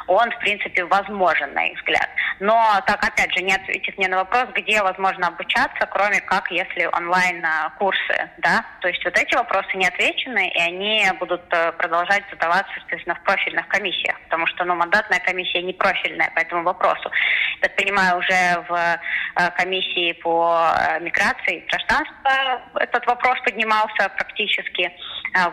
он, 0.06 0.30
в 0.30 0.38
принципе, 0.38 0.84
возможен, 0.84 1.52
на 1.54 1.66
их 1.66 1.78
взгляд. 1.78 2.08
Но 2.42 2.82
так, 2.88 3.04
опять 3.04 3.32
же, 3.32 3.40
не 3.44 3.54
ответив 3.54 3.96
мне 3.96 4.08
на 4.08 4.16
вопрос, 4.16 4.46
где 4.52 4.82
возможно 4.82 5.28
обучаться, 5.28 5.86
кроме 5.88 6.20
как 6.20 6.50
если 6.50 6.86
онлайн-курсы, 6.86 8.30
да, 8.38 8.64
то 8.80 8.88
есть 8.88 9.04
вот 9.04 9.16
эти 9.16 9.32
вопросы 9.36 9.68
не 9.76 9.86
отвечены, 9.86 10.48
и 10.48 10.58
они 10.58 11.06
будут 11.20 11.42
э, 11.50 11.70
продолжать 11.70 12.24
задаваться, 12.32 12.72
естественно, 12.78 13.14
в 13.14 13.22
профильных 13.22 13.68
комиссиях, 13.68 14.20
потому 14.22 14.48
что, 14.48 14.64
ну, 14.64 14.74
мандатная 14.74 15.20
комиссия 15.20 15.62
не 15.62 15.72
профильная 15.72 16.32
по 16.34 16.40
этому 16.40 16.64
вопросу. 16.64 17.12
Я 17.60 17.68
так 17.68 17.76
понимаю, 17.76 18.18
уже 18.18 18.64
в 18.68 18.74
э, 18.74 19.50
комиссии 19.56 20.12
по 20.14 20.66
э, 20.74 20.98
миграции 20.98 21.58
и 21.58 21.66
гражданству 21.68 22.80
этот 22.80 23.06
вопрос 23.06 23.38
поднимался 23.44 24.08
практически. 24.16 24.90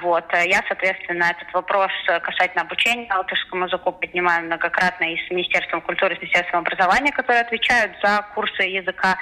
Вот. 0.01 0.25
Я, 0.33 0.61
соответственно, 0.67 1.25
этот 1.25 1.53
вопрос 1.53 1.91
касательно 2.23 2.63
обучения 2.63 3.13
латышскому 3.13 3.65
языку 3.65 3.93
поднимаю 3.93 4.45
многократно 4.45 5.05
и 5.05 5.17
с 5.25 5.31
Министерством 5.31 5.79
культуры, 5.81 6.15
и 6.15 6.17
с 6.17 6.21
Министерством 6.21 6.59
образования, 6.59 6.78
которые 7.11 7.41
отвечают 7.41 7.93
за 8.01 8.25
курсы 8.33 8.63
языка 8.63 9.17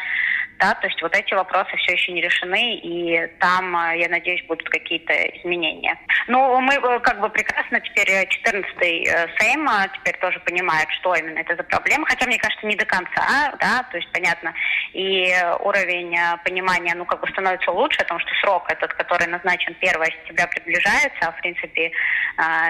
да, 0.60 0.74
то 0.76 0.88
есть 0.88 1.02
вот 1.02 1.16
эти 1.16 1.34
вопросы 1.34 1.76
все 1.78 1.94
еще 1.94 2.12
не 2.12 2.22
решены, 2.22 2.76
и 2.76 3.28
там, 3.40 3.76
э, 3.76 4.00
я 4.00 4.10
надеюсь, 4.10 4.44
будут 4.46 4.68
какие-то 4.70 5.14
изменения. 5.14 5.98
Ну, 6.28 6.60
мы 6.62 6.74
э, 6.74 7.00
как 7.00 7.20
бы 7.20 7.30
прекрасно 7.30 7.80
теперь 7.80 8.10
14-й 8.10 9.08
э, 9.08 9.28
Сейм 9.38 9.70
теперь 9.96 10.18
тоже 10.20 10.40
понимает, 10.40 10.90
что 10.92 11.14
именно 11.16 11.40
это 11.40 11.56
за 11.56 11.64
проблема, 11.64 12.06
хотя, 12.08 12.26
мне 12.26 12.38
кажется, 12.38 12.66
не 12.66 12.76
до 12.76 12.86
конца, 12.86 13.54
да, 13.60 13.84
то 13.92 13.98
есть 13.98 14.12
понятно, 14.12 14.54
и 14.94 15.34
уровень 15.60 16.18
понимания, 16.44 16.96
ну, 16.96 17.06
как 17.06 17.22
бы 17.22 17.28
становится 17.28 17.72
лучше, 17.72 18.00
потому 18.00 18.20
что 18.20 18.30
срок 18.42 18.72
этот, 18.72 18.94
который 18.94 19.28
назначен 19.28 19.76
1 19.80 19.94
сентября, 19.94 20.48
приближается, 20.48 21.28
а, 21.28 21.32
в 21.32 21.38
принципе, 21.38 21.92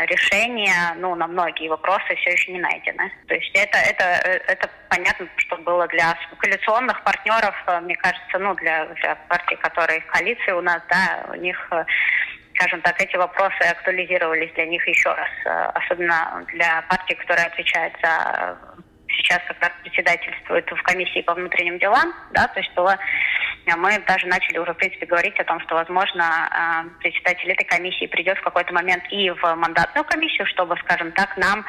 решение, 0.08 0.74
ну, 0.98 1.16
на 1.16 1.28
многие 1.28 1.70
вопросы 1.70 2.16
все 2.16 2.32
еще 2.32 2.52
не 2.52 2.60
найдены. 2.60 3.12
То 3.28 3.36
есть 3.36 3.52
это, 3.54 3.78
это, 3.78 4.04
это 4.48 4.70
понятно, 4.90 5.28
что 5.38 5.58
было 5.58 5.88
для 5.88 6.18
коалиционных 6.38 7.04
партнеров 7.04 7.56
мне 7.82 7.96
кажется, 7.96 8.40
ну, 8.40 8.56
для, 8.56 8.86
для 8.86 9.16
партий, 9.28 9.56
которые 9.58 10.02
в 10.02 10.08
коалиции 10.08 10.52
у 10.52 10.62
нас, 10.62 10.82
да, 10.90 11.26
у 11.32 11.36
них 11.36 11.58
э, 11.72 11.86
скажем 12.58 12.82
так, 12.82 13.00
эти 13.02 13.16
вопросы 13.16 13.62
актуализировались 13.62 14.52
для 14.54 14.66
них 14.66 14.86
еще 14.88 15.10
раз, 15.10 15.30
э, 15.46 15.50
особенно 15.76 16.44
для 16.54 16.84
партии, 16.90 17.14
которая 17.14 17.48
отвечает 17.48 17.94
за 18.04 18.58
сейчас 19.10 19.40
как 19.48 19.60
раз 19.62 19.72
председательствует 19.82 20.70
в 20.70 20.84
комиссии 20.84 21.22
по 21.22 21.34
внутренним 21.34 21.80
делам, 21.80 22.14
да, 22.34 22.48
то 22.48 22.60
есть 22.60 22.72
было, 22.76 22.98
мы 23.78 23.98
даже 24.06 24.28
начали 24.28 24.58
уже, 24.60 24.74
в 24.74 24.78
принципе, 24.78 25.06
говорить 25.06 25.40
о 25.40 25.44
том, 25.44 25.60
что, 25.62 25.76
возможно, 25.76 26.24
э, 26.24 26.90
председатель 27.00 27.52
этой 27.52 27.66
комиссии 27.66 28.06
придет 28.08 28.38
в 28.38 28.44
какой-то 28.44 28.74
момент 28.74 29.04
и 29.10 29.30
в 29.32 29.56
мандатную 29.56 30.06
комиссию, 30.06 30.46
чтобы, 30.48 30.76
скажем 30.78 31.12
так, 31.14 31.36
нам 31.38 31.66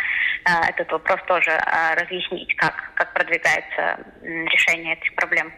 этот 0.68 0.90
вопрос 0.92 1.20
тоже 1.26 1.50
разъяснить, 1.96 2.54
как, 2.56 2.92
как 2.94 3.12
продвигается 3.12 3.98
решение 4.22 4.94
этих 4.94 5.14
проблем. 5.14 5.52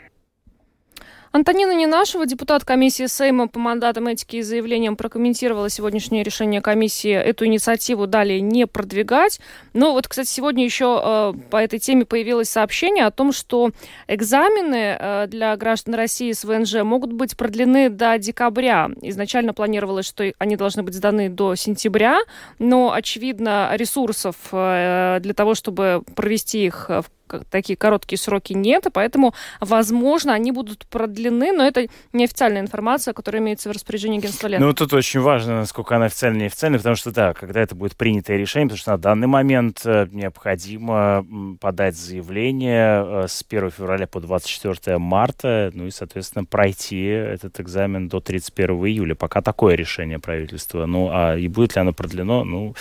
Антонина 1.33 1.71
Ненашева, 1.71 2.27
депутат 2.27 2.65
комиссии 2.65 3.07
Сейма 3.07 3.47
по 3.47 3.61
мандатам 3.61 4.09
этики 4.09 4.37
и 4.37 4.43
заявлениям, 4.43 4.97
прокомментировала 4.97 5.71
сегодняшнее 5.71 6.25
решение 6.25 6.61
комиссии 6.61 7.13
эту 7.13 7.47
инициативу 7.47 8.09
далее 8.09 8.41
не 8.41 8.67
продвигать. 8.67 9.39
Но 9.73 9.93
вот, 9.93 10.09
кстати, 10.09 10.27
сегодня 10.27 10.65
еще 10.65 11.01
э, 11.01 11.33
по 11.51 11.59
этой 11.59 11.79
теме 11.79 12.05
появилось 12.05 12.49
сообщение 12.49 13.07
о 13.07 13.13
том, 13.13 13.31
что 13.31 13.71
экзамены 14.09 14.97
э, 14.99 15.27
для 15.29 15.57
граждан 15.57 15.95
России 15.95 16.33
с 16.33 16.43
ВНЖ 16.43 16.83
могут 16.83 17.13
быть 17.13 17.37
продлены 17.37 17.91
до 17.91 18.19
декабря. 18.19 18.91
Изначально 19.01 19.55
планировалось, 19.55 20.07
что 20.07 20.33
они 20.39 20.57
должны 20.57 20.83
быть 20.83 20.95
сданы 20.95 21.29
до 21.29 21.55
сентября, 21.55 22.19
но, 22.59 22.93
очевидно, 22.93 23.71
ресурсов 23.75 24.35
э, 24.51 25.19
для 25.21 25.35
того, 25.35 25.55
чтобы 25.55 26.03
провести 26.17 26.65
их 26.65 26.89
в 26.89 27.05
такие 27.51 27.77
короткие 27.77 28.19
сроки 28.19 28.53
нет, 28.53 28.87
и 28.87 28.91
поэтому, 28.91 29.35
возможно, 29.61 30.33
они 30.33 30.53
будут 30.53 30.87
продлены, 30.87 31.53
но 31.53 31.65
это 31.65 31.89
неофициальная 32.13 32.61
информация, 32.61 33.15
которая 33.15 33.43
имеется 33.43 33.69
в 33.69 33.73
распоряжении 33.73 34.19
агентства 34.19 34.49
Лет. 34.49 34.61
Ну, 34.61 34.73
тут 34.73 34.93
очень 34.93 35.21
важно, 35.21 35.61
насколько 35.61 35.97
она 35.97 36.07
официальная 36.07 36.41
и 36.41 36.43
неофициальная, 36.45 36.79
потому 36.79 36.97
что, 36.97 37.11
да, 37.11 37.35
когда 37.35 37.61
это 37.61 37.75
будет 37.75 37.97
принятое 37.97 38.37
решение, 38.37 38.69
потому 38.69 38.79
что 38.79 38.91
на 38.93 38.99
данный 38.99 39.27
момент 39.27 39.83
э, 39.85 40.09
необходимо 40.11 41.27
подать 41.61 41.97
заявление 41.97 43.25
э, 43.25 43.29
с 43.29 43.45
1 43.49 43.71
февраля 43.71 44.07
по 44.07 44.21
24 44.21 44.99
марта, 44.99 45.71
ну 45.75 45.87
и, 45.87 45.91
соответственно, 45.91 46.45
пройти 46.45 47.05
этот 47.05 47.61
экзамен 47.61 48.09
до 48.09 48.21
31 48.21 48.71
июля. 48.87 49.15
Пока 49.15 49.43
такое 49.43 49.75
решение 49.75 50.19
правительства. 50.19 50.87
Ну, 50.87 51.09
а 51.13 51.37
и 51.37 51.49
будет 51.49 51.75
ли 51.75 51.81
оно 51.81 51.93
продлено, 51.93 52.45
ну, 52.45 52.75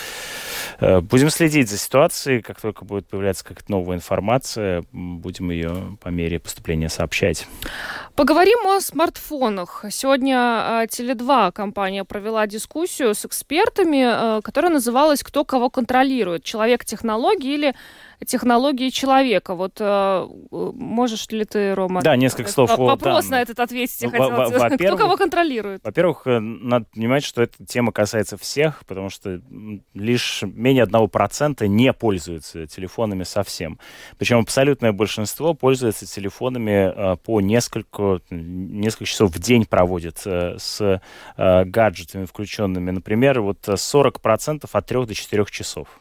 э, 0.79 1.01
будем 1.01 1.29
следить 1.29 1.69
за 1.69 1.77
ситуацией, 1.77 2.41
как 2.41 2.61
только 2.61 2.85
будет 2.85 3.07
появляться 3.07 3.43
какая-то 3.43 3.71
новая 3.71 3.97
информация, 3.97 4.38
информация, 4.39 4.83
будем 4.91 5.51
ее 5.51 5.97
по 6.01 6.09
мере 6.09 6.39
поступления 6.39 6.89
сообщать. 6.89 7.47
Поговорим 8.15 8.67
о 8.67 8.79
смартфонах. 8.81 9.85
Сегодня 9.91 10.35
а, 10.37 10.85
Теле2 10.85 11.51
компания 11.51 12.03
провела 12.03 12.47
дискуссию 12.47 13.13
с 13.13 13.25
экспертами, 13.25 14.03
а, 14.05 14.41
которая 14.41 14.71
называлась 14.71 15.23
«Кто 15.23 15.45
кого 15.45 15.69
контролирует? 15.69 16.43
Человек 16.43 16.85
технологии 16.85 17.53
или 17.53 17.75
технологии 18.25 18.89
человека. 18.89 19.55
Вот 19.55 19.77
э, 19.79 20.27
можешь 20.51 21.27
ли 21.29 21.45
ты, 21.45 21.73
Рома? 21.73 22.01
Да, 22.01 22.15
несколько 22.15 22.49
слов. 22.51 22.71
О, 22.71 22.85
вопрос 22.85 23.25
да. 23.25 23.37
на 23.37 23.41
этот 23.41 23.59
ответить 23.59 24.01
я 24.01 24.09
хотела. 24.09 24.49
Кто 24.77 24.97
кого 24.97 25.17
контролирует? 25.17 25.83
Во-первых, 25.83 26.23
э, 26.25 26.39
надо 26.39 26.85
понимать, 26.93 27.23
что 27.23 27.41
эта 27.41 27.65
тема 27.65 27.91
касается 27.91 28.37
всех, 28.37 28.85
потому 28.85 29.09
что 29.09 29.41
лишь 29.93 30.43
менее 30.43 30.83
одного 30.83 31.07
процента 31.07 31.67
не 31.67 31.93
пользуются 31.93 32.67
телефонами 32.67 33.23
совсем. 33.23 33.79
Причем 34.17 34.39
абсолютное 34.39 34.91
большинство 34.91 35.53
пользуется 35.53 36.05
телефонами 36.05 37.13
э, 37.13 37.17
по 37.17 37.41
несколько, 37.41 38.19
несколько 38.29 39.05
часов 39.05 39.31
в 39.31 39.39
день 39.39 39.65
проводит 39.65 40.19
с 40.25 41.01
гаджетами 41.37 42.25
включенными. 42.25 42.91
Например, 42.91 43.41
вот 43.41 43.67
40% 43.67 44.69
от 44.71 44.85
3 44.85 45.05
до 45.05 45.13
4 45.13 45.45
часов. 45.49 45.98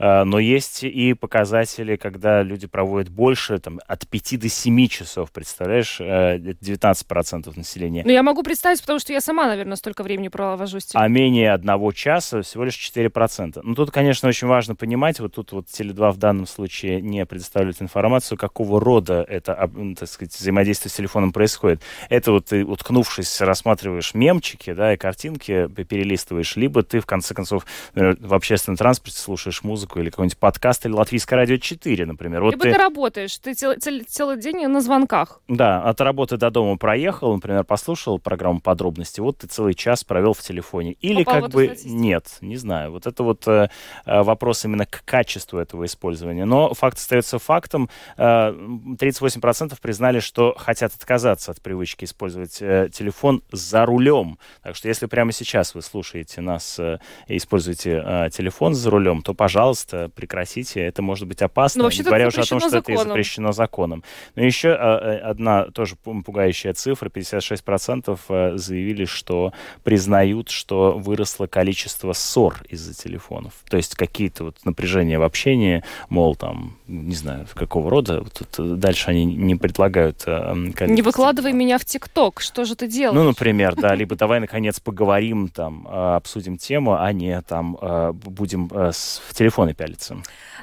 Э, 0.00 0.24
но 0.24 0.38
есть 0.38 0.82
и 0.82 1.14
показатели, 1.14 1.96
когда 1.96 2.42
люди 2.42 2.66
проводят 2.66 3.10
больше, 3.10 3.58
там, 3.58 3.80
от 3.86 4.08
5 4.08 4.40
до 4.40 4.48
7 4.48 4.88
часов, 4.88 5.30
представляешь, 5.30 6.00
19% 6.00 7.48
э, 7.48 7.52
населения. 7.54 8.02
Ну, 8.04 8.10
я 8.10 8.22
могу 8.22 8.42
представить, 8.42 8.80
потому 8.80 8.98
что 8.98 9.12
я 9.12 9.20
сама, 9.20 9.46
наверное, 9.46 9.76
столько 9.76 10.02
времени 10.02 10.28
провожу 10.28 10.80
с 10.80 10.90
А 10.94 11.06
менее 11.08 11.52
одного 11.52 11.92
часа 11.92 12.40
всего 12.42 12.64
лишь 12.64 12.76
4%. 12.76 13.60
Ну, 13.62 13.74
тут, 13.74 13.90
конечно, 13.90 14.28
очень 14.28 14.48
важно 14.48 14.74
понимать, 14.74 15.20
вот 15.20 15.34
тут 15.34 15.52
вот 15.52 15.66
Теле2 15.66 16.12
в 16.12 16.16
данном 16.16 16.46
случае 16.46 17.02
не 17.02 17.26
предоставляет 17.26 17.82
информацию, 17.82 18.38
какого 18.38 18.80
рода 18.80 19.22
это, 19.28 19.70
так 19.98 20.08
сказать, 20.08 20.34
взаимодействие 20.34 20.90
с 20.90 20.94
телефоном 20.94 21.32
происходит. 21.32 21.82
Это 22.08 22.32
вот 22.32 22.46
ты, 22.46 22.64
уткнувшись, 22.64 23.40
рассматриваешь 23.42 24.14
мемчики, 24.14 24.72
да, 24.72 24.94
и 24.94 24.96
картинки 24.96 25.68
перелистываешь, 25.68 26.56
либо 26.56 26.82
ты, 26.82 27.00
в 27.00 27.06
конце 27.06 27.34
концов, 27.34 27.66
в 27.94 28.34
общественном 28.34 28.76
транспорте 28.76 29.18
слушаешь 29.18 29.62
музыку, 29.62 29.89
музыку 29.90 30.00
или 30.00 30.10
какой-нибудь 30.10 30.38
подкаст 30.38 30.86
или 30.86 30.92
Латвийское 30.92 31.38
радио 31.38 31.56
4, 31.56 32.06
например. 32.06 32.42
Вот 32.42 32.52
Либо 32.52 32.64
ты... 32.64 32.72
ты 32.72 32.78
работаешь, 32.78 33.36
ты 33.38 33.54
цел, 33.54 33.74
цел, 33.78 34.00
целый 34.06 34.38
день 34.38 34.66
на 34.66 34.80
звонках. 34.80 35.40
Да, 35.48 35.82
от 35.82 36.00
работы 36.00 36.36
до 36.36 36.50
дома 36.50 36.76
проехал, 36.76 37.34
например, 37.34 37.64
послушал 37.64 38.18
программу 38.18 38.60
подробности, 38.60 39.20
вот 39.20 39.38
ты 39.38 39.46
целый 39.46 39.74
час 39.74 40.04
провел 40.04 40.32
в 40.32 40.40
телефоне. 40.40 40.92
Или 41.00 41.24
По 41.24 41.32
как 41.32 41.50
бы 41.50 41.76
нет, 41.84 42.38
не 42.40 42.56
знаю. 42.56 42.92
Вот 42.92 43.06
это 43.06 43.22
вот 43.22 43.46
э, 43.48 43.68
э, 44.06 44.22
вопрос 44.22 44.64
именно 44.64 44.86
к 44.86 45.02
качеству 45.04 45.58
этого 45.58 45.84
использования. 45.84 46.44
Но 46.44 46.74
факт 46.74 46.98
остается 46.98 47.38
фактом. 47.38 47.88
Э, 48.16 48.52
38% 48.52 49.74
признали, 49.80 50.20
что 50.20 50.54
хотят 50.56 50.94
отказаться 50.94 51.50
от 51.50 51.60
привычки 51.60 52.04
использовать 52.04 52.58
э, 52.60 52.88
телефон 52.92 53.42
за 53.52 53.84
рулем. 53.86 54.38
Так 54.62 54.76
что 54.76 54.88
если 54.88 55.06
прямо 55.06 55.32
сейчас 55.32 55.74
вы 55.74 55.82
слушаете 55.82 56.40
нас 56.40 56.78
э, 56.78 56.98
и 57.26 57.36
используете 57.36 58.02
э, 58.04 58.30
телефон 58.30 58.74
за 58.74 58.90
рулем, 58.90 59.22
то, 59.22 59.34
пожалуйста, 59.34 59.69
пожалуйста, 59.70 60.10
прекратите, 60.14 60.80
это 60.80 61.00
может 61.00 61.28
быть 61.28 61.42
опасно, 61.42 61.84
ну, 61.84 62.04
говоря 62.04 62.26
уже 62.26 62.40
о 62.40 62.44
том, 62.44 62.58
что 62.58 62.70
законом. 62.70 63.00
это 63.00 63.08
запрещено 63.08 63.52
законом. 63.52 64.04
Но 64.34 64.42
еще 64.42 64.70
а, 64.70 64.98
э, 64.98 65.18
одна 65.18 65.66
тоже 65.66 65.94
пугающая 65.96 66.72
цифра, 66.72 67.08
56% 67.08 68.18
э, 68.28 68.56
заявили, 68.56 69.04
что 69.04 69.52
признают, 69.84 70.50
что 70.50 70.98
выросло 70.98 71.46
количество 71.46 72.12
ссор 72.14 72.62
из-за 72.68 72.94
телефонов. 72.94 73.52
То 73.68 73.76
есть 73.76 73.94
какие-то 73.94 74.44
вот 74.44 74.56
напряжения 74.64 75.20
в 75.20 75.22
общении, 75.22 75.84
мол, 76.08 76.34
там, 76.34 76.76
не 76.88 77.14
знаю, 77.14 77.46
какого 77.54 77.90
рода, 77.90 78.24
э, 78.58 78.62
дальше 78.62 79.10
они 79.10 79.24
не 79.24 79.54
предлагают... 79.54 80.26
Не 80.26 81.02
выкладывай 81.02 81.52
меня 81.52 81.78
в 81.78 81.84
ТикТок, 81.84 82.40
что 82.40 82.64
же 82.64 82.74
ты 82.74 82.88
делаешь? 82.88 83.14
Ну, 83.14 83.24
например, 83.24 83.76
да, 83.76 83.94
либо 83.94 84.16
давай, 84.16 84.40
наконец, 84.40 84.80
поговорим, 84.80 85.48
там, 85.48 85.86
обсудим 85.86 86.56
тему, 86.56 87.00
а 87.00 87.12
не 87.12 87.40
там 87.42 87.78
будем 88.12 88.68
в 88.68 89.34
телефон 89.34 89.59
телефоны 89.60 89.74
пялиться. 89.74 90.16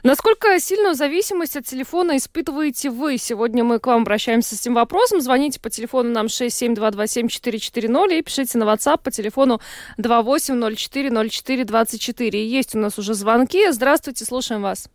Насколько 0.04 0.60
сильную 0.60 0.93
зависимость 0.95 1.56
от 1.56 1.66
телефона 1.66 2.18
испытываете 2.18 2.89
вы? 2.89 3.18
Сегодня 3.18 3.64
мы 3.64 3.80
к 3.80 3.88
вам 3.88 4.02
обращаемся 4.02 4.56
с 4.56 4.62
этим 4.62 4.74
вопросом. 4.74 5.22
Звоните 5.22 5.60
по 5.60 5.70
телефону 5.70 6.10
нам 6.12 6.26
67227-440 6.28 8.18
и 8.18 8.22
пишите 8.22 8.58
на 8.58 8.64
WhatsApp 8.64 9.02
по 9.04 9.12
телефону 9.12 9.62
28040424. 9.98 12.38
Есть 12.38 12.76
у 12.76 12.80
нас 12.80 13.00
уже 13.00 13.14
звонки. 13.14 13.72
Здравствуйте, 13.72 14.26
слушаем 14.26 14.62
вас. 14.62 14.89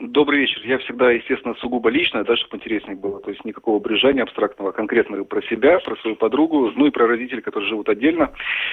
Добрый 0.00 0.40
вечер. 0.40 0.60
Я 0.64 0.78
всегда, 0.78 1.12
естественно, 1.12 1.54
сугубо 1.60 1.88
лично, 1.88 2.24
да, 2.24 2.36
чтобы 2.36 2.56
интереснее 2.56 2.96
было. 2.96 3.20
То 3.20 3.30
есть 3.30 3.44
никакого 3.44 3.78
брежания 3.78 4.24
абстрактного, 4.24 4.72
конкретно 4.72 5.22
про 5.22 5.40
себя, 5.42 5.78
про 5.78 5.94
свою 5.98 6.16
подругу, 6.16 6.72
ну 6.74 6.86
и 6.86 6.90
про 6.90 7.06
родителей, 7.06 7.42
которые 7.42 7.68
живут 7.68 7.88
отдельно. 7.88 8.32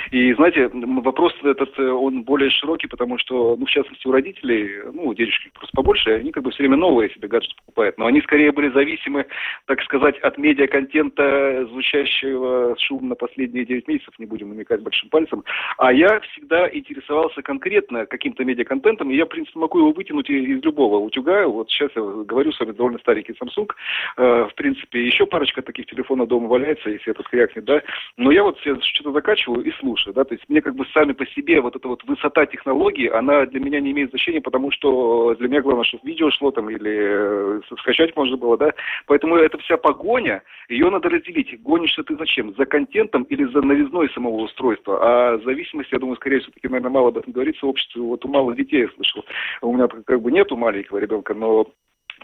И, 0.10 0.34
знаете, 0.34 0.72
вопрос 0.74 1.34
этот, 1.44 1.78
э, 1.78 1.90
он 1.92 2.24
более 2.24 2.50
широкий, 2.50 2.88
потому 2.88 3.20
что, 3.20 3.56
ну, 3.56 3.68
в 3.68 3.70
частности, 3.70 4.08
у 4.08 4.12
родителей, 4.12 4.82
ну, 4.92 5.10
у 5.10 5.14
дедушки 5.14 5.52
просто 5.54 5.76
побольше, 5.76 6.10
они 6.10 6.32
как 6.32 6.42
бы 6.42 6.50
все 6.50 6.64
время 6.64 6.78
новые 6.78 7.12
себе 7.12 7.28
гаджеты 7.28 7.54
покупают. 7.56 8.00
Но 8.00 8.08
они 8.08 8.22
скорее 8.22 8.52
были 8.52 8.70
зависимы, 8.70 9.28
так 9.68 9.80
сказать, 9.84 10.18
от 10.20 10.40
медиаконтента, 10.40 11.68
звучащего 11.68 12.76
шумно 12.80 13.14
последние 13.14 13.66
9 13.66 13.88
месяцев, 13.88 14.18
не 14.18 14.26
будем 14.26 14.50
намекать 14.50 14.82
большим 14.82 15.10
пальцем. 15.10 15.44
А 15.78 15.94
я 15.94 16.20
всегда 16.22 16.68
интересовался 16.68 17.44
конкретно 17.44 18.08
каким-то 18.08 18.44
медиаконтентом, 18.44 19.12
и 19.12 19.16
я, 19.16 19.28
в 19.28 19.30
принципе, 19.30 19.60
могу 19.60 19.78
его 19.78 19.92
вытянуть 19.92 20.28
из 20.28 20.64
любого 20.64 21.12
утюга. 21.12 21.21
Вот 21.22 21.70
сейчас 21.70 21.92
я 21.96 22.02
говорю 22.02 22.52
с 22.52 22.60
вами 22.60 22.72
довольно 22.72 23.00
старенький 23.00 23.34
Samsung. 23.34 23.70
Э, 24.18 24.48
в 24.50 24.56
принципе, 24.56 25.06
еще 25.06 25.26
парочка 25.26 25.62
таких 25.62 25.86
телефонов 25.88 26.28
дома 26.28 26.48
валяется, 26.48 26.90
если 26.90 27.12
этот 27.12 27.28
крякнет, 27.28 27.66
да. 27.66 27.82
Но 28.18 28.32
я 28.32 28.44
вот 28.44 28.58
что-то 28.60 29.12
закачиваю 29.12 29.64
и 29.64 29.72
слушаю, 29.80 30.14
да. 30.14 30.24
То 30.24 30.34
есть 30.34 30.48
мне 30.50 30.62
как 30.62 30.76
бы 30.76 30.86
сами 30.94 31.14
по 31.14 31.26
себе 31.28 31.62
вот 31.62 31.76
эта 31.76 31.88
вот 31.88 32.04
высота 32.04 32.46
технологии, 32.46 33.08
она 33.08 33.46
для 33.46 33.60
меня 33.60 33.80
не 33.80 33.92
имеет 33.92 34.10
значения, 34.10 34.42
потому 34.42 34.72
что 34.72 35.36
для 35.36 35.48
меня 35.48 35.62
главное, 35.62 35.84
чтобы 35.84 36.08
видео 36.08 36.30
шло 36.32 36.52
там 36.52 36.70
или 36.70 37.60
э, 37.60 37.62
скачать 37.80 38.16
можно 38.16 38.38
было, 38.38 38.58
да. 38.58 38.74
Поэтому 39.08 39.36
эта 39.36 39.58
вся 39.60 39.78
погоня, 39.78 40.44
ее 40.70 40.90
надо 40.90 41.10
разделить. 41.10 41.62
Гонишься 41.62 42.04
ты 42.04 42.16
зачем? 42.16 42.54
За 42.56 42.66
контентом 42.66 43.24
или 43.24 43.44
за 43.46 43.62
новизной 43.62 44.10
самого 44.10 44.44
устройства? 44.44 45.00
А 45.02 45.38
зависимость, 45.40 45.92
я 45.92 46.00
думаю, 46.00 46.16
скорее 46.16 46.40
все-таки, 46.40 46.68
наверное, 46.68 46.92
мало 46.92 47.10
об 47.10 47.18
этом 47.18 47.34
говорится 47.34 47.66
обществе. 47.66 48.02
Вот 48.02 48.24
у 48.26 48.28
малых 48.28 48.56
детей 48.58 48.82
я 48.82 48.90
слышал. 48.90 49.26
У 49.62 49.74
меня 49.74 49.88
как 49.88 50.22
бы 50.22 50.32
нету 50.32 50.56
маленького 50.56 51.00
ребенка, 51.02 51.34
но 51.34 51.66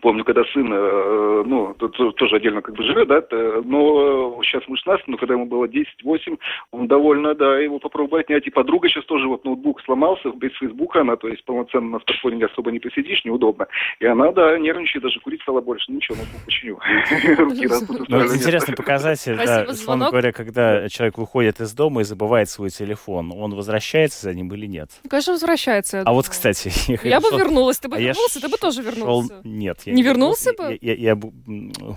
Помню, 0.02 0.24
когда 0.24 0.44
сын, 0.54 0.72
э, 0.72 1.44
ну, 1.46 1.74
тоже 1.74 2.36
отдельно 2.36 2.62
как 2.62 2.76
бы 2.76 2.84
живет, 2.84 3.08
да, 3.08 3.24
но 3.64 4.40
сейчас 4.44 4.64
мы 4.68 4.78
16, 4.78 5.08
но 5.08 5.18
когда 5.18 5.34
ему 5.34 5.46
было 5.46 5.66
10-8, 5.66 6.38
он 6.72 6.88
довольно, 6.88 7.34
да, 7.34 7.58
его 7.60 7.80
попробовал 7.80 8.20
отнять. 8.20 8.46
И 8.46 8.52
подруга 8.52 8.90
сейчас 8.90 9.06
тоже 9.06 9.28
вот 9.28 9.46
ноутбук 9.46 9.82
сломался, 9.84 10.30
без 10.30 10.52
фейсбука 10.54 11.02
она, 11.02 11.16
то 11.16 11.28
есть 11.28 11.44
полноценно 11.46 11.90
на 11.90 12.00
смартфоне 12.00 12.46
особо 12.46 12.72
не 12.72 12.80
посидишь, 12.80 13.24
неудобно. 13.26 13.68
И 14.00 14.06
она, 14.06 14.32
да, 14.32 14.58
нервничает, 14.58 15.04
даже 15.04 15.20
курить 15.20 15.42
стала 15.42 15.62
больше. 15.62 15.86
Ну 15.90 15.96
ничего, 15.96 16.18
ноутбук 16.18 16.46
починю. 16.46 16.80
Ну, 18.10 18.20
это 18.20 18.36
интересный 18.36 18.76
показатель, 18.76 19.38
да, 19.38 19.66
условно 19.70 20.10
говоря, 20.10 20.32
когда 20.32 20.88
человек 20.90 21.18
выходит 21.18 21.60
из 21.60 21.74
дома 21.74 22.02
и 22.02 22.04
забывает 22.04 22.50
свой 22.50 22.70
телефон, 22.70 23.32
он 23.36 23.56
возвращается 23.56 24.24
за 24.24 24.34
ним 24.34 24.54
или 24.54 24.66
нет? 24.66 24.90
Конечно, 25.10 25.34
возвращается. 25.34 26.04
А 26.06 26.14
вот, 26.14 26.28
кстати... 26.28 26.72
Я 27.08 27.20
бы 27.20 27.30
вернулась, 27.38 27.80
ты 27.80 27.90
бы 27.90 27.98
а 27.98 28.00
вернулся, 28.00 28.42
ты 28.42 28.48
бы 28.48 28.58
тоже 28.58 28.82
вернулся. 28.82 29.42
Нет, 29.44 29.87
я 29.88 29.94
не 29.94 30.04
вернулся 30.04 30.54
бы? 30.54 30.78
Я, 30.82 30.94
я, 30.94 31.12
я 31.12 31.20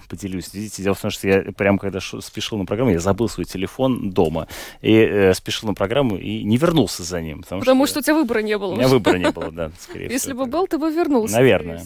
поделюсь. 0.08 0.52
Видите, 0.54 0.82
дело 0.82 0.94
в 0.94 1.00
том, 1.00 1.10
что 1.10 1.28
я 1.28 1.42
прям 1.52 1.78
когда 1.78 2.00
спешил 2.00 2.58
на 2.58 2.64
программу, 2.64 2.90
я 2.90 3.00
забыл 3.00 3.28
свой 3.28 3.44
телефон 3.44 4.10
дома. 4.10 4.46
И 4.80 4.94
э, 4.94 5.34
спешил 5.34 5.68
на 5.68 5.74
программу 5.74 6.16
и 6.16 6.42
не 6.42 6.56
вернулся 6.56 7.02
за 7.02 7.20
ним. 7.20 7.42
Потому, 7.42 7.60
потому 7.60 7.86
что, 7.86 7.92
что 7.92 8.00
у 8.00 8.02
тебя 8.02 8.14
выбора 8.14 8.40
не 8.40 8.56
было. 8.58 8.72
У 8.72 8.76
меня 8.76 8.88
выбора 8.88 9.16
не 9.16 9.30
было, 9.30 9.50
да, 9.50 9.70
скорее 9.78 10.06
всего. 10.06 10.12
Если 10.12 10.32
бы 10.32 10.46
был, 10.46 10.66
ты 10.66 10.78
бы 10.78 10.90
вернулся. 10.90 11.34
Наверное. 11.34 11.82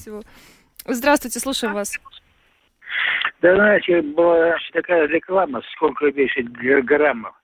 Здравствуйте, 0.86 1.40
слушаем 1.40 1.74
вас. 1.74 1.92
Да, 3.40 3.54
знаете, 3.54 4.02
была 4.02 4.54
такая 4.72 5.06
реклама, 5.06 5.62
сколько 5.74 6.06
весит 6.06 6.50
граммов. 6.52 7.34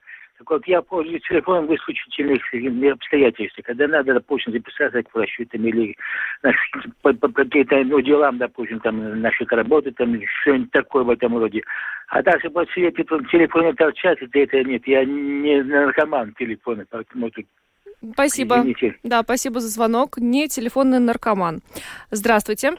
Так 0.41 0.49
вот, 0.49 0.67
я 0.67 0.81
пользуюсь 0.81 1.23
телефоном 1.29 1.67
в 1.67 1.75
исключительных 1.75 2.43
обстоятельствах. 2.95 3.67
Когда 3.67 3.87
надо, 3.87 4.15
допустим, 4.15 4.55
записаться 4.55 5.03
к 5.03 5.15
врачу 5.15 5.45
там, 5.45 5.67
или 5.67 5.95
по, 7.03 7.13
по 7.13 7.29
каким-то 7.29 7.85
ну, 7.85 8.01
делам, 8.01 8.39
допустим, 8.39 8.81
там, 8.81 9.21
насчет 9.21 9.53
работы, 9.53 9.91
там, 9.91 10.19
что-нибудь 10.41 10.71
такое 10.71 11.05
в 11.05 11.11
этом 11.11 11.37
роде. 11.37 11.63
А 12.09 12.23
дальше 12.23 12.49
по 12.49 12.65
себе 12.69 12.91
телефоне 12.91 13.75
торчать, 13.75 14.17
это, 14.23 14.39
это 14.39 14.65
нет. 14.65 14.87
Я 14.87 15.05
не 15.05 15.63
наркоман 15.63 16.33
телефона, 16.39 16.87
поэтому 16.91 17.31
тут 17.31 17.45
Спасибо. 18.15 18.61
Извините. 18.61 18.97
Да, 19.03 19.21
спасибо 19.21 19.61
за 19.61 19.69
звонок. 19.69 20.17
Не 20.17 20.49
телефонный 20.49 21.01
наркоман. 21.01 21.61
Здравствуйте. 22.11 22.77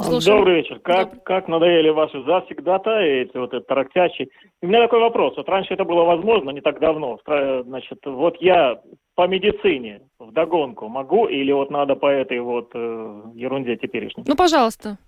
Слушаем. 0.00 0.38
Добрый 0.38 0.56
вечер. 0.56 0.80
Как, 0.80 1.04
Добрый. 1.04 1.20
как 1.24 1.48
надоели 1.48 1.88
ваши 1.90 2.22
завсегдата, 2.24 2.90
эти 2.98 3.36
вот 3.36 3.54
этот 3.54 3.66
тарактячий. 3.68 4.30
У 4.60 4.66
меня 4.66 4.82
такой 4.82 5.00
вопрос. 5.00 5.36
Вот 5.36 5.48
раньше 5.48 5.74
это 5.74 5.84
было 5.84 6.02
возможно, 6.02 6.50
не 6.50 6.60
так 6.60 6.80
давно. 6.80 7.18
Значит, 7.26 8.00
вот 8.04 8.36
я 8.40 8.80
по 9.14 9.28
медицине 9.28 10.02
в 10.18 10.32
догонку 10.32 10.88
могу 10.88 11.26
или 11.26 11.52
вот 11.52 11.70
надо 11.70 11.94
по 11.94 12.06
этой 12.06 12.40
вот 12.40 12.70
э, 12.74 13.22
ерунде 13.34 13.76
теперешней? 13.76 14.24
Ну, 14.26 14.34
пожалуйста. 14.34 14.98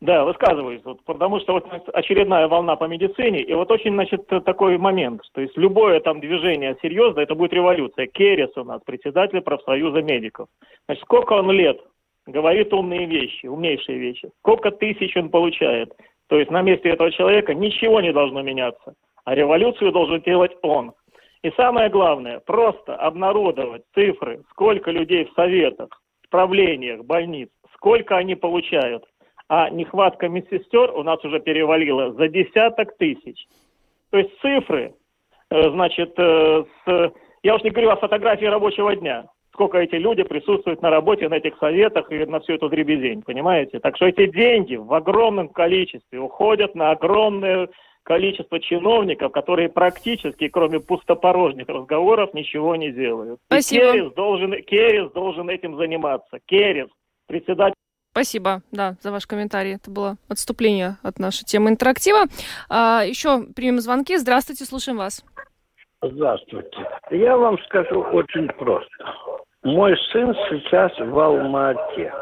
Да, 0.00 0.24
высказываюсь, 0.24 0.80
вот, 0.84 1.04
потому 1.04 1.38
что 1.38 1.52
вот 1.52 1.64
очередная 1.92 2.48
волна 2.48 2.74
по 2.74 2.86
медицине, 2.86 3.40
и 3.40 3.54
вот 3.54 3.70
очень, 3.70 3.92
значит, 3.92 4.26
такой 4.26 4.76
момент, 4.76 5.22
что 5.30 5.40
есть 5.40 5.56
любое 5.56 6.00
там 6.00 6.18
движение 6.18 6.76
серьезно, 6.82 7.20
это 7.20 7.36
будет 7.36 7.52
революция. 7.52 8.08
Керес 8.08 8.50
у 8.56 8.64
нас, 8.64 8.80
председатель 8.84 9.40
профсоюза 9.42 10.02
медиков. 10.02 10.48
Значит, 10.86 11.04
сколько 11.04 11.34
он 11.34 11.52
лет 11.52 11.80
говорит 12.26 12.72
умные 12.72 13.06
вещи, 13.06 13.46
умнейшие 13.46 13.98
вещи. 13.98 14.30
Сколько 14.38 14.70
тысяч 14.70 15.16
он 15.16 15.30
получает. 15.30 15.92
То 16.28 16.38
есть 16.38 16.50
на 16.50 16.62
месте 16.62 16.88
этого 16.90 17.10
человека 17.10 17.54
ничего 17.54 18.00
не 18.00 18.12
должно 18.12 18.42
меняться. 18.42 18.94
А 19.24 19.34
революцию 19.34 19.92
должен 19.92 20.20
делать 20.22 20.52
он. 20.62 20.92
И 21.42 21.50
самое 21.56 21.90
главное, 21.90 22.40
просто 22.40 22.94
обнародовать 22.96 23.82
цифры, 23.94 24.42
сколько 24.50 24.90
людей 24.90 25.24
в 25.24 25.32
советах, 25.34 25.88
в 26.22 26.28
правлениях, 26.28 27.04
больниц, 27.04 27.48
сколько 27.74 28.16
они 28.16 28.36
получают. 28.36 29.04
А 29.48 29.68
нехватка 29.68 30.28
медсестер 30.28 30.92
у 30.92 31.02
нас 31.02 31.22
уже 31.24 31.40
перевалила 31.40 32.12
за 32.12 32.28
десяток 32.28 32.96
тысяч. 32.96 33.46
То 34.10 34.18
есть 34.18 34.30
цифры, 34.40 34.94
э, 35.50 35.70
значит, 35.70 36.14
э, 36.16 36.64
с, 36.86 37.12
я 37.42 37.54
уж 37.56 37.62
не 37.62 37.70
говорю 37.70 37.90
о 37.90 37.96
фотографии 37.96 38.46
рабочего 38.46 38.94
дня 38.94 39.26
сколько 39.52 39.78
эти 39.78 39.96
люди 39.96 40.22
присутствуют 40.22 40.82
на 40.82 40.90
работе, 40.90 41.28
на 41.28 41.34
этих 41.34 41.56
советах 41.58 42.10
и 42.10 42.24
на 42.24 42.40
всю 42.40 42.54
эту 42.54 42.68
дребезень, 42.68 43.22
понимаете? 43.22 43.78
Так 43.80 43.96
что 43.96 44.06
эти 44.06 44.26
деньги 44.26 44.76
в 44.76 44.92
огромном 44.92 45.48
количестве 45.48 46.18
уходят 46.18 46.74
на 46.74 46.90
огромное 46.90 47.68
количество 48.02 48.58
чиновников, 48.60 49.32
которые 49.32 49.68
практически, 49.68 50.48
кроме 50.48 50.80
пустопорожних 50.80 51.68
разговоров, 51.68 52.34
ничего 52.34 52.74
не 52.76 52.90
делают. 52.90 53.40
Спасибо. 53.46 53.84
И 53.84 53.92
Керес 53.92 54.12
должен, 54.14 54.62
Керес 54.62 55.12
должен 55.12 55.48
этим 55.48 55.76
заниматься. 55.76 56.40
Керес, 56.46 56.88
председатель 57.26 57.74
Спасибо, 58.12 58.60
да, 58.72 58.96
за 59.00 59.10
ваш 59.10 59.26
комментарий. 59.26 59.76
Это 59.76 59.90
было 59.90 60.16
отступление 60.28 60.98
от 61.02 61.18
нашей 61.18 61.44
темы 61.44 61.70
интерактива. 61.70 62.24
А, 62.68 63.04
еще 63.06 63.44
примем 63.56 63.80
звонки. 63.80 64.18
Здравствуйте, 64.18 64.66
слушаем 64.66 64.98
вас. 64.98 65.24
Здравствуйте. 66.02 66.88
Я 67.10 67.36
вам 67.36 67.56
скажу 67.64 68.02
очень 68.12 68.48
просто. 68.58 69.04
Мой 69.62 69.96
сын 70.10 70.34
сейчас 70.50 70.92
в 70.98 71.16
Алмате. 71.16 72.12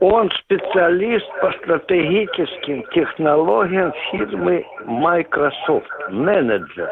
Он 0.00 0.28
специалист 0.32 1.26
по 1.40 1.52
стратегическим 1.52 2.82
технологиям 2.92 3.92
фирмы 4.10 4.66
Microsoft, 4.84 5.88
менеджер. 6.08 6.90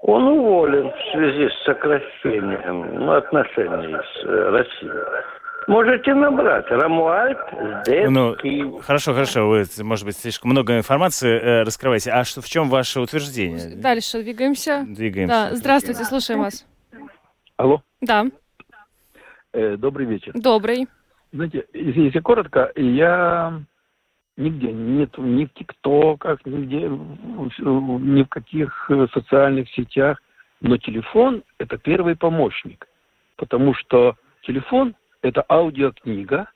Он 0.00 0.26
уволен 0.26 0.90
в 0.90 1.12
связи 1.12 1.48
с 1.50 1.64
сокращением 1.64 2.96
ну, 2.96 3.12
отношений 3.12 3.94
с 3.94 4.24
э, 4.24 4.48
Россией. 4.50 4.90
Можете 5.70 6.14
набрать. 6.14 6.66
Рамуальд, 6.68 7.38
Здесь, 7.86 8.10
Ну, 8.10 8.34
хорошо, 8.80 9.14
хорошо. 9.14 9.46
Вы, 9.46 9.64
может 9.84 10.04
быть, 10.04 10.16
слишком 10.16 10.50
много 10.50 10.76
информации 10.76 11.30
э, 11.30 11.62
раскрываете. 11.62 12.10
А 12.10 12.24
что, 12.24 12.40
в 12.40 12.46
чем 12.46 12.68
ваше 12.68 13.00
утверждение? 13.00 13.76
Дальше 13.76 14.20
двигаемся. 14.20 14.84
Двигаемся. 14.84 15.32
Да, 15.32 15.54
здравствуйте, 15.54 16.02
слушаем 16.02 16.40
вас. 16.40 16.66
Алло. 17.56 17.82
Да. 18.00 18.26
Э, 19.52 19.76
добрый 19.76 20.06
вечер. 20.06 20.32
Добрый. 20.34 20.88
Знаете, 21.32 21.64
если, 21.72 22.00
если 22.00 22.18
коротко, 22.18 22.72
я 22.74 23.62
нигде, 24.36 24.72
нет 24.72 25.16
ни 25.18 25.44
в 25.44 25.52
ТикТоках, 25.54 26.44
нигде, 26.46 26.88
ни 26.88 28.22
в 28.24 28.28
каких 28.28 28.90
э, 28.90 29.06
социальных 29.14 29.70
сетях, 29.70 30.20
но 30.60 30.78
телефон– 30.78 31.44
это 31.58 31.78
первый 31.78 32.16
помощник, 32.16 32.88
потому 33.36 33.72
что 33.74 34.16
телефон– 34.42 34.96
это 35.22 35.44
аудиокнига, 35.48 36.50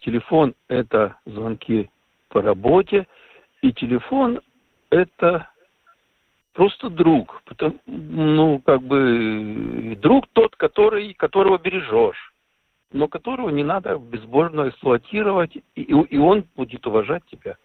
телефон– 0.00 0.54
это 0.68 1.16
звонки 1.24 1.90
по 2.28 2.42
работе, 2.42 3.06
и 3.62 3.72
телефон– 3.72 4.40
это 4.90 5.48
просто 6.52 6.90
друг. 6.90 7.42
Потому, 7.44 7.78
ну, 7.86 8.60
как 8.60 8.82
бы, 8.82 9.96
друг 10.00 10.26
тот, 10.32 10.56
который, 10.56 11.14
которого 11.14 11.58
бережешь, 11.58 12.32
но 12.92 13.08
которого 13.08 13.50
не 13.50 13.62
надо 13.62 13.98
безбожно 13.98 14.68
эксплуатировать, 14.68 15.56
и, 15.74 15.82
и 15.82 16.18
он 16.18 16.44
будет 16.56 16.86
уважать 16.86 17.24
тебя. 17.26 17.56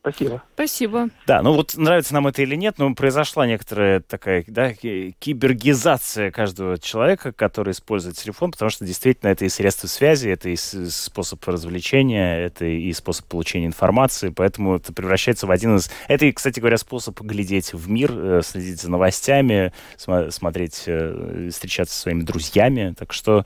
Спасибо. 0.00 0.42
Спасибо. 0.54 1.08
Да, 1.26 1.42
ну 1.42 1.52
вот 1.52 1.76
нравится 1.76 2.14
нам 2.14 2.26
это 2.26 2.40
или 2.40 2.54
нет, 2.54 2.78
но 2.78 2.94
произошла 2.94 3.46
некоторая 3.46 4.00
такая 4.00 4.42
да, 4.46 4.72
кибергизация 4.72 6.30
каждого 6.30 6.78
человека, 6.78 7.32
который 7.32 7.72
использует 7.72 8.16
телефон, 8.16 8.52
потому 8.52 8.70
что 8.70 8.86
действительно 8.86 9.28
это 9.28 9.44
и 9.44 9.50
средство 9.50 9.88
связи, 9.88 10.30
это 10.30 10.48
и 10.48 10.56
способ 10.56 11.46
развлечения, 11.46 12.46
это 12.46 12.64
и 12.64 12.90
способ 12.94 13.26
получения 13.26 13.66
информации, 13.66 14.30
поэтому 14.30 14.76
это 14.76 14.94
превращается 14.94 15.46
в 15.46 15.50
один 15.50 15.76
из... 15.76 15.90
Это, 16.08 16.24
и, 16.24 16.32
кстати 16.32 16.60
говоря, 16.60 16.78
способ 16.78 17.20
глядеть 17.20 17.74
в 17.74 17.90
мир, 17.90 18.10
э, 18.14 18.40
следить 18.42 18.80
за 18.80 18.90
новостями, 18.90 19.74
смотреть, 19.98 20.84
э, 20.86 21.50
встречаться 21.52 21.94
со 21.94 22.00
своими 22.00 22.22
друзьями, 22.22 22.94
так 22.98 23.12
что 23.12 23.44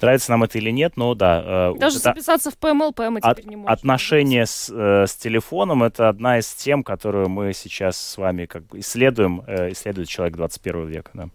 нравится 0.00 0.30
нам 0.30 0.44
это 0.44 0.58
или 0.58 0.70
нет, 0.70 0.96
но 0.96 1.16
да. 1.16 1.72
Э, 1.74 1.78
Даже 1.78 1.98
записаться 1.98 2.52
в 2.52 2.58
ПМЛП 2.58 3.00
мы 3.10 3.20
теперь 3.20 3.32
от, 3.32 3.44
не 3.44 3.56
можем. 3.56 3.72
Отношения 3.72 4.46
с, 4.46 4.68
с 4.70 5.16
телефоном— 5.16 5.82
это 5.95 5.95
это 5.96 6.08
одна 6.10 6.38
из 6.38 6.52
тем, 6.52 6.84
которую 6.84 7.28
мы 7.28 7.52
сейчас 7.54 7.96
с 7.96 8.18
вами 8.18 8.44
как 8.46 8.66
бы 8.66 8.80
исследуем, 8.80 9.42
э, 9.46 9.72
исследует 9.72 10.08
человек 10.08 10.36
21 10.36 10.86
века. 10.86 11.10
Да. 11.14 11.28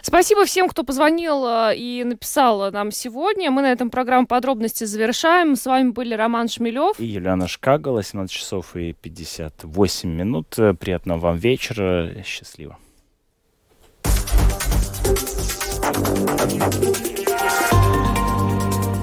Спасибо 0.00 0.44
всем, 0.44 0.68
кто 0.68 0.84
позвонил 0.84 1.44
э, 1.46 1.76
и 1.76 2.04
написал 2.04 2.70
нам 2.70 2.92
сегодня. 2.92 3.50
Мы 3.50 3.62
на 3.62 3.72
этом 3.72 3.90
программу 3.90 4.28
подробности 4.28 4.84
завершаем. 4.84 5.56
С 5.56 5.66
вами 5.66 5.90
были 5.90 6.14
Роман 6.14 6.48
Шмелев 6.48 7.00
и 7.00 7.06
Юлиана 7.06 7.48
Шкагала. 7.48 8.02
17 8.04 8.30
часов 8.32 8.76
и 8.76 8.92
58 8.92 10.08
минут. 10.08 10.54
Приятного 10.78 11.18
вам 11.18 11.36
вечера. 11.36 12.22
Счастливо. 12.24 12.78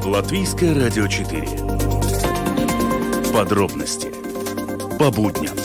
Латвийское 0.05 0.73
радио 0.75 1.07
4. 1.07 1.47
Подробности 3.33 4.22
по 4.97 5.11
будням. 5.11 5.62